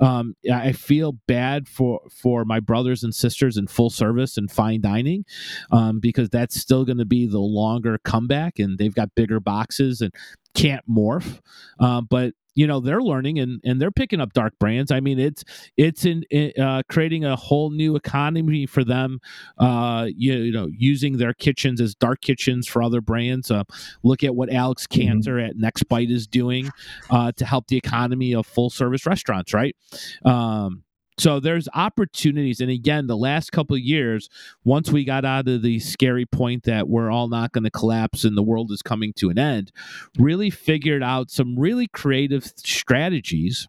Um, 0.00 0.34
I 0.52 0.72
feel 0.72 1.12
bad 1.28 1.68
for, 1.68 2.00
for 2.10 2.44
my 2.44 2.58
brothers 2.58 3.04
and 3.04 3.14
sisters 3.14 3.43
in 3.56 3.66
full 3.66 3.90
service 3.90 4.36
and 4.36 4.50
fine 4.50 4.80
dining 4.80 5.24
um, 5.70 6.00
because 6.00 6.28
that's 6.30 6.60
still 6.60 6.84
going 6.84 6.98
to 6.98 7.04
be 7.04 7.26
the 7.26 7.38
longer 7.38 7.98
comeback 8.04 8.58
and 8.58 8.78
they've 8.78 8.94
got 8.94 9.14
bigger 9.14 9.40
boxes 9.40 10.00
and 10.00 10.12
can't 10.54 10.84
morph. 10.88 11.40
Uh, 11.78 12.00
but 12.00 12.34
you 12.54 12.66
know 12.66 12.80
they're 12.80 13.02
learning 13.02 13.38
and, 13.38 13.60
and 13.64 13.80
they're 13.80 13.90
picking 13.90 14.20
up 14.20 14.32
dark 14.32 14.54
brands. 14.58 14.90
I 14.90 15.00
mean, 15.00 15.18
it's 15.18 15.44
it's 15.76 16.04
in 16.04 16.24
uh, 16.58 16.82
creating 16.88 17.24
a 17.24 17.36
whole 17.36 17.70
new 17.70 17.96
economy 17.96 18.66
for 18.66 18.84
them. 18.84 19.18
Uh, 19.58 20.06
you, 20.16 20.34
you, 20.34 20.52
know, 20.52 20.68
using 20.70 21.16
their 21.18 21.34
kitchens 21.34 21.80
as 21.80 21.94
dark 21.94 22.20
kitchens 22.20 22.66
for 22.66 22.82
other 22.82 23.00
brands. 23.00 23.50
Uh, 23.50 23.64
look 24.02 24.22
at 24.22 24.34
what 24.34 24.52
Alex 24.52 24.86
mm-hmm. 24.86 25.08
Canter 25.08 25.38
at 25.40 25.56
Nextbite 25.56 26.10
is 26.10 26.26
doing 26.26 26.70
uh, 27.10 27.32
to 27.32 27.44
help 27.44 27.66
the 27.66 27.76
economy 27.76 28.34
of 28.34 28.46
full 28.46 28.70
service 28.70 29.04
restaurants. 29.06 29.52
Right. 29.52 29.76
Um, 30.24 30.84
So 31.16 31.38
there's 31.38 31.68
opportunities, 31.74 32.60
and 32.60 32.70
again, 32.70 33.06
the 33.06 33.16
last 33.16 33.52
couple 33.52 33.78
years, 33.78 34.28
once 34.64 34.90
we 34.90 35.04
got 35.04 35.24
out 35.24 35.46
of 35.46 35.62
the 35.62 35.78
scary 35.78 36.26
point 36.26 36.64
that 36.64 36.88
we're 36.88 37.10
all 37.10 37.28
not 37.28 37.52
going 37.52 37.64
to 37.64 37.70
collapse 37.70 38.24
and 38.24 38.36
the 38.36 38.42
world 38.42 38.72
is 38.72 38.82
coming 38.82 39.12
to 39.18 39.30
an 39.30 39.38
end, 39.38 39.70
really 40.18 40.50
figured 40.50 41.02
out 41.02 41.30
some 41.30 41.56
really 41.56 41.86
creative 41.86 42.44
strategies 42.56 43.68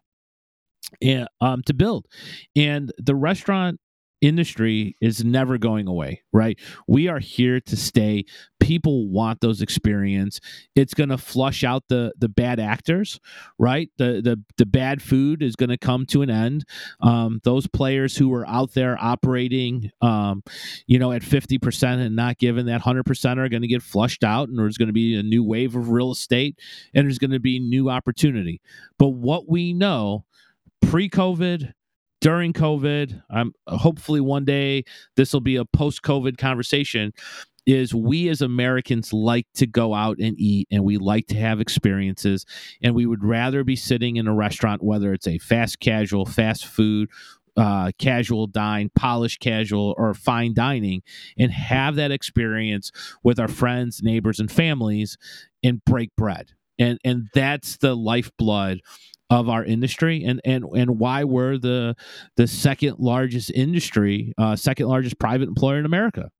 and, 1.00 1.28
um, 1.40 1.62
to 1.66 1.74
build. 1.74 2.06
And 2.56 2.92
the 2.98 3.14
restaurant 3.14 3.80
industry 4.20 4.96
is 5.00 5.24
never 5.24 5.58
going 5.58 5.86
away 5.86 6.22
right? 6.36 6.58
We 6.86 7.08
are 7.08 7.18
here 7.18 7.60
to 7.60 7.76
stay. 7.76 8.26
People 8.60 9.08
want 9.08 9.40
those 9.40 9.62
experience. 9.62 10.38
It's 10.74 10.92
going 10.92 11.08
to 11.08 11.18
flush 11.18 11.64
out 11.64 11.84
the 11.88 12.12
the 12.18 12.28
bad 12.28 12.60
actors 12.60 13.18
right? 13.58 13.88
The 13.96 14.20
the, 14.22 14.42
the 14.58 14.66
bad 14.66 15.02
food 15.02 15.42
is 15.42 15.56
going 15.56 15.70
to 15.70 15.78
come 15.78 16.04
to 16.06 16.22
an 16.22 16.30
end. 16.30 16.64
Um, 17.00 17.40
those 17.42 17.66
players 17.66 18.16
who 18.16 18.32
are 18.34 18.46
out 18.46 18.74
there 18.74 18.96
operating 19.00 19.90
um, 20.00 20.42
you 20.86 20.98
know 20.98 21.12
at 21.12 21.22
50% 21.22 21.84
and 22.04 22.14
not 22.14 22.38
given 22.38 22.66
that 22.66 22.82
100% 22.82 23.38
are 23.38 23.48
going 23.48 23.62
to 23.62 23.68
get 23.68 23.82
flushed 23.82 24.22
out 24.22 24.48
and 24.48 24.58
there's 24.58 24.76
going 24.76 24.88
to 24.88 24.92
be 24.92 25.16
a 25.16 25.22
new 25.22 25.42
wave 25.42 25.74
of 25.74 25.90
real 25.90 26.12
estate 26.12 26.58
and 26.94 27.06
there's 27.06 27.18
going 27.18 27.30
to 27.30 27.40
be 27.40 27.58
new 27.58 27.88
opportunity. 27.88 28.60
But 28.98 29.08
what 29.08 29.48
we 29.48 29.72
know 29.72 30.24
pre-covid 30.82 31.72
during 32.26 32.52
COVID, 32.52 33.22
I'm 33.30 33.52
hopefully 33.68 34.20
one 34.20 34.44
day 34.44 34.82
this 35.14 35.32
will 35.32 35.40
be 35.40 35.54
a 35.54 35.64
post-COVID 35.64 36.36
conversation. 36.38 37.12
Is 37.66 37.94
we 37.94 38.28
as 38.28 38.42
Americans 38.42 39.12
like 39.12 39.46
to 39.54 39.64
go 39.64 39.94
out 39.94 40.18
and 40.18 40.34
eat 40.36 40.66
and 40.72 40.82
we 40.82 40.96
like 40.98 41.28
to 41.28 41.36
have 41.36 41.60
experiences, 41.60 42.44
and 42.82 42.96
we 42.96 43.06
would 43.06 43.22
rather 43.22 43.62
be 43.62 43.76
sitting 43.76 44.16
in 44.16 44.26
a 44.26 44.34
restaurant, 44.34 44.82
whether 44.82 45.12
it's 45.12 45.28
a 45.28 45.38
fast 45.38 45.78
casual, 45.78 46.26
fast 46.26 46.66
food, 46.66 47.10
uh, 47.56 47.92
casual 48.00 48.48
dine, 48.48 48.90
polished 48.96 49.38
casual, 49.38 49.94
or 49.96 50.12
fine 50.12 50.52
dining, 50.52 51.02
and 51.38 51.52
have 51.52 51.94
that 51.94 52.10
experience 52.10 52.90
with 53.22 53.38
our 53.38 53.46
friends, 53.46 54.02
neighbors, 54.02 54.40
and 54.40 54.50
families, 54.50 55.16
and 55.62 55.84
break 55.84 56.10
bread. 56.16 56.50
And 56.76 56.98
and 57.04 57.28
that's 57.32 57.76
the 57.76 57.94
lifeblood 57.94 58.80
of 59.30 59.48
our 59.48 59.64
industry 59.64 60.24
and 60.24 60.40
and 60.44 60.64
and 60.76 60.98
why 60.98 61.24
we're 61.24 61.58
the 61.58 61.94
the 62.36 62.46
second 62.46 62.98
largest 62.98 63.50
industry 63.50 64.32
uh, 64.38 64.54
second 64.54 64.86
largest 64.86 65.18
private 65.18 65.48
employer 65.48 65.78
in 65.78 65.84
america. 65.84 66.30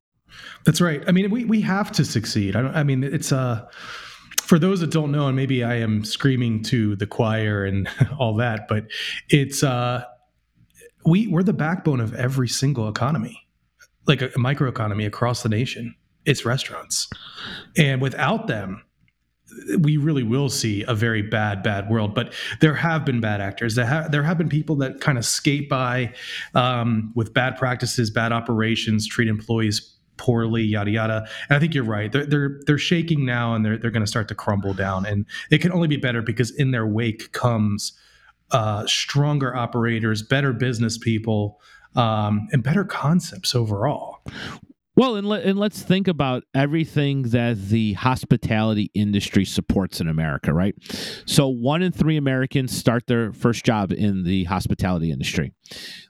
That's 0.64 0.80
right. 0.80 1.02
I 1.06 1.12
mean 1.12 1.30
we 1.30 1.44
we 1.44 1.60
have 1.62 1.92
to 1.92 2.04
succeed. 2.04 2.56
I 2.56 2.62
don't 2.62 2.76
i 2.76 2.82
mean 2.82 3.02
it's 3.04 3.32
uh 3.32 3.66
for 4.42 4.58
those 4.58 4.80
that 4.80 4.90
don't 4.90 5.10
know 5.10 5.26
and 5.26 5.34
maybe 5.34 5.64
i 5.64 5.74
am 5.74 6.04
screaming 6.04 6.62
to 6.62 6.94
the 6.94 7.06
choir 7.06 7.64
and 7.64 7.88
all 8.18 8.36
that 8.36 8.68
but 8.68 8.84
it's 9.28 9.64
uh 9.64 10.04
we 11.04 11.26
we're 11.26 11.42
the 11.42 11.52
backbone 11.52 12.00
of 12.00 12.14
every 12.14 12.46
single 12.46 12.88
economy 12.88 13.46
like 14.06 14.22
a, 14.22 14.26
a 14.26 14.38
microeconomy 14.38 15.06
across 15.06 15.42
the 15.42 15.48
nation. 15.48 15.94
It's 16.24 16.44
restaurants. 16.44 17.08
And 17.76 18.00
without 18.00 18.46
them 18.46 18.82
we 19.80 19.96
really 19.96 20.22
will 20.22 20.48
see 20.48 20.84
a 20.88 20.94
very 20.94 21.22
bad, 21.22 21.62
bad 21.62 21.88
world. 21.88 22.14
But 22.14 22.32
there 22.60 22.74
have 22.74 23.04
been 23.04 23.20
bad 23.20 23.40
actors. 23.40 23.74
There 23.74 23.86
have, 23.86 24.10
there 24.10 24.22
have 24.22 24.38
been 24.38 24.48
people 24.48 24.76
that 24.76 25.00
kind 25.00 25.18
of 25.18 25.24
skate 25.24 25.68
by 25.68 26.12
um, 26.54 27.12
with 27.14 27.32
bad 27.32 27.56
practices, 27.56 28.10
bad 28.10 28.32
operations, 28.32 29.06
treat 29.06 29.28
employees 29.28 29.96
poorly, 30.16 30.62
yada 30.62 30.90
yada. 30.90 31.28
And 31.48 31.56
I 31.56 31.60
think 31.60 31.74
you're 31.74 31.84
right. 31.84 32.10
They're 32.10 32.26
they're 32.26 32.60
they're 32.66 32.78
shaking 32.78 33.24
now, 33.24 33.54
and 33.54 33.64
they're 33.64 33.78
they're 33.78 33.90
going 33.90 34.04
to 34.04 34.06
start 34.06 34.28
to 34.28 34.34
crumble 34.34 34.74
down. 34.74 35.06
And 35.06 35.26
it 35.50 35.58
can 35.58 35.72
only 35.72 35.88
be 35.88 35.96
better 35.96 36.22
because 36.22 36.50
in 36.50 36.70
their 36.70 36.86
wake 36.86 37.32
comes 37.32 37.92
uh, 38.50 38.86
stronger 38.86 39.54
operators, 39.54 40.22
better 40.22 40.52
business 40.52 40.98
people. 40.98 41.60
Um, 41.94 42.46
and 42.52 42.62
better 42.62 42.84
concepts 42.84 43.54
overall. 43.54 44.18
Well, 44.96 45.16
and, 45.16 45.28
let, 45.28 45.44
and 45.44 45.58
let's 45.58 45.82
think 45.82 46.08
about 46.08 46.44
everything 46.54 47.24
that 47.24 47.68
the 47.68 47.92
hospitality 47.92 48.90
industry 48.94 49.44
supports 49.44 50.00
in 50.00 50.08
America, 50.08 50.54
right? 50.54 50.74
So, 51.26 51.48
one 51.48 51.82
in 51.82 51.92
three 51.92 52.16
Americans 52.16 52.74
start 52.74 53.06
their 53.06 53.34
first 53.34 53.62
job 53.62 53.92
in 53.92 54.24
the 54.24 54.44
hospitality 54.44 55.10
industry. 55.10 55.52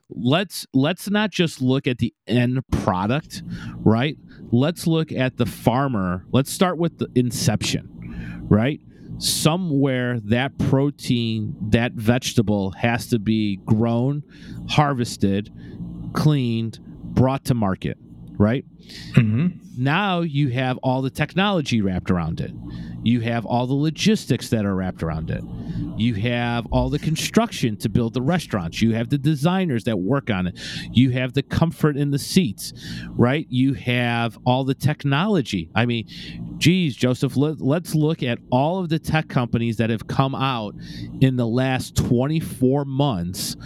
Let's 0.08 0.68
let's 0.72 1.10
not 1.10 1.32
just 1.32 1.60
look 1.60 1.88
at 1.88 1.98
the 1.98 2.14
end 2.28 2.60
product, 2.70 3.42
right? 3.78 4.16
Let's 4.52 4.86
look 4.86 5.10
at 5.10 5.36
the 5.36 5.46
farmer. 5.46 6.24
Let's 6.30 6.52
start 6.52 6.78
with 6.78 6.98
the 6.98 7.08
inception, 7.16 8.46
right? 8.48 8.78
Somewhere 9.18 10.20
that 10.26 10.58
protein, 10.58 11.56
that 11.70 11.94
vegetable 11.94 12.70
has 12.72 13.08
to 13.08 13.18
be 13.18 13.56
grown, 13.64 14.22
harvested, 14.68 15.52
cleaned, 16.12 16.78
brought 17.02 17.44
to 17.46 17.54
market 17.54 17.98
right? 18.38 18.64
Mm-hmm. 19.12 19.82
Now 19.82 20.20
you 20.22 20.48
have 20.48 20.78
all 20.78 21.02
the 21.02 21.10
technology 21.10 21.82
wrapped 21.82 22.10
around 22.10 22.40
it. 22.40 22.52
You 23.02 23.20
have 23.20 23.46
all 23.46 23.66
the 23.66 23.74
logistics 23.74 24.48
that 24.48 24.64
are 24.64 24.74
wrapped 24.74 25.02
around 25.02 25.30
it. 25.30 25.44
You 25.96 26.14
have 26.14 26.66
all 26.72 26.90
the 26.90 26.98
construction 26.98 27.76
to 27.78 27.88
build 27.88 28.14
the 28.14 28.22
restaurants. 28.22 28.82
You 28.82 28.94
have 28.94 29.10
the 29.10 29.18
designers 29.18 29.84
that 29.84 29.98
work 29.98 30.28
on 30.28 30.48
it. 30.48 30.58
You 30.92 31.10
have 31.10 31.34
the 31.34 31.42
comfort 31.42 31.96
in 31.96 32.10
the 32.10 32.18
seats, 32.18 32.72
right? 33.10 33.46
You 33.48 33.74
have 33.74 34.38
all 34.44 34.64
the 34.64 34.74
technology. 34.74 35.70
I 35.74 35.86
mean, 35.86 36.08
geez, 36.58 36.96
Joseph, 36.96 37.36
let, 37.36 37.60
let's 37.60 37.94
look 37.94 38.22
at 38.22 38.38
all 38.50 38.80
of 38.80 38.88
the 38.88 38.98
tech 38.98 39.28
companies 39.28 39.76
that 39.76 39.90
have 39.90 40.06
come 40.06 40.34
out 40.34 40.74
in 41.20 41.36
the 41.36 41.46
last 41.46 41.96
24 41.96 42.84
months 42.84 43.56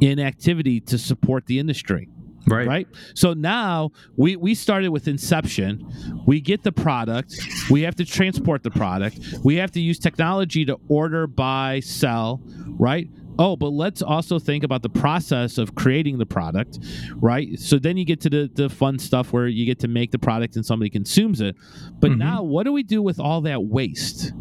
in 0.00 0.18
activity 0.18 0.80
to 0.80 0.98
support 0.98 1.46
the 1.46 1.58
industry 1.58 2.08
Right. 2.46 2.66
Right. 2.66 2.88
So 3.14 3.34
now 3.34 3.92
we 4.16 4.36
we 4.36 4.54
started 4.54 4.90
with 4.90 5.08
inception. 5.08 6.22
We 6.26 6.40
get 6.40 6.62
the 6.62 6.72
product. 6.72 7.34
We 7.70 7.82
have 7.82 7.94
to 7.96 8.04
transport 8.04 8.62
the 8.62 8.70
product. 8.70 9.20
We 9.44 9.56
have 9.56 9.70
to 9.72 9.80
use 9.80 9.98
technology 9.98 10.64
to 10.64 10.78
order, 10.88 11.26
buy, 11.26 11.80
sell. 11.80 12.40
Right. 12.78 13.08
Oh, 13.38 13.56
but 13.56 13.68
let's 13.68 14.02
also 14.02 14.38
think 14.38 14.64
about 14.64 14.82
the 14.82 14.90
process 14.90 15.56
of 15.56 15.74
creating 15.74 16.18
the 16.18 16.26
product, 16.26 16.78
right? 17.16 17.58
So 17.58 17.78
then 17.78 17.96
you 17.96 18.04
get 18.04 18.20
to 18.22 18.30
the, 18.30 18.50
the 18.52 18.68
fun 18.68 18.98
stuff 18.98 19.32
where 19.32 19.48
you 19.48 19.64
get 19.64 19.78
to 19.78 19.88
make 19.88 20.10
the 20.10 20.18
product 20.18 20.56
and 20.56 20.66
somebody 20.66 20.90
consumes 20.90 21.40
it. 21.40 21.56
But 22.00 22.10
mm-hmm. 22.10 22.18
now, 22.18 22.42
what 22.42 22.64
do 22.64 22.72
we 22.72 22.82
do 22.82 23.00
with 23.00 23.18
all 23.18 23.40
that 23.42 23.64
waste? 23.64 24.32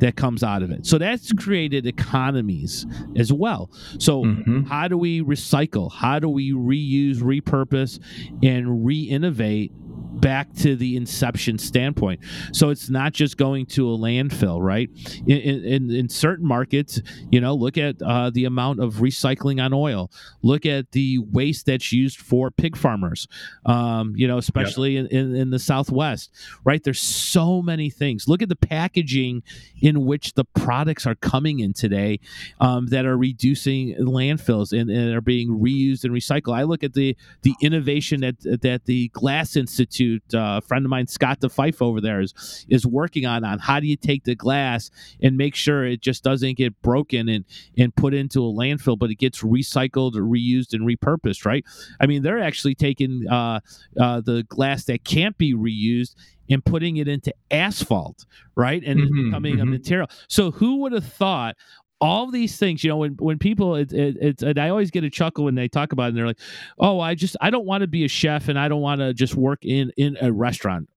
That 0.00 0.16
comes 0.16 0.42
out 0.42 0.62
of 0.62 0.70
it. 0.70 0.86
So 0.86 0.98
that's 0.98 1.32
created 1.32 1.86
economies 1.86 2.86
as 3.16 3.32
well. 3.32 3.70
So 3.98 4.24
mm-hmm. 4.24 4.62
how 4.64 4.88
do 4.88 4.98
we 4.98 5.22
recycle? 5.22 5.92
How 5.92 6.18
do 6.18 6.28
we 6.28 6.52
reuse, 6.52 7.18
repurpose, 7.18 8.00
and 8.42 8.84
re-innovate 8.84 9.72
back 10.20 10.52
to 10.54 10.76
the 10.76 10.96
inception 10.96 11.58
standpoint. 11.58 12.20
So 12.52 12.70
it's 12.70 12.90
not 12.90 13.12
just 13.12 13.36
going 13.36 13.66
to 13.66 13.90
a 13.90 13.96
landfill, 13.96 14.60
right? 14.60 14.90
In, 15.26 15.64
in, 15.64 15.90
in 15.90 16.08
certain 16.08 16.46
markets, 16.46 17.00
you 17.30 17.40
know, 17.40 17.54
look 17.54 17.78
at 17.78 18.00
uh, 18.02 18.30
the 18.30 18.44
amount 18.44 18.80
of 18.80 18.96
recycling 18.96 19.64
on 19.64 19.72
oil. 19.72 20.10
Look 20.42 20.66
at 20.66 20.92
the 20.92 21.18
waste 21.18 21.66
that's 21.66 21.92
used 21.92 22.18
for 22.18 22.50
pig 22.50 22.76
farmers, 22.76 23.26
um, 23.66 24.14
you 24.16 24.28
know, 24.28 24.38
especially 24.38 24.96
yep. 24.96 25.06
in, 25.10 25.18
in, 25.18 25.36
in, 25.36 25.50
the 25.50 25.58
Southwest, 25.58 26.30
right? 26.64 26.82
There's 26.82 27.00
so 27.00 27.62
many 27.62 27.90
things. 27.90 28.28
Look 28.28 28.42
at 28.42 28.48
the 28.48 28.56
packaging 28.56 29.42
in 29.80 30.04
which 30.04 30.34
the 30.34 30.44
products 30.44 31.06
are 31.06 31.14
coming 31.14 31.60
in 31.60 31.72
today 31.72 32.20
um, 32.60 32.86
that 32.88 33.06
are 33.06 33.16
reducing 33.16 33.94
landfills 33.96 34.78
and, 34.78 34.90
and 34.90 35.14
are 35.14 35.20
being 35.20 35.60
reused 35.60 36.04
and 36.04 36.12
recycled. 36.12 36.56
I 36.56 36.64
look 36.64 36.84
at 36.84 36.94
the 36.94 37.16
the 37.42 37.54
innovation 37.60 38.20
that 38.20 38.60
that 38.62 38.84
the 38.84 39.08
Glass 39.08 39.56
Institute 39.56 40.09
Uh, 40.32 40.58
a 40.58 40.60
friend 40.60 40.84
of 40.84 40.90
mine, 40.90 41.06
Scott 41.06 41.40
DeFife 41.40 41.80
over 41.82 42.00
there, 42.00 42.20
is 42.20 42.66
is 42.68 42.86
working 42.86 43.26
on 43.26 43.44
on 43.44 43.58
how 43.58 43.80
do 43.80 43.86
you 43.86 43.96
take 43.96 44.24
the 44.24 44.34
glass 44.34 44.90
and 45.22 45.36
make 45.36 45.54
sure 45.54 45.84
it 45.84 46.00
just 46.00 46.24
doesn't 46.24 46.56
get 46.56 46.80
broken 46.82 47.28
and 47.28 47.44
and 47.76 47.94
put 47.94 48.14
into 48.14 48.40
a 48.40 48.52
landfill, 48.52 48.98
but 48.98 49.10
it 49.10 49.16
gets 49.16 49.42
recycled, 49.42 50.16
or 50.16 50.22
reused, 50.22 50.72
and 50.72 50.82
repurposed. 50.82 51.44
Right? 51.44 51.64
I 52.00 52.06
mean, 52.06 52.22
they're 52.22 52.42
actually 52.42 52.74
taking 52.74 53.26
uh, 53.28 53.60
uh, 54.00 54.20
the 54.20 54.44
glass 54.48 54.84
that 54.84 55.04
can't 55.04 55.36
be 55.38 55.54
reused 55.54 56.14
and 56.50 56.64
putting 56.64 56.96
it 56.96 57.08
into 57.08 57.32
asphalt, 57.50 58.26
right? 58.56 58.82
And 58.84 59.00
mm-hmm, 59.00 59.26
becoming 59.26 59.54
mm-hmm. 59.54 59.62
a 59.62 59.66
material. 59.66 60.08
So 60.28 60.50
who 60.50 60.78
would 60.78 60.92
have 60.92 61.06
thought 61.06 61.56
all 62.00 62.30
these 62.30 62.56
things, 62.56 62.82
you 62.82 62.88
know, 62.88 62.96
when 62.96 63.12
when 63.18 63.38
people, 63.38 63.76
it, 63.76 63.92
it, 63.92 64.16
it's, 64.20 64.42
and 64.42 64.58
I 64.58 64.70
always 64.70 64.90
get 64.90 65.04
a 65.04 65.10
chuckle 65.10 65.44
when 65.44 65.54
they 65.54 65.68
talk 65.68 65.92
about 65.92 66.04
it. 66.04 66.08
and 66.08 66.18
They're 66.18 66.26
like, 66.26 66.40
"Oh, 66.78 67.00
I 67.00 67.14
just, 67.14 67.36
I 67.40 67.50
don't 67.50 67.66
want 67.66 67.82
to 67.82 67.86
be 67.86 68.04
a 68.04 68.08
chef, 68.08 68.48
and 68.48 68.58
I 68.58 68.68
don't 68.68 68.80
want 68.80 69.00
to 69.00 69.12
just 69.12 69.34
work 69.34 69.64
in 69.64 69.92
in 69.96 70.16
a 70.20 70.32
restaurant." 70.32 70.88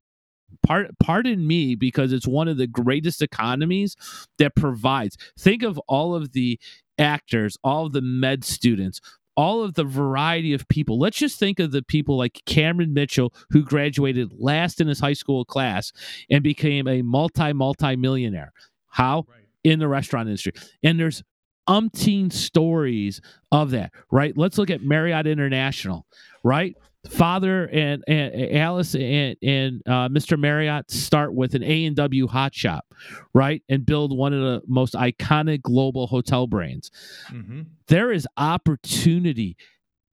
Part, 0.66 0.88
pardon 1.00 1.46
me, 1.46 1.76
because 1.76 2.14
it's 2.14 2.28
one 2.28 2.48
of 2.48 2.58
the 2.58 2.68
greatest 2.68 3.22
economies 3.22 3.96
that 4.38 4.56
provides. 4.56 5.18
Think 5.38 5.64
of 5.64 5.78
all 5.88 6.16
of 6.16 6.32
the 6.32 6.60
actors, 6.98 7.58
all 7.64 7.88
of 7.88 7.92
the 7.92 8.02
med 8.02 8.44
students, 8.44 9.02
all 9.36 9.64
of 9.64 9.74
the 9.74 9.84
variety 9.84 10.54
of 10.54 10.68
people. 10.68 11.00
Let's 11.00 11.18
just 11.18 11.40
think 11.40 11.60
of 11.60 11.72
the 11.72 11.82
people 11.82 12.18
like 12.18 12.44
Cameron 12.46 12.94
Mitchell, 12.94 13.34
who 13.50 13.64
graduated 13.64 14.32
last 14.38 14.80
in 14.80 14.88
his 14.88 15.00
high 15.00 15.14
school 15.14 15.44
class 15.44 15.92
and 16.30 16.44
became 16.44 16.88
a 16.88 17.02
multi 17.02 17.52
multi 17.52 17.96
millionaire. 17.96 18.54
How? 18.90 19.26
Right 19.28 19.43
in 19.64 19.80
the 19.80 19.88
restaurant 19.88 20.28
industry. 20.28 20.54
And 20.84 21.00
there's 21.00 21.24
umpteen 21.68 22.32
stories 22.32 23.22
of 23.52 23.72
that, 23.72 23.92
right? 24.12 24.38
Let's 24.38 24.58
look 24.58 24.70
at 24.70 24.82
Marriott 24.82 25.28
International, 25.28 26.06
right? 26.44 26.76
Father 27.10 27.66
and, 27.66 28.02
and 28.08 28.56
Alice 28.56 28.96
and, 28.96 29.36
and 29.44 29.82
uh, 29.86 30.08
Mr. 30.08 30.40
Marriott 30.40 30.90
start 30.90 31.34
with 31.34 31.54
an 31.54 31.64
A 31.64 31.86
and 31.86 31.96
W 31.98 32.28
Hot 32.28 32.54
Shoppe, 32.54 32.86
right, 33.34 33.62
and 33.68 33.86
build 33.86 34.18
one 34.18 34.34
of 34.34 34.40
the 34.40 34.62
most 34.68 34.94
iconic 34.94 35.62
global 35.62 36.08
hotel 36.08 36.48
brands. 36.48 36.92
Mm-hmm. 37.30 37.64
There 37.88 38.12
is 38.14 38.26
opportunity 38.38 39.58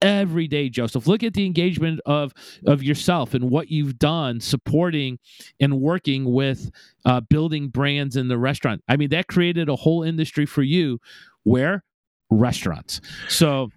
every 0.01 0.47
day 0.47 0.69
joseph 0.69 1.07
look 1.07 1.23
at 1.23 1.33
the 1.33 1.45
engagement 1.45 1.99
of 2.05 2.33
of 2.67 2.83
yourself 2.83 3.33
and 3.33 3.49
what 3.49 3.69
you've 3.69 3.97
done 3.99 4.39
supporting 4.39 5.19
and 5.59 5.79
working 5.79 6.31
with 6.31 6.71
uh, 7.05 7.19
building 7.21 7.67
brands 7.67 8.15
in 8.15 8.27
the 8.27 8.37
restaurant 8.37 8.81
i 8.87 8.95
mean 8.95 9.09
that 9.09 9.27
created 9.27 9.69
a 9.69 9.75
whole 9.75 10.03
industry 10.03 10.45
for 10.45 10.63
you 10.63 10.99
where 11.43 11.83
restaurants 12.29 13.01
so 13.27 13.69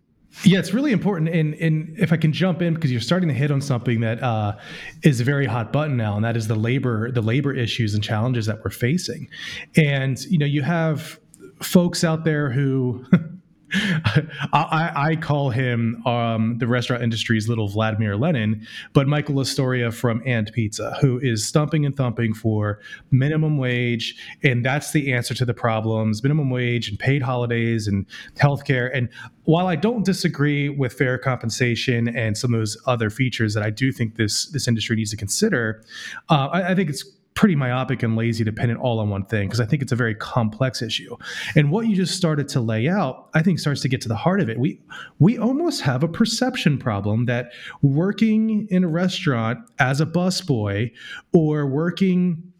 yeah, 0.43 0.59
it's 0.59 0.75
really 0.75 0.93
important. 0.93 1.29
And, 1.29 1.55
and 1.55 1.95
if 1.97 2.12
I 2.12 2.16
can 2.16 2.33
jump 2.33 2.61
in, 2.61 2.75
because 2.75 2.91
you're 2.91 3.01
starting 3.01 3.29
to 3.29 3.35
hit 3.35 3.51
on 3.51 3.61
something 3.61 4.01
that 4.01 4.22
uh, 4.22 4.57
is 5.03 5.20
a 5.20 5.25
very 5.25 5.47
hot 5.47 5.72
button 5.72 5.97
now, 5.97 6.16
and 6.16 6.25
that 6.25 6.37
is 6.37 6.49
the 6.49 6.57
labor, 6.57 7.11
the 7.12 7.22
labor 7.22 7.55
issues 7.55 7.95
and 7.95 8.03
challenges 8.03 8.47
that 8.47 8.62
we're 8.64 8.70
facing. 8.70 9.29
And 9.77 10.20
you 10.25 10.39
know, 10.39 10.47
you 10.47 10.62
have 10.62 11.20
folks 11.62 12.03
out 12.03 12.25
there 12.25 12.51
who 12.51 13.05
I, 13.75 14.93
I, 14.95 15.16
call 15.16 15.51
him 15.51 16.05
um, 16.07 16.59
the 16.59 16.66
restaurant 16.66 17.03
industry's 17.03 17.49
little 17.49 17.68
Vladimir 17.68 18.16
Lenin, 18.16 18.66
but 18.93 19.09
Michael 19.09 19.37
Lastoria 19.37 19.93
from 19.93 20.22
And 20.25 20.53
Pizza, 20.53 20.97
who 21.01 21.18
is 21.20 21.45
stumping 21.45 21.85
and 21.85 21.97
thumping 21.97 22.35
for 22.35 22.81
minimum 23.11 23.59
wage, 23.59 24.16
and 24.43 24.64
that's 24.64 24.93
the 24.93 25.12
answer 25.12 25.35
to 25.35 25.45
the 25.45 25.55
problems: 25.55 26.22
minimum 26.22 26.51
wage 26.51 26.89
and 26.89 26.99
paid 26.99 27.22
holidays 27.22 27.89
and 27.89 28.07
healthcare. 28.37 28.91
And 28.95 29.09
while 29.45 29.66
I 29.66 29.77
don't 29.77 30.05
disagree 30.05 30.68
with 30.68 30.93
fair 30.93 31.18
compensation 31.18 32.09
and 32.09 32.37
some 32.37 32.55
of 32.55 32.61
those 32.61 32.77
other 32.87 33.11
features 33.11 33.55
that 33.55 33.62
I 33.62 33.70
do 33.70 33.93
think 33.93 34.16
this 34.16 34.47
this 34.47 34.68
industry 34.68 34.97
needs 34.97 35.11
to 35.11 35.16
consider, 35.16 35.83
uh, 36.29 36.49
I, 36.53 36.70
I 36.70 36.75
think 36.75 36.91
it's 36.91 37.05
pretty 37.45 37.57
myopic 37.57 38.03
and 38.03 38.16
lazy 38.16 38.42
to 38.42 38.51
pin 38.51 38.70
it 38.70 38.78
all 38.78 38.99
on 39.01 39.11
one 39.11 39.22
thing 39.26 39.47
because 39.47 39.61
I 39.61 39.66
think 39.66 39.82
it's 39.82 39.92
a 39.92 39.97
very 39.97 40.14
complex 40.14 40.80
issue. 40.80 41.14
And 41.55 41.70
what 41.70 41.86
you 41.86 41.95
just 41.95 42.16
started 42.16 42.49
to 42.49 42.61
lay 42.62 42.88
out, 42.88 43.28
I 43.34 43.42
think 43.42 43.59
starts 43.59 43.82
to 43.82 43.88
get 43.90 44.01
to 44.01 44.09
the 44.09 44.16
heart 44.16 44.40
of 44.40 44.49
it. 44.49 44.59
We 44.59 44.80
we 45.18 45.36
almost 45.36 45.82
have 45.82 46.03
a 46.03 46.09
perception 46.09 46.78
problem 46.78 47.26
that 47.26 47.53
working 47.82 48.66
in 48.70 48.82
a 48.82 48.88
restaurant 48.88 49.59
as 49.78 50.01
a 50.01 50.07
busboy 50.07 50.90
or 51.34 51.66
working 51.66 52.51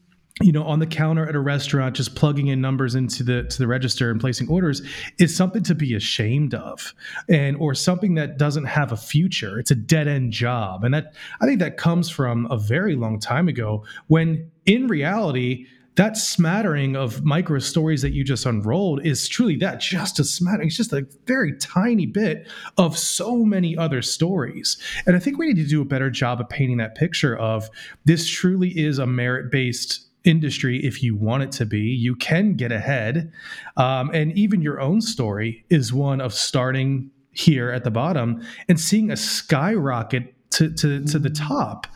you 0.43 0.53
know 0.53 0.65
on 0.65 0.81
the 0.81 0.87
counter 0.87 1.27
at 1.27 1.35
a 1.35 1.41
restaurant 1.41 1.97
just 1.97 2.15
plugging 2.15 2.49
in 2.49 2.61
numbers 2.61 2.95
into 2.95 3.23
the 3.23 3.45
to 3.45 3.57
the 3.57 3.67
register 3.67 4.11
and 4.11 4.21
placing 4.21 4.49
orders 4.49 4.83
is 5.19 5.35
something 5.35 5.63
to 5.63 5.77
be 5.77 5.95
ashamed 5.95 6.55
of 6.55 6.93
and 7.29 7.57
or 7.59 7.73
something 7.73 8.17
that 8.17 8.37
doesn't 8.37 8.65
have 8.65 8.91
a 8.91 8.97
future 8.97 9.61
it's 9.61 9.71
a 9.71 9.77
dead 9.77 10.09
end 10.09 10.33
job 10.33 10.83
and 10.83 10.93
that 10.93 11.15
i 11.41 11.47
think 11.47 11.61
that 11.61 11.77
comes 11.77 12.11
from 12.11 12.49
a 12.51 12.59
very 12.59 12.97
long 12.97 13.21
time 13.21 13.47
ago 13.47 13.85
when 14.09 14.51
in 14.67 14.87
reality 14.87 15.67
that 15.97 16.17
smattering 16.17 16.97
of 16.97 17.25
micro 17.25 17.61
stories 17.61 18.03
that 18.03 18.13
you 18.13 18.25
just 18.25 18.47
unrolled 18.47 19.05
is 19.07 19.29
truly 19.29 19.57
that 19.57 19.81
just 19.81 20.19
a 20.19 20.25
smattering 20.25 20.69
it's 20.69 20.77
just 20.77 20.93
a 20.93 21.07
very 21.27 21.57
tiny 21.59 22.07
bit 22.07 22.49
of 22.79 22.99
so 22.99 23.45
many 23.45 23.77
other 23.77 24.03
stories 24.03 24.77
and 25.07 25.15
i 25.15 25.19
think 25.19 25.39
we 25.39 25.47
need 25.47 25.57
to 25.57 25.67
do 25.67 25.83
a 25.83 25.85
better 25.85 26.11
job 26.11 26.41
of 26.41 26.49
painting 26.49 26.79
that 26.79 26.95
picture 26.95 27.37
of 27.37 27.71
this 28.05 28.29
truly 28.29 28.71
is 28.79 28.99
a 28.99 29.07
merit 29.07 29.51
based 29.51 30.05
industry 30.25 30.85
if 30.85 31.03
you 31.03 31.15
want 31.15 31.43
it 31.43 31.53
to 31.53 31.67
be. 31.67 31.81
You 31.81 32.17
can 32.17 32.55
get 32.55 32.73
ahead. 32.73 33.33
Um, 33.77 34.11
and 34.13 34.33
even 34.37 34.63
your 34.63 34.81
own 34.81 35.01
story 35.01 35.65
is 35.69 35.93
one 35.93 36.21
of 36.21 36.35
starting 36.35 37.11
here 37.31 37.71
at 37.71 37.85
the 37.85 37.91
bottom 37.91 38.43
and 38.69 38.81
seeing 38.81 39.11
a 39.11 39.17
skyrocket 39.17 40.35
to, 40.51 40.73
to, 40.73 41.05
to 41.05 41.19
the 41.19 41.31
top. 41.31 41.87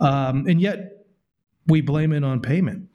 Um, 0.00 0.46
and 0.48 0.60
yet 0.60 0.95
we 1.66 1.80
blame 1.80 2.12
it 2.12 2.24
on 2.24 2.40
payment. 2.40 2.88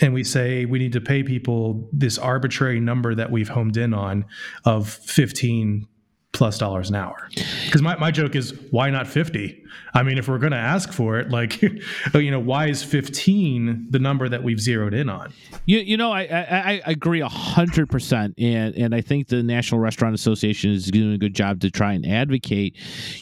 And 0.00 0.12
we 0.12 0.24
say 0.24 0.64
we 0.64 0.78
need 0.78 0.92
to 0.92 1.00
pay 1.00 1.22
people 1.22 1.88
this 1.92 2.18
arbitrary 2.18 2.80
number 2.80 3.14
that 3.14 3.30
we've 3.30 3.48
homed 3.48 3.76
in 3.76 3.94
on 3.94 4.26
of 4.64 4.88
15 4.88 5.86
plus 6.40 6.56
dollars 6.56 6.88
an 6.88 6.96
hour. 6.96 7.28
Because 7.66 7.82
my, 7.82 7.96
my 7.96 8.10
joke 8.10 8.34
is, 8.34 8.58
why 8.70 8.88
not 8.88 9.06
50? 9.06 9.62
I 9.92 10.02
mean, 10.02 10.16
if 10.16 10.26
we're 10.26 10.38
going 10.38 10.52
to 10.52 10.56
ask 10.56 10.90
for 10.90 11.18
it, 11.18 11.28
like, 11.28 11.60
you 12.14 12.30
know, 12.30 12.40
why 12.40 12.68
is 12.68 12.82
15 12.82 13.88
the 13.90 13.98
number 13.98 14.26
that 14.26 14.42
we've 14.42 14.58
zeroed 14.58 14.94
in 14.94 15.10
on? 15.10 15.34
You, 15.66 15.80
you 15.80 15.98
know, 15.98 16.10
I, 16.10 16.22
I, 16.22 16.82
I 16.86 16.92
agree 16.92 17.20
100%. 17.20 18.32
And, 18.38 18.74
and 18.74 18.94
I 18.94 19.02
think 19.02 19.28
the 19.28 19.42
National 19.42 19.82
Restaurant 19.82 20.14
Association 20.14 20.70
is 20.70 20.86
doing 20.86 21.12
a 21.12 21.18
good 21.18 21.34
job 21.34 21.60
to 21.60 21.70
try 21.70 21.92
and 21.92 22.06
advocate. 22.06 22.74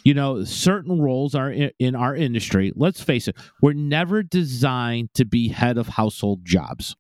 You 0.05 0.15
know, 0.15 0.45
certain 0.45 1.03
roles 1.03 1.35
are 1.35 1.51
in, 1.51 1.73
in 1.81 1.97
our 1.97 2.15
industry. 2.15 2.73
Let's 2.77 3.01
face 3.01 3.27
it, 3.27 3.35
we're 3.61 3.73
never 3.73 4.23
designed 4.23 5.13
to 5.15 5.25
be 5.25 5.49
head 5.49 5.77
of 5.77 5.89
household 5.89 6.45
jobs. 6.45 6.95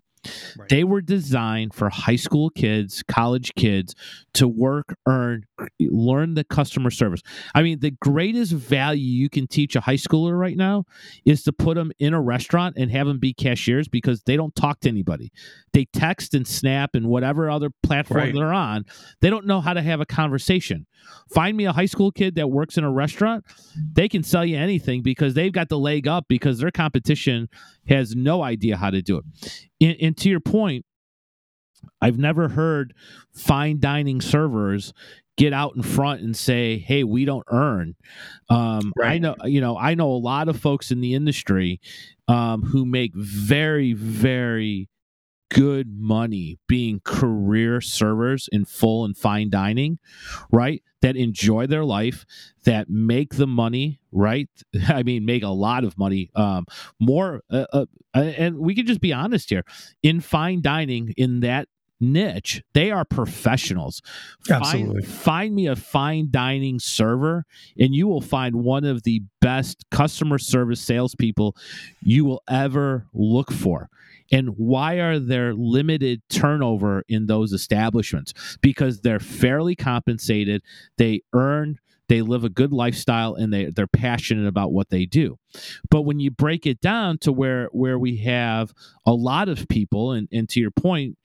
Right. 0.58 0.68
They 0.68 0.84
were 0.84 1.00
designed 1.00 1.74
for 1.74 1.88
high 1.88 2.16
school 2.16 2.50
kids, 2.50 3.02
college 3.08 3.54
kids 3.54 3.94
to 4.34 4.48
work, 4.48 4.96
earn, 5.06 5.44
learn 5.80 6.34
the 6.34 6.44
customer 6.44 6.90
service. 6.90 7.22
I 7.54 7.62
mean, 7.62 7.80
the 7.80 7.90
greatest 7.90 8.52
value 8.52 9.04
you 9.04 9.28
can 9.28 9.46
teach 9.46 9.76
a 9.76 9.80
high 9.80 9.94
schooler 9.94 10.38
right 10.38 10.56
now 10.56 10.84
is 11.24 11.42
to 11.44 11.52
put 11.52 11.74
them 11.74 11.92
in 11.98 12.14
a 12.14 12.20
restaurant 12.20 12.76
and 12.76 12.90
have 12.90 13.06
them 13.06 13.18
be 13.18 13.32
cashiers 13.32 13.88
because 13.88 14.22
they 14.22 14.36
don't 14.36 14.54
talk 14.54 14.80
to 14.80 14.88
anybody. 14.88 15.32
They 15.72 15.86
text 15.86 16.34
and 16.34 16.46
snap 16.46 16.94
and 16.94 17.06
whatever 17.06 17.50
other 17.50 17.70
platform 17.82 18.20
right. 18.20 18.34
they're 18.34 18.52
on. 18.52 18.84
They 19.20 19.30
don't 19.30 19.46
know 19.46 19.60
how 19.60 19.74
to 19.74 19.82
have 19.82 20.00
a 20.00 20.06
conversation. 20.06 20.86
Find 21.32 21.56
me 21.56 21.64
a 21.64 21.72
high 21.72 21.86
school 21.86 22.10
kid 22.10 22.34
that 22.36 22.50
works 22.50 22.76
in 22.76 22.84
a 22.84 22.90
restaurant, 22.90 23.44
they 23.92 24.08
can 24.08 24.22
sell 24.22 24.44
you 24.44 24.56
anything 24.56 25.02
because 25.02 25.34
they've 25.34 25.52
got 25.52 25.68
the 25.68 25.78
leg 25.78 26.06
up 26.06 26.26
because 26.28 26.58
their 26.58 26.70
competition 26.70 27.48
has 27.89 28.14
no 28.14 28.43
idea 28.43 28.76
how 28.76 28.91
to 28.91 29.03
do 29.03 29.18
it. 29.18 29.68
and, 29.80 29.97
and 30.01 30.16
to 30.18 30.28
your 30.28 30.41
point, 30.41 30.84
I've 32.01 32.18
never 32.18 32.49
heard 32.49 32.95
fine 33.34 33.80
dining 33.80 34.20
servers 34.20 34.93
get 35.36 35.53
out 35.53 35.76
in 35.76 35.82
front 35.82 36.20
and 36.20 36.36
say, 36.36 36.78
"Hey, 36.78 37.05
we 37.05 37.24
don't 37.24 37.45
earn." 37.49 37.95
Um, 38.51 38.93
right. 38.97 39.12
I 39.12 39.18
know, 39.18 39.36
you 39.45 39.61
know, 39.61 39.78
I 39.78 39.95
know 39.95 40.11
a 40.11 40.18
lot 40.18 40.49
of 40.49 40.59
folks 40.59 40.91
in 40.91 41.01
the 41.01 41.14
industry 41.14 41.80
um, 42.26 42.62
who 42.62 42.84
make 42.84 43.12
very, 43.14 43.93
very 43.93 44.89
good 45.51 45.88
money 45.99 46.59
being 46.66 47.01
career 47.05 47.80
servers 47.80 48.49
in 48.53 48.64
full 48.64 49.05
and 49.05 49.16
fine 49.16 49.51
dining, 49.51 49.99
right? 50.51 50.82
That 51.01 51.16
enjoy 51.16 51.66
their 51.66 51.84
life, 51.84 52.24
that 52.64 52.88
make 52.90 53.34
the 53.34 53.46
money, 53.46 54.01
right? 54.12 54.49
I 54.88 55.03
mean, 55.03 55.24
make 55.24 55.42
a 55.42 55.49
lot 55.49 55.84
of 55.84 55.96
money, 55.96 56.30
um, 56.34 56.66
more. 57.01 57.42
Uh, 57.51 57.66
uh, 57.72 57.86
and 58.14 58.59
we 58.59 58.74
can 58.74 58.86
just 58.86 59.01
be 59.01 59.12
honest 59.12 59.51
here 59.51 59.64
in 60.03 60.20
fine 60.20 60.61
dining, 60.61 61.14
in 61.16 61.40
that 61.40 61.68
niche, 62.01 62.62
they 62.74 62.90
are 62.90 63.05
professionals. 63.05 64.03
Absolutely. 64.51 65.03
Find, 65.03 65.14
find, 65.14 65.55
me 65.55 65.66
a 65.66 65.76
fine 65.76 66.28
dining 66.30 66.78
server, 66.78 67.44
and 67.78 67.94
you 67.94 68.07
will 68.07 68.20
find 68.20 68.57
one 68.57 68.84
of 68.84 69.03
the 69.03 69.22
best 69.40 69.84
customer 69.90 70.38
service 70.38 70.80
salespeople 70.80 71.57
you 72.01 72.24
will 72.24 72.42
ever 72.49 73.07
look 73.12 73.53
for. 73.53 73.88
And 74.30 74.50
why 74.56 74.94
are 74.96 75.18
there 75.18 75.54
limited 75.54 76.22
turnover 76.28 77.04
in 77.08 77.26
those 77.26 77.52
establishments? 77.52 78.58
Because 78.60 79.00
they're 79.00 79.20
fairly 79.20 79.74
compensated, 79.74 80.62
they 80.96 81.22
earn 81.32 81.78
they 82.08 82.22
live 82.22 82.42
a 82.42 82.48
good 82.48 82.72
lifestyle 82.72 83.34
and 83.34 83.52
they 83.52 83.66
they're 83.66 83.86
passionate 83.86 84.46
about 84.46 84.72
what 84.72 84.88
they 84.88 85.04
do 85.04 85.38
but 85.90 86.02
when 86.02 86.18
you 86.18 86.30
break 86.30 86.66
it 86.66 86.80
down 86.80 87.18
to 87.18 87.30
where 87.30 87.68
where 87.72 87.98
we 87.98 88.16
have 88.16 88.72
a 89.06 89.12
lot 89.12 89.48
of 89.48 89.68
people 89.68 90.12
and, 90.12 90.28
and 90.32 90.48
to 90.48 90.58
your 90.58 90.70
point 90.70 91.16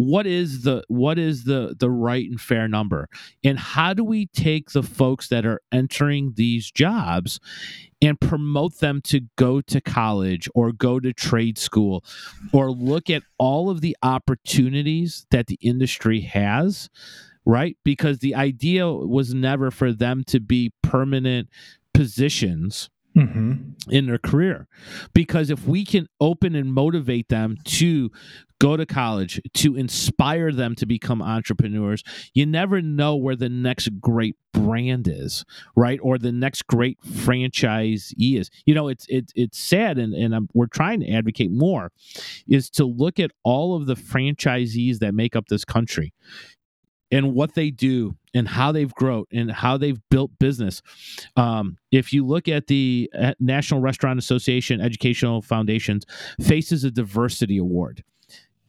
what 0.00 0.26
is 0.26 0.62
the 0.62 0.82
what 0.88 1.18
is 1.18 1.44
the 1.44 1.76
the 1.78 1.90
right 1.90 2.30
and 2.30 2.40
fair 2.40 2.66
number 2.66 3.06
and 3.44 3.58
how 3.58 3.92
do 3.92 4.02
we 4.02 4.24
take 4.28 4.70
the 4.70 4.82
folks 4.82 5.28
that 5.28 5.44
are 5.44 5.60
entering 5.72 6.32
these 6.36 6.70
jobs 6.70 7.38
and 8.00 8.18
promote 8.18 8.78
them 8.78 9.02
to 9.02 9.20
go 9.36 9.60
to 9.60 9.78
college 9.78 10.48
or 10.54 10.72
go 10.72 10.98
to 10.98 11.12
trade 11.12 11.58
school 11.58 12.02
or 12.50 12.70
look 12.70 13.10
at 13.10 13.22
all 13.36 13.68
of 13.68 13.82
the 13.82 13.94
opportunities 14.02 15.26
that 15.30 15.48
the 15.48 15.58
industry 15.60 16.20
has 16.22 16.88
right 17.44 17.76
because 17.84 18.20
the 18.20 18.34
idea 18.34 18.90
was 18.90 19.34
never 19.34 19.70
for 19.70 19.92
them 19.92 20.24
to 20.24 20.40
be 20.40 20.72
permanent 20.82 21.46
positions 21.92 22.88
Mm-hmm. 23.16 23.90
in 23.90 24.06
their 24.06 24.18
career. 24.18 24.68
Because 25.12 25.50
if 25.50 25.66
we 25.66 25.84
can 25.84 26.06
open 26.20 26.54
and 26.54 26.72
motivate 26.72 27.28
them 27.28 27.56
to 27.64 28.08
go 28.60 28.76
to 28.76 28.86
college, 28.86 29.40
to 29.54 29.74
inspire 29.74 30.52
them 30.52 30.74
to 30.76 30.86
become 30.86 31.20
entrepreneurs, 31.22 32.04
you 32.34 32.46
never 32.46 32.80
know 32.80 33.16
where 33.16 33.34
the 33.34 33.48
next 33.48 33.88
great 34.00 34.36
brand 34.52 35.08
is, 35.08 35.44
right? 35.74 35.98
Or 36.02 36.18
the 36.18 36.30
next 36.30 36.66
great 36.66 36.98
franchise 37.02 38.12
is. 38.18 38.50
You 38.66 38.74
know, 38.74 38.88
it's 38.88 39.06
it's 39.08 39.32
it's 39.34 39.58
sad, 39.58 39.98
and 39.98 40.14
and 40.14 40.34
I'm, 40.34 40.48
we're 40.54 40.66
trying 40.66 41.00
to 41.00 41.10
advocate 41.10 41.50
more, 41.50 41.90
is 42.46 42.70
to 42.70 42.84
look 42.84 43.18
at 43.18 43.32
all 43.42 43.74
of 43.74 43.86
the 43.86 43.96
franchisees 43.96 44.98
that 44.98 45.14
make 45.14 45.34
up 45.34 45.48
this 45.48 45.64
country 45.64 46.12
and 47.10 47.34
what 47.34 47.54
they 47.54 47.70
do 47.70 48.16
and 48.34 48.46
how 48.46 48.70
they've 48.70 48.94
grown 48.94 49.24
and 49.32 49.50
how 49.50 49.76
they've 49.76 49.98
built 50.10 50.30
business. 50.38 50.82
Um, 51.34 51.76
if 51.90 52.12
you 52.12 52.24
look 52.24 52.46
at 52.46 52.68
the 52.68 53.10
National 53.40 53.80
Restaurant 53.80 54.18
Association 54.18 54.80
Educational 54.80 55.42
Foundations 55.42 56.04
faces 56.40 56.84
a 56.84 56.90
diversity 56.90 57.58
award. 57.58 58.04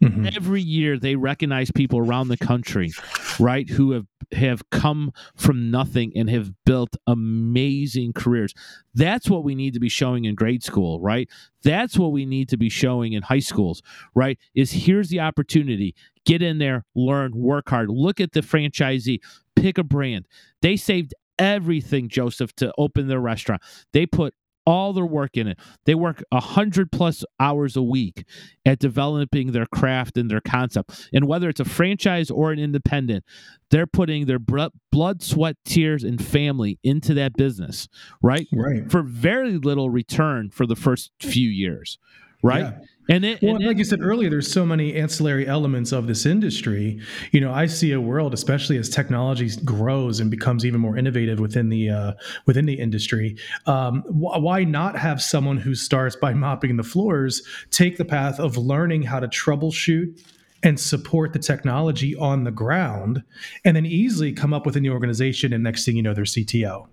Mm-hmm. 0.02 0.28
Every 0.36 0.62
year 0.62 0.98
they 0.98 1.16
recognize 1.16 1.70
people 1.72 2.00
around 2.00 2.30
the 2.30 2.38
country, 2.38 2.92
right, 3.40 3.70
who 3.70 3.92
have 3.92 4.08
have 4.32 4.68
come 4.70 5.12
from 5.36 5.70
nothing 5.70 6.12
and 6.16 6.30
have 6.30 6.52
built 6.66 6.96
amazing 7.06 8.14
careers. 8.14 8.54
That's 8.94 9.30
what 9.30 9.44
we 9.44 9.56
need 9.56 9.74
to 9.74 9.80
be 9.80 9.90
showing 9.90 10.26
in 10.26 10.36
grade 10.36 10.64
school, 10.64 11.00
right? 11.02 11.30
That's 11.64 12.00
what 12.00 12.12
we 12.12 12.26
need 12.26 12.50
to 12.50 12.58
be 12.58 12.70
showing 12.70 13.14
in 13.14 13.24
high 13.24 13.40
schools, 13.40 13.82
right? 14.16 14.40
Is 14.56 14.72
here's 14.72 15.10
the 15.10 15.20
opportunity. 15.20 15.96
Get 16.26 16.42
in 16.42 16.60
there, 16.60 16.86
learn, 16.96 17.36
work 17.36 17.70
hard. 17.70 17.90
Look 17.90 18.20
at 18.20 18.32
the 18.32 18.42
franchisee, 18.42 19.20
pick 19.56 19.78
a 19.78 19.84
brand. 19.84 20.28
They 20.62 20.78
saved 20.78 21.14
everything, 21.38 22.08
Joseph, 22.08 22.56
to 22.56 22.74
open 22.78 23.08
their 23.08 23.20
restaurant. 23.20 23.62
They 23.94 24.06
put 24.06 24.34
all 24.66 24.94
their 24.94 25.06
work 25.06 25.38
in 25.38 25.48
it. 25.48 25.60
They 25.86 25.96
work 25.96 26.24
a 26.32 26.40
hundred 26.40 26.92
plus 26.92 27.24
hours 27.40 27.76
a 27.76 27.82
week 27.82 28.26
at 28.66 28.80
developing 28.80 29.52
their 29.52 29.66
craft 29.66 30.18
and 30.18 30.30
their 30.30 30.42
concept. 30.42 31.10
And 31.14 31.28
whether 31.28 31.50
it's 31.50 31.60
a 31.60 31.66
franchise 31.66 32.30
or 32.30 32.52
an 32.52 32.60
independent, 32.60 33.26
they're 33.70 33.88
putting 33.88 34.26
their 34.26 34.40
blood, 34.40 35.22
sweat, 35.22 35.58
tears, 35.66 36.04
and 36.04 36.24
family 36.24 36.78
into 36.84 37.14
that 37.16 37.34
business, 37.34 37.88
right? 38.22 38.48
Right. 38.54 38.92
For 38.92 39.02
very 39.02 39.58
little 39.58 39.90
return 39.90 40.50
for 40.50 40.68
the 40.68 40.76
first 40.76 41.12
few 41.20 41.50
years, 41.50 41.98
right? 42.42 42.62
Yeah. 42.64 42.80
And, 43.10 43.26
it, 43.26 43.42
well, 43.42 43.56
and 43.56 43.66
like 43.66 43.76
it, 43.76 43.80
you 43.80 43.84
said 43.84 44.02
earlier, 44.02 44.30
there's 44.30 44.52
so 44.52 44.66
many 44.66 44.96
ancillary 44.96 45.48
elements 45.48 45.92
of 45.92 46.08
this 46.08 46.26
industry. 46.26 47.00
You 47.32 47.42
know, 47.42 47.52
I 47.52 47.66
see 47.66 47.92
a 47.92 48.00
world, 48.00 48.34
especially 48.34 48.78
as 48.78 48.90
technology 48.90 49.50
grows 49.66 50.20
and 50.20 50.30
becomes 50.32 50.66
even 50.66 50.80
more 50.80 50.98
innovative 50.98 51.40
within 51.40 51.70
the 51.70 51.90
uh, 51.90 52.14
within 52.46 52.66
the 52.66 52.80
industry. 52.80 53.38
Um, 53.66 54.04
wh- 54.04 54.42
why 54.42 54.64
not 54.64 54.98
have 54.98 55.22
someone 55.22 55.58
who 55.58 55.76
starts 55.76 56.16
by 56.16 56.34
mopping 56.36 56.78
the 56.78 56.84
floors 56.84 57.42
take 57.72 57.98
the 57.98 58.06
path 58.06 58.40
of 58.40 58.58
learning 58.58 59.04
how 59.04 59.20
to 59.20 59.28
troubleshoot 59.28 60.22
and 60.64 60.80
support 60.80 61.34
the 61.34 61.40
technology 61.40 62.16
on 62.16 62.44
the 62.44 62.52
ground, 62.52 63.24
and 63.66 63.76
then 63.76 63.86
easily 63.86 64.32
come 64.32 64.54
up 64.54 64.66
within 64.66 64.84
the 64.84 64.90
organization, 64.90 65.54
and 65.54 65.64
next 65.64 65.86
thing 65.86 65.96
you 65.96 66.04
know, 66.04 66.14
they're 66.14 66.24
CTO. 66.24 66.88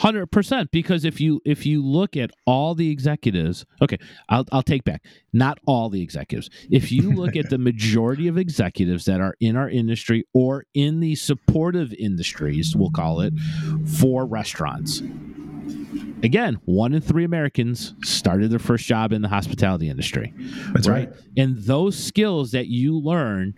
Hundred 0.00 0.28
percent, 0.28 0.70
because 0.70 1.04
if 1.04 1.20
you 1.20 1.42
if 1.44 1.66
you 1.66 1.84
look 1.84 2.16
at 2.16 2.30
all 2.46 2.74
the 2.74 2.90
executives, 2.90 3.66
okay, 3.82 3.98
I'll 4.30 4.46
I'll 4.50 4.62
take 4.62 4.82
back 4.82 5.04
not 5.34 5.58
all 5.66 5.90
the 5.90 6.00
executives. 6.00 6.48
If 6.70 6.90
you 6.90 7.10
look 7.14 7.36
at 7.36 7.50
the 7.50 7.58
majority 7.58 8.26
of 8.26 8.38
executives 8.38 9.04
that 9.04 9.20
are 9.20 9.34
in 9.40 9.56
our 9.56 9.68
industry 9.68 10.24
or 10.32 10.64
in 10.72 11.00
the 11.00 11.16
supportive 11.16 11.92
industries, 11.92 12.74
we'll 12.74 12.90
call 12.90 13.20
it, 13.20 13.34
for 13.98 14.24
restaurants, 14.24 15.02
again, 16.22 16.58
one 16.64 16.94
in 16.94 17.02
three 17.02 17.24
Americans 17.24 17.92
started 18.02 18.50
their 18.50 18.58
first 18.58 18.86
job 18.86 19.12
in 19.12 19.20
the 19.20 19.28
hospitality 19.28 19.90
industry. 19.90 20.32
That's 20.72 20.88
right. 20.88 21.10
right. 21.10 21.18
And 21.36 21.58
those 21.58 22.02
skills 22.02 22.52
that 22.52 22.68
you 22.68 22.98
learn 22.98 23.52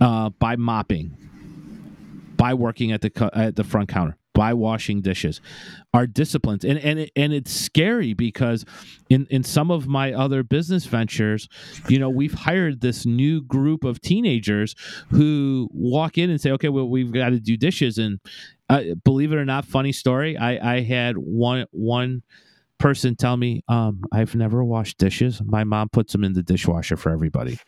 uh, 0.00 0.28
by 0.28 0.54
mopping, 0.54 1.16
by 2.36 2.54
working 2.54 2.92
at 2.92 3.00
the 3.00 3.30
at 3.34 3.56
the 3.56 3.64
front 3.64 3.88
counter, 3.88 4.16
by 4.34 4.52
washing 4.54 5.00
dishes 5.00 5.40
are 5.94 6.06
disciplines 6.06 6.64
and 6.64 6.78
and 6.78 7.10
and 7.16 7.32
it's 7.32 7.52
scary 7.52 8.14
because 8.14 8.64
in 9.10 9.26
in 9.30 9.42
some 9.42 9.70
of 9.70 9.86
my 9.86 10.12
other 10.12 10.42
business 10.42 10.86
ventures 10.86 11.48
you 11.88 11.98
know 11.98 12.08
we've 12.08 12.34
hired 12.34 12.80
this 12.80 13.04
new 13.04 13.42
group 13.42 13.84
of 13.84 14.00
teenagers 14.00 14.74
who 15.10 15.68
walk 15.72 16.16
in 16.18 16.30
and 16.30 16.40
say 16.40 16.50
okay 16.50 16.68
well 16.68 16.88
we've 16.88 17.12
got 17.12 17.30
to 17.30 17.40
do 17.40 17.56
dishes. 17.56 17.98
And 17.98 18.20
uh, 18.68 18.94
believe 19.04 19.32
it 19.32 19.36
or 19.36 19.44
not 19.44 19.64
funny 19.66 19.92
story 19.92 20.36
i 20.38 20.76
i 20.76 20.80
had 20.80 21.16
one 21.16 21.66
one 21.72 22.22
person 22.78 23.14
tell 23.14 23.36
me 23.36 23.62
um 23.68 24.02
i've 24.12 24.34
never 24.34 24.64
washed 24.64 24.98
dishes. 24.98 25.42
My 25.44 25.64
mom 25.64 25.88
puts 25.90 26.12
them 26.12 26.24
in 26.24 26.32
the 26.32 26.42
dishwasher 26.42 26.96
for 26.96 27.10
everybody 27.10 27.58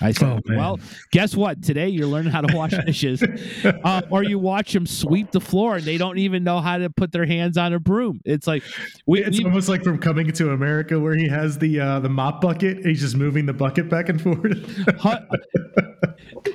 I 0.00 0.12
said, 0.12 0.28
oh, 0.28 0.40
well, 0.48 0.80
guess 1.12 1.36
what? 1.36 1.62
Today 1.62 1.88
you're 1.88 2.06
learning 2.06 2.32
how 2.32 2.40
to 2.40 2.56
wash 2.56 2.72
dishes, 2.86 3.22
uh, 3.64 4.02
or 4.10 4.22
you 4.22 4.38
watch 4.38 4.72
them 4.72 4.86
sweep 4.86 5.30
the 5.30 5.40
floor 5.40 5.76
and 5.76 5.84
they 5.84 5.98
don't 5.98 6.18
even 6.18 6.44
know 6.44 6.60
how 6.60 6.78
to 6.78 6.90
put 6.90 7.12
their 7.12 7.26
hands 7.26 7.56
on 7.56 7.72
a 7.72 7.78
broom. 7.78 8.20
It's 8.24 8.46
like 8.46 8.62
we, 9.06 9.24
it's 9.24 9.38
we, 9.38 9.44
almost 9.44 9.68
like 9.68 9.82
from 9.82 9.98
Coming 9.98 10.30
to 10.32 10.50
America, 10.50 10.98
where 10.98 11.14
he 11.14 11.28
has 11.28 11.58
the 11.58 11.80
uh, 11.80 12.00
the 12.00 12.08
mop 12.08 12.40
bucket. 12.40 12.84
he's 12.84 13.00
just 13.00 13.16
moving 13.16 13.46
the 13.46 13.52
bucket 13.52 13.88
back 13.88 14.08
and 14.08 14.20
forth. 14.20 14.58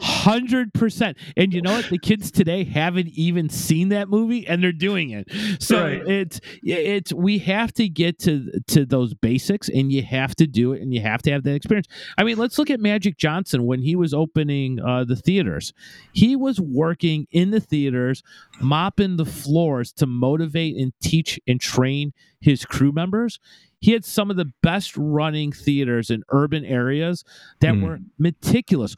Hundred 0.01 0.73
percent. 0.73 1.17
And 1.37 1.53
you 1.53 1.61
know 1.61 1.73
what? 1.73 1.89
The 1.89 1.97
kids 1.97 2.31
today 2.31 2.63
haven't 2.63 3.09
even 3.09 3.49
seen 3.49 3.89
that 3.89 4.09
movie, 4.09 4.45
and 4.45 4.63
they're 4.63 4.71
doing 4.71 5.11
it. 5.11 5.27
So 5.59 5.81
right. 5.81 6.07
it's 6.07 6.39
it's 6.61 7.13
we 7.13 7.39
have 7.39 7.73
to 7.73 7.87
get 7.87 8.19
to 8.19 8.51
to 8.67 8.85
those 8.85 9.13
basics, 9.13 9.69
and 9.69 9.91
you 9.91 10.03
have 10.03 10.35
to 10.35 10.47
do 10.47 10.73
it, 10.73 10.81
and 10.81 10.93
you 10.93 11.01
have 11.01 11.21
to 11.23 11.31
have 11.31 11.43
that 11.43 11.55
experience. 11.55 11.87
I 12.17 12.23
mean, 12.23 12.37
let's 12.37 12.59
look 12.59 12.69
at 12.69 12.79
Magic 12.79 13.17
Johnson 13.17 13.28
when 13.61 13.81
he 13.81 13.95
was 13.95 14.13
opening 14.13 14.79
uh, 14.79 15.03
the 15.03 15.15
theaters. 15.15 15.73
He 16.13 16.35
was 16.35 16.59
working 16.59 17.27
in 17.31 17.51
the 17.51 17.59
theaters, 17.59 18.23
mopping 18.61 19.17
the 19.17 19.25
floors 19.25 19.91
to 19.93 20.05
motivate 20.05 20.77
and 20.77 20.93
teach 21.01 21.39
and 21.47 21.59
train 21.59 22.13
his 22.41 22.65
crew 22.65 22.91
members 22.91 23.39
he 23.81 23.91
had 23.91 24.03
some 24.03 24.29
of 24.29 24.37
the 24.37 24.51
best 24.61 24.95
running 24.97 25.51
theaters 25.51 26.09
in 26.09 26.23
urban 26.29 26.65
areas 26.65 27.23
that 27.61 27.73
mm. 27.73 27.83
were 27.83 27.99
meticulous 28.17 28.95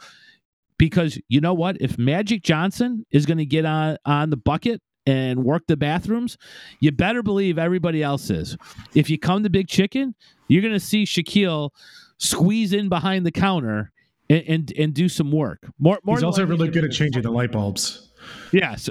because 0.77 1.19
you 1.27 1.39
know 1.39 1.53
what? 1.53 1.77
If 1.79 1.97
Magic 1.97 2.41
Johnson 2.41 3.05
is 3.11 3.25
going 3.25 3.37
to 3.37 3.45
get 3.45 3.65
on 3.65 3.97
on 4.05 4.31
the 4.31 4.37
bucket 4.37 4.81
and 5.05 5.43
work 5.43 5.63
the 5.67 5.77
bathrooms, 5.77 6.37
you 6.79 6.91
better 6.91 7.21
believe 7.21 7.59
everybody 7.59 8.01
else 8.01 8.29
is. 8.29 8.57
If 8.95 9.09
you 9.09 9.19
come 9.19 9.43
to 9.43 9.49
Big 9.49 9.67
Chicken, 9.67 10.15
you're 10.47 10.63
going 10.63 10.73
to 10.73 10.79
see 10.79 11.05
Shaquille 11.05 11.69
squeeze 12.17 12.73
in 12.73 12.89
behind 12.89 13.25
the 13.25 13.31
counter 13.31 13.91
and 14.31 14.43
and, 14.47 14.73
and 14.77 14.93
do 14.93 15.09
some 15.09 15.31
work. 15.31 15.67
More, 15.79 15.99
more 16.03 16.15
He's 16.15 16.23
also 16.23 16.45
really 16.45 16.69
good 16.69 16.83
at 16.83 16.91
changing 16.91 17.23
the 17.23 17.31
light 17.31 17.51
bulbs. 17.51 18.07
Yes, 18.51 18.89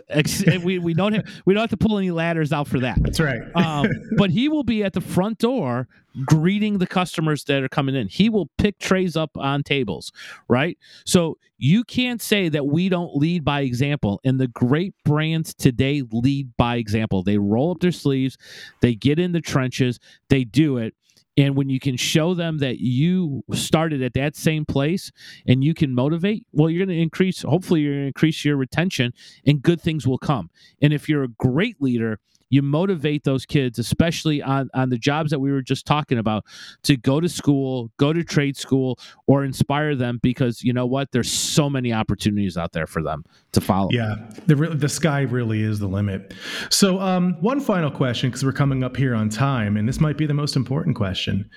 we, 0.64 0.78
we 0.78 0.94
don't 0.94 1.12
have 1.12 1.24
we 1.44 1.54
don't 1.54 1.60
have 1.62 1.70
to 1.70 1.76
pull 1.76 1.98
any 1.98 2.10
ladders 2.10 2.52
out 2.52 2.66
for 2.66 2.80
that. 2.80 2.98
That's 3.02 3.20
right. 3.20 3.40
um, 3.54 3.88
but 4.16 4.30
he 4.30 4.48
will 4.48 4.64
be 4.64 4.82
at 4.82 4.92
the 4.92 5.00
front 5.00 5.38
door 5.38 5.88
greeting 6.24 6.78
the 6.78 6.86
customers 6.86 7.44
that 7.44 7.62
are 7.62 7.68
coming 7.68 7.94
in. 7.94 8.08
He 8.08 8.28
will 8.28 8.50
pick 8.58 8.78
trays 8.78 9.16
up 9.16 9.30
on 9.36 9.62
tables, 9.62 10.12
right? 10.48 10.76
So 11.06 11.38
you 11.58 11.84
can't 11.84 12.20
say 12.20 12.48
that 12.48 12.66
we 12.66 12.88
don't 12.88 13.14
lead 13.14 13.44
by 13.44 13.60
example. 13.60 14.20
And 14.24 14.40
the 14.40 14.48
great 14.48 14.94
brands 15.04 15.54
today 15.54 16.02
lead 16.10 16.56
by 16.56 16.76
example. 16.76 17.22
They 17.22 17.38
roll 17.38 17.70
up 17.70 17.80
their 17.80 17.92
sleeves, 17.92 18.36
they 18.80 18.94
get 18.94 19.18
in 19.18 19.32
the 19.32 19.40
trenches, 19.40 20.00
they 20.28 20.44
do 20.44 20.78
it. 20.78 20.94
And 21.36 21.56
when 21.56 21.68
you 21.70 21.80
can 21.80 21.96
show 21.96 22.34
them 22.34 22.58
that 22.58 22.80
you 22.80 23.44
started 23.52 24.02
at 24.02 24.14
that 24.14 24.36
same 24.36 24.64
place 24.64 25.10
and 25.46 25.62
you 25.62 25.74
can 25.74 25.94
motivate, 25.94 26.44
well, 26.52 26.68
you're 26.68 26.84
going 26.84 26.96
to 26.96 27.02
increase, 27.02 27.42
hopefully, 27.42 27.80
you're 27.80 27.94
going 27.94 28.02
to 28.02 28.08
increase 28.08 28.44
your 28.44 28.56
retention 28.56 29.12
and 29.46 29.62
good 29.62 29.80
things 29.80 30.06
will 30.06 30.18
come. 30.18 30.50
And 30.82 30.92
if 30.92 31.08
you're 31.08 31.24
a 31.24 31.28
great 31.28 31.80
leader, 31.80 32.18
you 32.50 32.62
motivate 32.62 33.24
those 33.24 33.46
kids, 33.46 33.78
especially 33.78 34.42
on, 34.42 34.68
on 34.74 34.90
the 34.90 34.98
jobs 34.98 35.30
that 35.30 35.38
we 35.38 35.50
were 35.52 35.62
just 35.62 35.86
talking 35.86 36.18
about, 36.18 36.44
to 36.82 36.96
go 36.96 37.20
to 37.20 37.28
school, 37.28 37.90
go 37.96 38.12
to 38.12 38.24
trade 38.24 38.56
school, 38.56 38.98
or 39.26 39.44
inspire 39.44 39.94
them 39.94 40.18
because 40.22 40.62
you 40.62 40.72
know 40.72 40.84
what? 40.84 41.12
There's 41.12 41.30
so 41.30 41.70
many 41.70 41.92
opportunities 41.92 42.56
out 42.56 42.72
there 42.72 42.86
for 42.86 43.02
them 43.02 43.24
to 43.52 43.60
follow. 43.60 43.88
Yeah, 43.92 44.16
the, 44.46 44.54
the 44.54 44.88
sky 44.88 45.22
really 45.22 45.62
is 45.62 45.78
the 45.78 45.86
limit. 45.86 46.34
So, 46.68 47.00
um, 47.00 47.34
one 47.40 47.60
final 47.60 47.90
question 47.90 48.30
because 48.30 48.44
we're 48.44 48.52
coming 48.52 48.82
up 48.82 48.96
here 48.96 49.14
on 49.14 49.28
time, 49.28 49.76
and 49.76 49.88
this 49.88 50.00
might 50.00 50.16
be 50.16 50.26
the 50.26 50.34
most 50.34 50.56
important 50.56 50.96
question. 50.96 51.48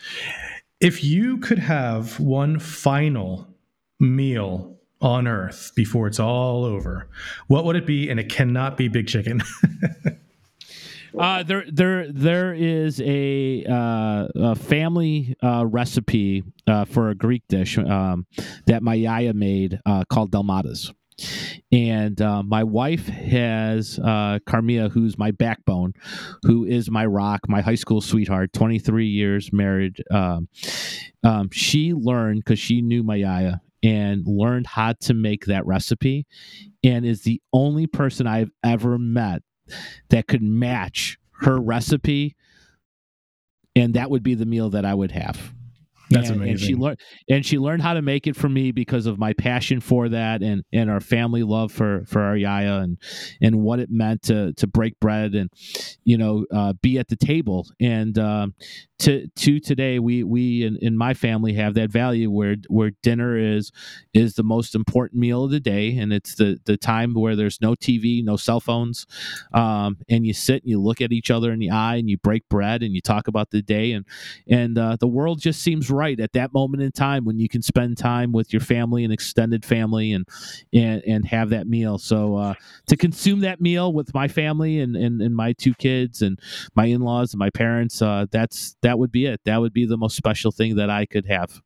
If 0.79 1.03
you 1.03 1.37
could 1.39 1.59
have 1.59 2.19
one 2.19 2.59
final 2.59 3.47
meal 3.99 4.77
on 5.01 5.27
earth 5.27 5.71
before 5.75 6.07
it's 6.07 6.19
all 6.19 6.63
over, 6.65 7.09
what 7.47 7.65
would 7.65 7.75
it 7.75 7.85
be? 7.85 8.09
And 8.09 8.19
it 8.19 8.29
cannot 8.29 8.77
be 8.77 8.87
big 8.87 9.07
chicken. 9.07 9.41
Uh, 11.17 11.43
there, 11.43 11.65
there, 11.71 12.11
there 12.11 12.53
is 12.53 12.99
a, 13.01 13.63
uh, 13.65 14.27
a 14.35 14.55
family 14.55 15.35
uh, 15.43 15.65
recipe 15.65 16.43
uh, 16.67 16.85
for 16.85 17.09
a 17.09 17.15
Greek 17.15 17.43
dish 17.47 17.77
um, 17.77 18.25
that 18.65 18.81
my 18.81 18.95
yaya 18.95 19.33
made 19.33 19.79
uh, 19.85 20.03
called 20.09 20.31
dalmatas. 20.31 20.91
And 21.71 22.19
uh, 22.21 22.41
my 22.43 22.63
wife 22.63 23.07
has 23.07 23.99
uh, 23.99 24.39
Carmia, 24.47 24.91
who's 24.91 25.17
my 25.17 25.31
backbone, 25.31 25.93
who 26.43 26.65
is 26.65 26.89
my 26.89 27.05
rock, 27.05 27.41
my 27.47 27.61
high 27.61 27.75
school 27.75 28.01
sweetheart, 28.01 28.51
23 28.53 29.07
years 29.07 29.53
married. 29.53 30.03
Um, 30.09 30.47
um, 31.23 31.49
she 31.51 31.93
learned 31.93 32.43
because 32.43 32.59
she 32.59 32.81
knew 32.81 33.03
my 33.03 33.15
yaya 33.15 33.61
and 33.83 34.25
learned 34.25 34.65
how 34.65 34.93
to 35.01 35.13
make 35.13 35.45
that 35.45 35.65
recipe 35.65 36.25
and 36.83 37.05
is 37.05 37.21
the 37.23 37.41
only 37.51 37.85
person 37.85 38.25
I've 38.27 38.51
ever 38.63 38.97
met 38.97 39.43
that 40.09 40.27
could 40.27 40.41
match 40.41 41.17
her 41.41 41.59
recipe 41.59 42.35
and 43.75 43.95
that 43.95 44.09
would 44.09 44.23
be 44.23 44.35
the 44.35 44.45
meal 44.45 44.69
that 44.71 44.85
I 44.85 44.93
would 44.93 45.11
have. 45.11 45.53
That's 46.09 46.29
and, 46.29 46.37
amazing. 46.37 46.51
And 46.51 46.59
she 46.59 46.75
learned 46.75 46.99
and 47.29 47.45
she 47.45 47.57
learned 47.57 47.81
how 47.81 47.93
to 47.93 48.01
make 48.01 48.27
it 48.27 48.35
for 48.35 48.49
me 48.49 48.71
because 48.71 49.05
of 49.05 49.17
my 49.17 49.33
passion 49.33 49.79
for 49.79 50.09
that 50.09 50.43
and 50.43 50.63
and 50.71 50.89
our 50.89 50.99
family 50.99 51.43
love 51.43 51.71
for 51.71 52.03
for 52.05 52.21
our 52.21 52.37
yaya 52.37 52.79
and 52.79 52.97
and 53.41 53.61
what 53.61 53.79
it 53.79 53.89
meant 53.89 54.23
to 54.23 54.53
to 54.53 54.67
break 54.67 54.99
bread 54.99 55.33
and 55.33 55.49
you 56.03 56.17
know 56.17 56.45
uh, 56.53 56.73
be 56.81 56.99
at 56.99 57.07
the 57.07 57.15
table 57.15 57.67
and 57.79 58.19
um, 58.19 58.53
to 59.03 59.27
to 59.35 59.59
today 59.59 59.99
we 59.99 60.23
we 60.23 60.63
in, 60.63 60.77
in 60.81 60.97
my 60.97 61.13
family 61.13 61.53
have 61.53 61.73
that 61.73 61.91
value 61.91 62.31
where 62.31 62.55
where 62.69 62.91
dinner 63.01 63.37
is 63.37 63.69
is 64.13 64.35
the 64.35 64.43
most 64.43 64.75
important 64.75 65.19
meal 65.19 65.43
of 65.43 65.51
the 65.51 65.59
day. 65.59 65.97
And 65.97 66.13
it's 66.13 66.35
the 66.35 66.59
the 66.63 66.77
time 66.77 67.13
where 67.13 67.35
there's 67.35 67.59
no 67.59 67.73
TV 67.75 68.23
no 68.23 68.37
cell 68.37 68.61
phones. 68.61 69.05
Um, 69.53 69.97
and 70.09 70.25
you 70.25 70.33
sit 70.33 70.63
and 70.63 70.69
you 70.69 70.79
look 70.79 71.01
at 71.01 71.11
each 71.11 71.29
other 71.31 71.51
in 71.51 71.59
the 71.59 71.69
eye 71.69 71.97
and 71.97 72.09
you 72.09 72.17
break 72.17 72.47
bread 72.47 72.81
and 72.81 72.93
you 72.93 73.01
talk 73.01 73.27
about 73.27 73.51
the 73.51 73.61
day. 73.61 73.91
And 73.91 74.05
and 74.47 74.77
uh, 74.77 74.95
the 74.97 75.07
world 75.07 75.41
just 75.41 75.61
seems 75.61 75.89
right 75.89 76.19
at 76.19 76.31
that 76.33 76.53
moment 76.53 76.81
in 76.81 76.91
time 76.93 77.25
when 77.25 77.39
you 77.39 77.49
can 77.49 77.61
spend 77.61 77.97
time 77.97 78.31
with 78.31 78.53
your 78.53 78.61
family 78.61 79.03
and 79.03 79.11
extended 79.11 79.65
family 79.65 80.13
and 80.13 80.25
and 80.71 81.03
and 81.05 81.25
have 81.25 81.49
that 81.49 81.67
meal. 81.67 81.97
So 81.97 82.37
uh, 82.37 82.53
to 82.87 82.95
consume 82.95 83.41
that 83.41 83.59
meal 83.59 83.91
with 83.91 84.13
my 84.13 84.29
family 84.29 84.79
and, 84.79 84.95
and 84.95 85.21
and 85.21 85.35
my 85.35 85.51
two 85.51 85.73
kids 85.73 86.21
and 86.21 86.39
my 86.73 86.85
in-laws 86.85 87.33
and 87.33 87.39
my 87.39 87.49
parents 87.49 88.01
uh, 88.01 88.27
that's 88.31 88.77
that 88.81 88.92
would 88.99 89.11
be 89.11 89.25
it. 89.25 89.41
That 89.45 89.61
would 89.61 89.73
be 89.73 89.85
the 89.85 89.97
most 89.97 90.15
special 90.15 90.51
thing 90.51 90.75
that 90.75 90.89
I 90.89 91.05
could 91.05 91.25
have 91.27 91.61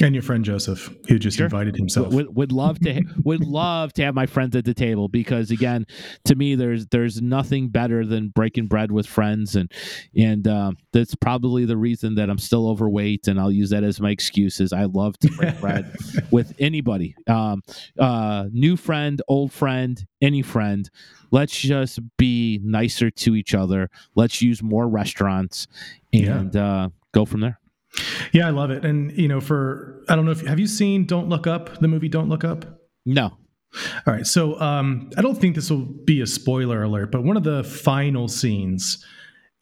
and 0.00 0.14
your 0.14 0.22
friend 0.22 0.44
Joseph, 0.44 0.94
who 1.08 1.18
just 1.18 1.36
Sure. 1.36 1.46
invited 1.46 1.76
himself. 1.76 2.12
would, 2.14 2.34
would 2.36 2.52
love 2.52 2.78
to 2.80 3.02
would 3.24 3.44
love 3.44 3.92
to 3.94 4.04
have 4.04 4.14
my 4.14 4.26
friends 4.26 4.54
at 4.56 4.64
the 4.64 4.74
table 4.74 5.08
because 5.08 5.50
again 5.50 5.86
to 6.24 6.34
me 6.36 6.54
there's 6.54 6.86
there's 6.86 7.20
nothing 7.20 7.68
better 7.68 8.04
than 8.06 8.28
breaking 8.28 8.66
bread 8.68 8.92
with 8.92 9.06
friends 9.06 9.56
and 9.56 9.72
and 10.16 10.46
um, 10.46 10.76
that's 10.92 11.14
probably 11.16 11.64
the 11.64 11.76
reason 11.76 12.14
that 12.16 12.30
I'm 12.30 12.38
still 12.38 12.68
overweight 12.68 13.26
and 13.28 13.40
I'll 13.40 13.50
use 13.52 13.70
that 13.70 13.82
as 13.84 14.00
my 14.00 14.10
excuses. 14.10 14.72
I 14.72 14.84
love 14.84 15.18
to 15.18 15.28
break 15.36 15.60
bread 15.60 15.94
with 16.30 16.54
anybody 16.58 17.14
um, 17.26 17.62
uh, 17.98 18.46
new 18.52 18.76
friend 18.76 19.20
old 19.28 19.52
friend 19.52 20.04
any 20.22 20.42
friend 20.42 20.88
let's 21.30 21.58
just 21.58 21.98
be 22.16 22.60
nicer 22.62 23.10
to 23.10 23.34
each 23.36 23.54
other 23.54 23.90
let's 24.14 24.40
use 24.42 24.62
more 24.62 24.88
restaurants 24.88 25.66
Yeah. 26.12 26.38
and 26.38 26.56
uh, 26.56 26.88
go 27.12 27.24
from 27.24 27.40
there 27.40 27.58
yeah, 28.32 28.46
I 28.46 28.50
love 28.50 28.70
it. 28.70 28.84
And 28.84 29.12
you 29.16 29.28
know, 29.28 29.40
for 29.40 30.04
I 30.08 30.16
don't 30.16 30.24
know 30.24 30.30
if 30.30 30.40
have 30.46 30.58
you 30.58 30.66
seen 30.66 31.04
Don't 31.04 31.28
Look 31.28 31.46
Up, 31.46 31.78
the 31.80 31.88
movie 31.88 32.08
Don't 32.08 32.28
Look 32.28 32.44
Up? 32.44 32.80
no 33.06 33.24
All 34.06 34.14
right. 34.14 34.26
So 34.26 34.60
um, 34.60 35.10
I 35.16 35.22
don't 35.22 35.36
think 35.36 35.54
this 35.54 35.70
will 35.70 35.84
be 35.84 36.20
a 36.20 36.26
spoiler 36.26 36.82
alert, 36.82 37.10
but 37.10 37.24
one 37.24 37.36
of 37.36 37.44
the 37.44 37.64
final 37.64 38.28
scenes 38.28 39.04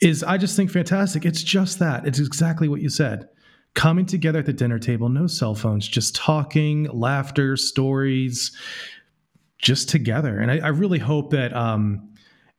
is, 0.00 0.22
I 0.22 0.38
just 0.38 0.56
think, 0.56 0.70
fantastic. 0.70 1.24
It's 1.24 1.42
just 1.42 1.78
that. 1.78 2.06
It's 2.06 2.18
exactly 2.18 2.68
what 2.68 2.80
you 2.80 2.88
said. 2.88 3.28
Coming 3.74 4.06
together 4.06 4.38
at 4.38 4.46
the 4.46 4.52
dinner 4.52 4.78
table, 4.78 5.08
no 5.08 5.26
cell 5.26 5.54
phones, 5.54 5.86
just 5.86 6.14
talking, 6.14 6.84
laughter, 6.84 7.56
stories, 7.56 8.56
just 9.58 9.88
together. 9.88 10.38
And 10.38 10.50
I, 10.50 10.58
I 10.58 10.68
really 10.68 10.98
hope 10.98 11.30
that 11.30 11.54
um, 11.54 12.10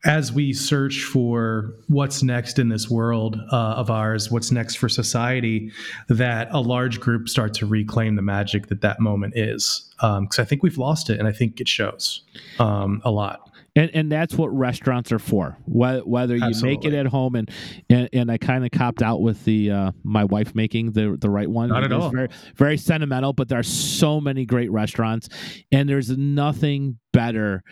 as 0.05 0.31
we 0.31 0.53
search 0.53 1.03
for 1.03 1.73
what's 1.87 2.21
next 2.21 2.59
in 2.59 2.69
this 2.69 2.89
world 2.89 3.39
uh, 3.51 3.55
of 3.55 3.89
ours, 3.89 4.29
what's 4.31 4.51
next 4.51 4.75
for 4.75 4.87
society, 4.87 5.71
that 6.07 6.47
a 6.51 6.59
large 6.59 6.99
group 6.99 7.27
start 7.27 7.53
to 7.55 7.65
reclaim 7.65 8.15
the 8.15 8.21
magic 8.21 8.67
that 8.67 8.81
that 8.81 8.99
moment 8.99 9.35
is. 9.35 9.91
Because 9.99 10.39
I 10.39 10.45
think 10.45 10.61
we've 10.61 10.77
lost 10.77 11.09
it, 11.09 11.19
and 11.19 11.27
I 11.27 11.31
think 11.31 11.59
it 11.59 11.67
shows 11.67 12.21
um, 12.59 13.01
a 13.03 13.11
lot. 13.11 13.49
and 13.75 13.89
and 13.93 14.11
that's 14.11 14.35
what 14.35 14.49
restaurants 14.49 15.11
are 15.11 15.19
for. 15.19 15.57
Whether, 15.65 16.35
you 16.35 16.51
make 16.61 16.85
it 16.85 16.93
at 16.93 17.07
home, 17.07 17.33
and 17.35 17.49
and, 17.89 18.07
and 18.13 18.31
I 18.31 18.37
kind 18.37 18.63
of 18.63 18.71
copped 18.71 19.01
out 19.01 19.21
with 19.21 19.43
the 19.45 19.71
uh, 19.71 19.91
my 20.03 20.25
wife 20.25 20.53
making 20.53 20.91
the 20.91 21.17
the 21.19 21.29
right 21.29 21.49
one. 21.49 21.69
Not 21.69 21.83
at 21.83 21.91
all. 21.91 22.11
Very 22.11 22.29
very 22.55 22.77
sentimental, 22.77 23.33
but 23.33 23.49
there 23.49 23.59
are 23.59 23.63
so 23.63 24.21
many 24.21 24.45
great 24.45 24.71
restaurants, 24.71 25.29
and 25.71 25.89
there's 25.89 26.09
nothing 26.15 26.99
better 27.11 27.63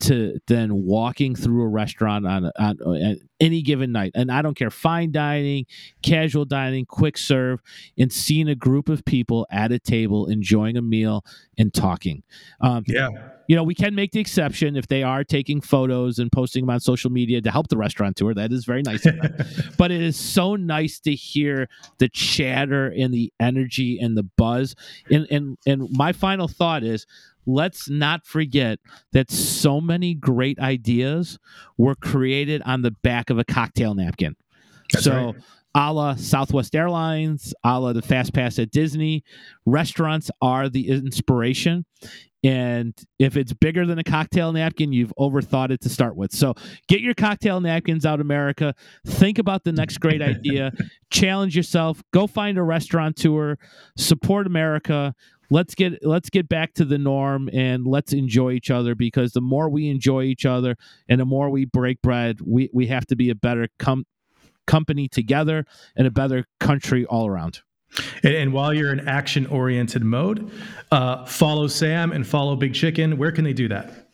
to 0.00 0.38
then 0.46 0.84
walking 0.84 1.34
through 1.34 1.62
a 1.62 1.68
restaurant 1.68 2.26
on, 2.26 2.50
on 2.58 2.78
on 2.84 3.16
any 3.40 3.62
given 3.62 3.92
night 3.92 4.12
and 4.14 4.30
i 4.32 4.42
don't 4.42 4.54
care 4.56 4.70
fine 4.70 5.10
dining 5.12 5.64
casual 6.02 6.44
dining 6.44 6.84
quick 6.84 7.16
serve 7.18 7.60
and 7.98 8.12
seeing 8.12 8.48
a 8.48 8.54
group 8.54 8.88
of 8.88 9.04
people 9.04 9.46
at 9.50 9.70
a 9.72 9.78
table 9.78 10.26
enjoying 10.28 10.76
a 10.76 10.82
meal 10.82 11.24
and 11.56 11.72
talking 11.74 12.22
um, 12.60 12.84
Yeah. 12.86 13.08
you 13.48 13.56
know, 13.56 13.62
we 13.64 13.74
can 13.74 13.94
make 13.94 14.12
the 14.12 14.20
exception 14.20 14.76
if 14.76 14.86
they 14.88 15.02
are 15.02 15.24
taking 15.24 15.60
photos 15.60 16.18
and 16.18 16.30
posting 16.30 16.64
them 16.64 16.70
on 16.70 16.80
social 16.80 17.10
media 17.10 17.40
to 17.40 17.50
help 17.50 17.68
the 17.68 17.76
restaurateur. 17.76 18.34
That 18.34 18.52
is 18.52 18.64
very 18.64 18.82
nice. 18.82 19.06
of 19.06 19.16
them. 19.20 19.34
but 19.78 19.90
it 19.90 20.02
is 20.02 20.16
so 20.16 20.54
nice 20.54 21.00
to 21.00 21.14
hear 21.14 21.68
the 21.98 22.08
chatter 22.10 22.88
and 22.88 23.12
the 23.12 23.32
energy 23.40 23.98
and 24.00 24.16
the 24.16 24.22
buzz. 24.36 24.74
And 25.10 25.26
and 25.30 25.58
and 25.66 25.88
my 25.90 26.12
final 26.12 26.46
thought 26.46 26.84
is 26.84 27.06
let's 27.48 27.88
not 27.88 28.26
forget 28.26 28.78
that 29.12 29.30
so 29.30 29.80
many 29.80 30.14
great 30.14 30.58
ideas 30.60 31.38
were 31.78 31.94
created 31.94 32.62
on 32.62 32.82
the 32.82 32.90
back 32.90 33.30
of 33.30 33.38
a 33.38 33.44
cocktail 33.44 33.94
napkin. 33.94 34.36
That's 34.92 35.04
so 35.04 35.26
right. 35.26 35.34
a 35.74 35.92
la 35.92 36.14
Southwest 36.14 36.76
Airlines, 36.76 37.54
a 37.64 37.80
la 37.80 37.94
the 37.94 38.02
Fast 38.02 38.34
Pass 38.34 38.58
at 38.58 38.70
Disney, 38.70 39.24
restaurants 39.64 40.30
are 40.42 40.68
the 40.68 40.88
inspiration. 40.88 41.86
And 42.44 42.94
if 43.18 43.36
it's 43.36 43.52
bigger 43.52 43.84
than 43.84 43.98
a 43.98 44.04
cocktail 44.04 44.52
napkin, 44.52 44.92
you've 44.92 45.12
overthought 45.18 45.70
it 45.70 45.80
to 45.80 45.88
start 45.88 46.16
with. 46.16 46.32
So 46.32 46.54
get 46.86 47.00
your 47.00 47.14
cocktail 47.14 47.60
napkins 47.60 48.06
out, 48.06 48.20
America. 48.20 48.74
Think 49.06 49.38
about 49.38 49.64
the 49.64 49.72
next 49.72 49.98
great 49.98 50.22
idea. 50.22 50.70
Challenge 51.10 51.56
yourself. 51.56 52.00
Go 52.12 52.28
find 52.28 52.56
a 52.56 52.62
restaurant 52.62 53.16
tour. 53.16 53.58
Support 53.96 54.46
America. 54.46 55.14
Let's 55.50 55.74
get 55.74 56.04
let's 56.04 56.30
get 56.30 56.48
back 56.48 56.74
to 56.74 56.84
the 56.84 56.98
norm 56.98 57.48
and 57.52 57.86
let's 57.86 58.12
enjoy 58.12 58.52
each 58.52 58.70
other 58.70 58.94
because 58.94 59.32
the 59.32 59.40
more 59.40 59.68
we 59.68 59.88
enjoy 59.88 60.24
each 60.24 60.44
other 60.44 60.76
and 61.08 61.20
the 61.20 61.24
more 61.24 61.48
we 61.50 61.64
break 61.64 62.02
bread, 62.02 62.40
we, 62.44 62.68
we 62.72 62.86
have 62.88 63.06
to 63.06 63.16
be 63.16 63.30
a 63.30 63.34
better 63.34 63.68
com- 63.78 64.04
company 64.66 65.08
together 65.08 65.64
and 65.96 66.06
a 66.06 66.10
better 66.10 66.44
country 66.60 67.06
all 67.06 67.26
around. 67.26 67.62
And, 68.22 68.34
and 68.34 68.52
while 68.52 68.74
you're 68.74 68.92
in 68.92 69.08
action 69.08 69.46
oriented 69.46 70.04
mode, 70.04 70.50
uh, 70.92 71.24
follow 71.24 71.66
Sam 71.66 72.12
and 72.12 72.26
follow 72.26 72.54
Big 72.54 72.74
Chicken. 72.74 73.16
Where 73.16 73.32
can 73.32 73.44
they 73.44 73.54
do 73.54 73.68
that? 73.68 74.07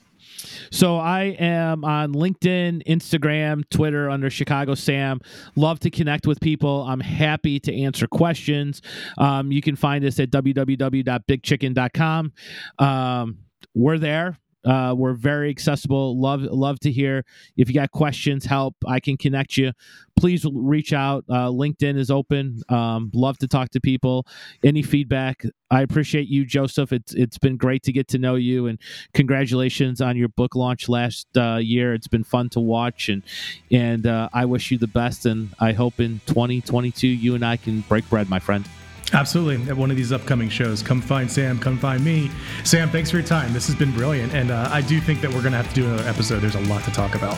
So 0.74 0.96
I 0.96 1.36
am 1.38 1.84
on 1.84 2.14
LinkedIn, 2.14 2.84
Instagram, 2.88 3.62
Twitter 3.70 4.10
under 4.10 4.28
Chicago 4.28 4.74
Sam. 4.74 5.20
Love 5.54 5.78
to 5.80 5.88
connect 5.88 6.26
with 6.26 6.40
people. 6.40 6.82
I'm 6.82 6.98
happy 6.98 7.60
to 7.60 7.72
answer 7.72 8.08
questions. 8.08 8.82
Um, 9.16 9.52
you 9.52 9.62
can 9.62 9.76
find 9.76 10.04
us 10.04 10.18
at 10.18 10.30
www.bigchicken.com. 10.30 12.32
Um, 12.80 13.38
we're 13.72 13.98
there. 13.98 14.36
Uh, 14.64 14.94
we're 14.96 15.14
very 15.14 15.50
accessible. 15.50 16.18
Love 16.20 16.42
love 16.42 16.78
to 16.80 16.90
hear 16.90 17.24
if 17.56 17.68
you 17.68 17.74
got 17.74 17.90
questions, 17.90 18.44
help. 18.44 18.74
I 18.86 19.00
can 19.00 19.16
connect 19.16 19.56
you. 19.56 19.72
Please 20.16 20.46
reach 20.52 20.92
out. 20.92 21.24
Uh, 21.28 21.48
LinkedIn 21.48 21.98
is 21.98 22.10
open. 22.10 22.60
Um, 22.68 23.10
love 23.14 23.38
to 23.38 23.48
talk 23.48 23.70
to 23.70 23.80
people. 23.80 24.26
Any 24.62 24.82
feedback, 24.82 25.44
I 25.70 25.82
appreciate 25.82 26.28
you, 26.28 26.44
Joseph. 26.44 26.92
It's 26.92 27.14
it's 27.14 27.38
been 27.38 27.56
great 27.56 27.82
to 27.84 27.92
get 27.92 28.08
to 28.08 28.18
know 28.18 28.36
you, 28.36 28.66
and 28.66 28.78
congratulations 29.12 30.00
on 30.00 30.16
your 30.16 30.28
book 30.28 30.54
launch 30.54 30.88
last 30.88 31.26
uh, 31.36 31.56
year. 31.56 31.94
It's 31.94 32.08
been 32.08 32.24
fun 32.24 32.48
to 32.50 32.60
watch, 32.60 33.08
and 33.08 33.22
and 33.70 34.06
uh, 34.06 34.28
I 34.32 34.44
wish 34.44 34.70
you 34.70 34.78
the 34.78 34.86
best. 34.86 35.26
And 35.26 35.50
I 35.60 35.72
hope 35.72 36.00
in 36.00 36.20
2022 36.26 37.06
you 37.06 37.34
and 37.34 37.44
I 37.44 37.56
can 37.56 37.80
break 37.82 38.08
bread, 38.08 38.30
my 38.30 38.38
friend. 38.38 38.64
Absolutely. 39.12 39.68
At 39.70 39.76
one 39.76 39.90
of 39.90 39.96
these 39.96 40.12
upcoming 40.12 40.48
shows, 40.48 40.82
come 40.82 41.00
find 41.00 41.30
Sam, 41.30 41.58
come 41.58 41.78
find 41.78 42.04
me. 42.04 42.30
Sam, 42.64 42.90
thanks 42.90 43.10
for 43.10 43.18
your 43.18 43.26
time. 43.26 43.52
This 43.52 43.66
has 43.66 43.76
been 43.76 43.92
brilliant. 43.92 44.34
And 44.34 44.50
uh, 44.50 44.68
I 44.72 44.80
do 44.80 45.00
think 45.00 45.20
that 45.20 45.30
we're 45.30 45.40
going 45.42 45.52
to 45.52 45.58
have 45.58 45.68
to 45.68 45.74
do 45.74 45.86
another 45.86 46.08
episode. 46.08 46.40
There's 46.40 46.56
a 46.56 46.60
lot 46.62 46.82
to 46.84 46.90
talk 46.90 47.14
about. 47.14 47.36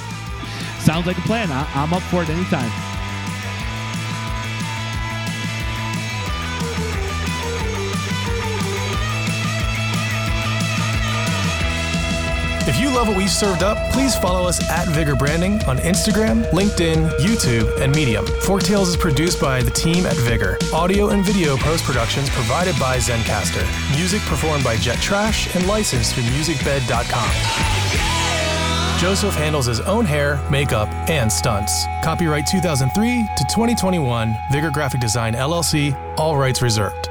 Sounds 0.81 1.07
like 1.07 1.19
a 1.19 1.23
plan. 1.23 1.51
I, 1.51 1.69
I'm 1.75 1.93
up 1.93 2.03
for 2.05 2.23
it 2.23 2.29
anytime. 2.29 2.71
If 12.69 12.81
you 12.81 12.91
love 12.91 13.07
what 13.07 13.17
we've 13.17 13.31
served 13.31 13.63
up, 13.63 13.79
please 13.93 14.17
follow 14.17 14.49
us 14.49 14.61
at 14.69 14.89
Vigor 14.89 15.15
Branding 15.15 15.63
on 15.67 15.79
Instagram, 15.79 16.45
LinkedIn, 16.51 17.09
YouTube, 17.21 17.81
and 17.81 17.95
Medium. 17.95 18.27
Fork 18.43 18.65
Tales 18.65 18.89
is 18.89 18.97
produced 18.97 19.41
by 19.41 19.63
the 19.63 19.71
team 19.71 20.05
at 20.05 20.17
Vigor. 20.17 20.59
Audio 20.75 21.11
and 21.11 21.25
video 21.25 21.57
post 21.57 21.85
productions 21.85 22.29
provided 22.31 22.77
by 22.81 22.97
Zencastr. 22.97 23.65
Music 23.97 24.21
performed 24.23 24.65
by 24.65 24.77
Jet 24.79 24.99
Trash 24.99 25.55
and 25.55 25.65
licensed 25.69 26.15
through 26.15 26.25
musicbed.com. 26.25 27.31
Joseph 28.99 29.35
handles 29.37 29.67
his 29.67 29.79
own 29.83 30.05
hair, 30.05 30.41
makeup, 30.51 30.89
and 31.09 31.31
stunts. 31.31 31.85
Copyright 32.03 32.49
2003 32.49 33.29
to 33.37 33.45
2021, 33.45 34.37
Vigor 34.51 34.73
Graphic 34.73 35.01
Design 35.01 35.35
LLC, 35.35 35.97
all 36.19 36.37
rights 36.37 36.63
reserved. 36.63 37.11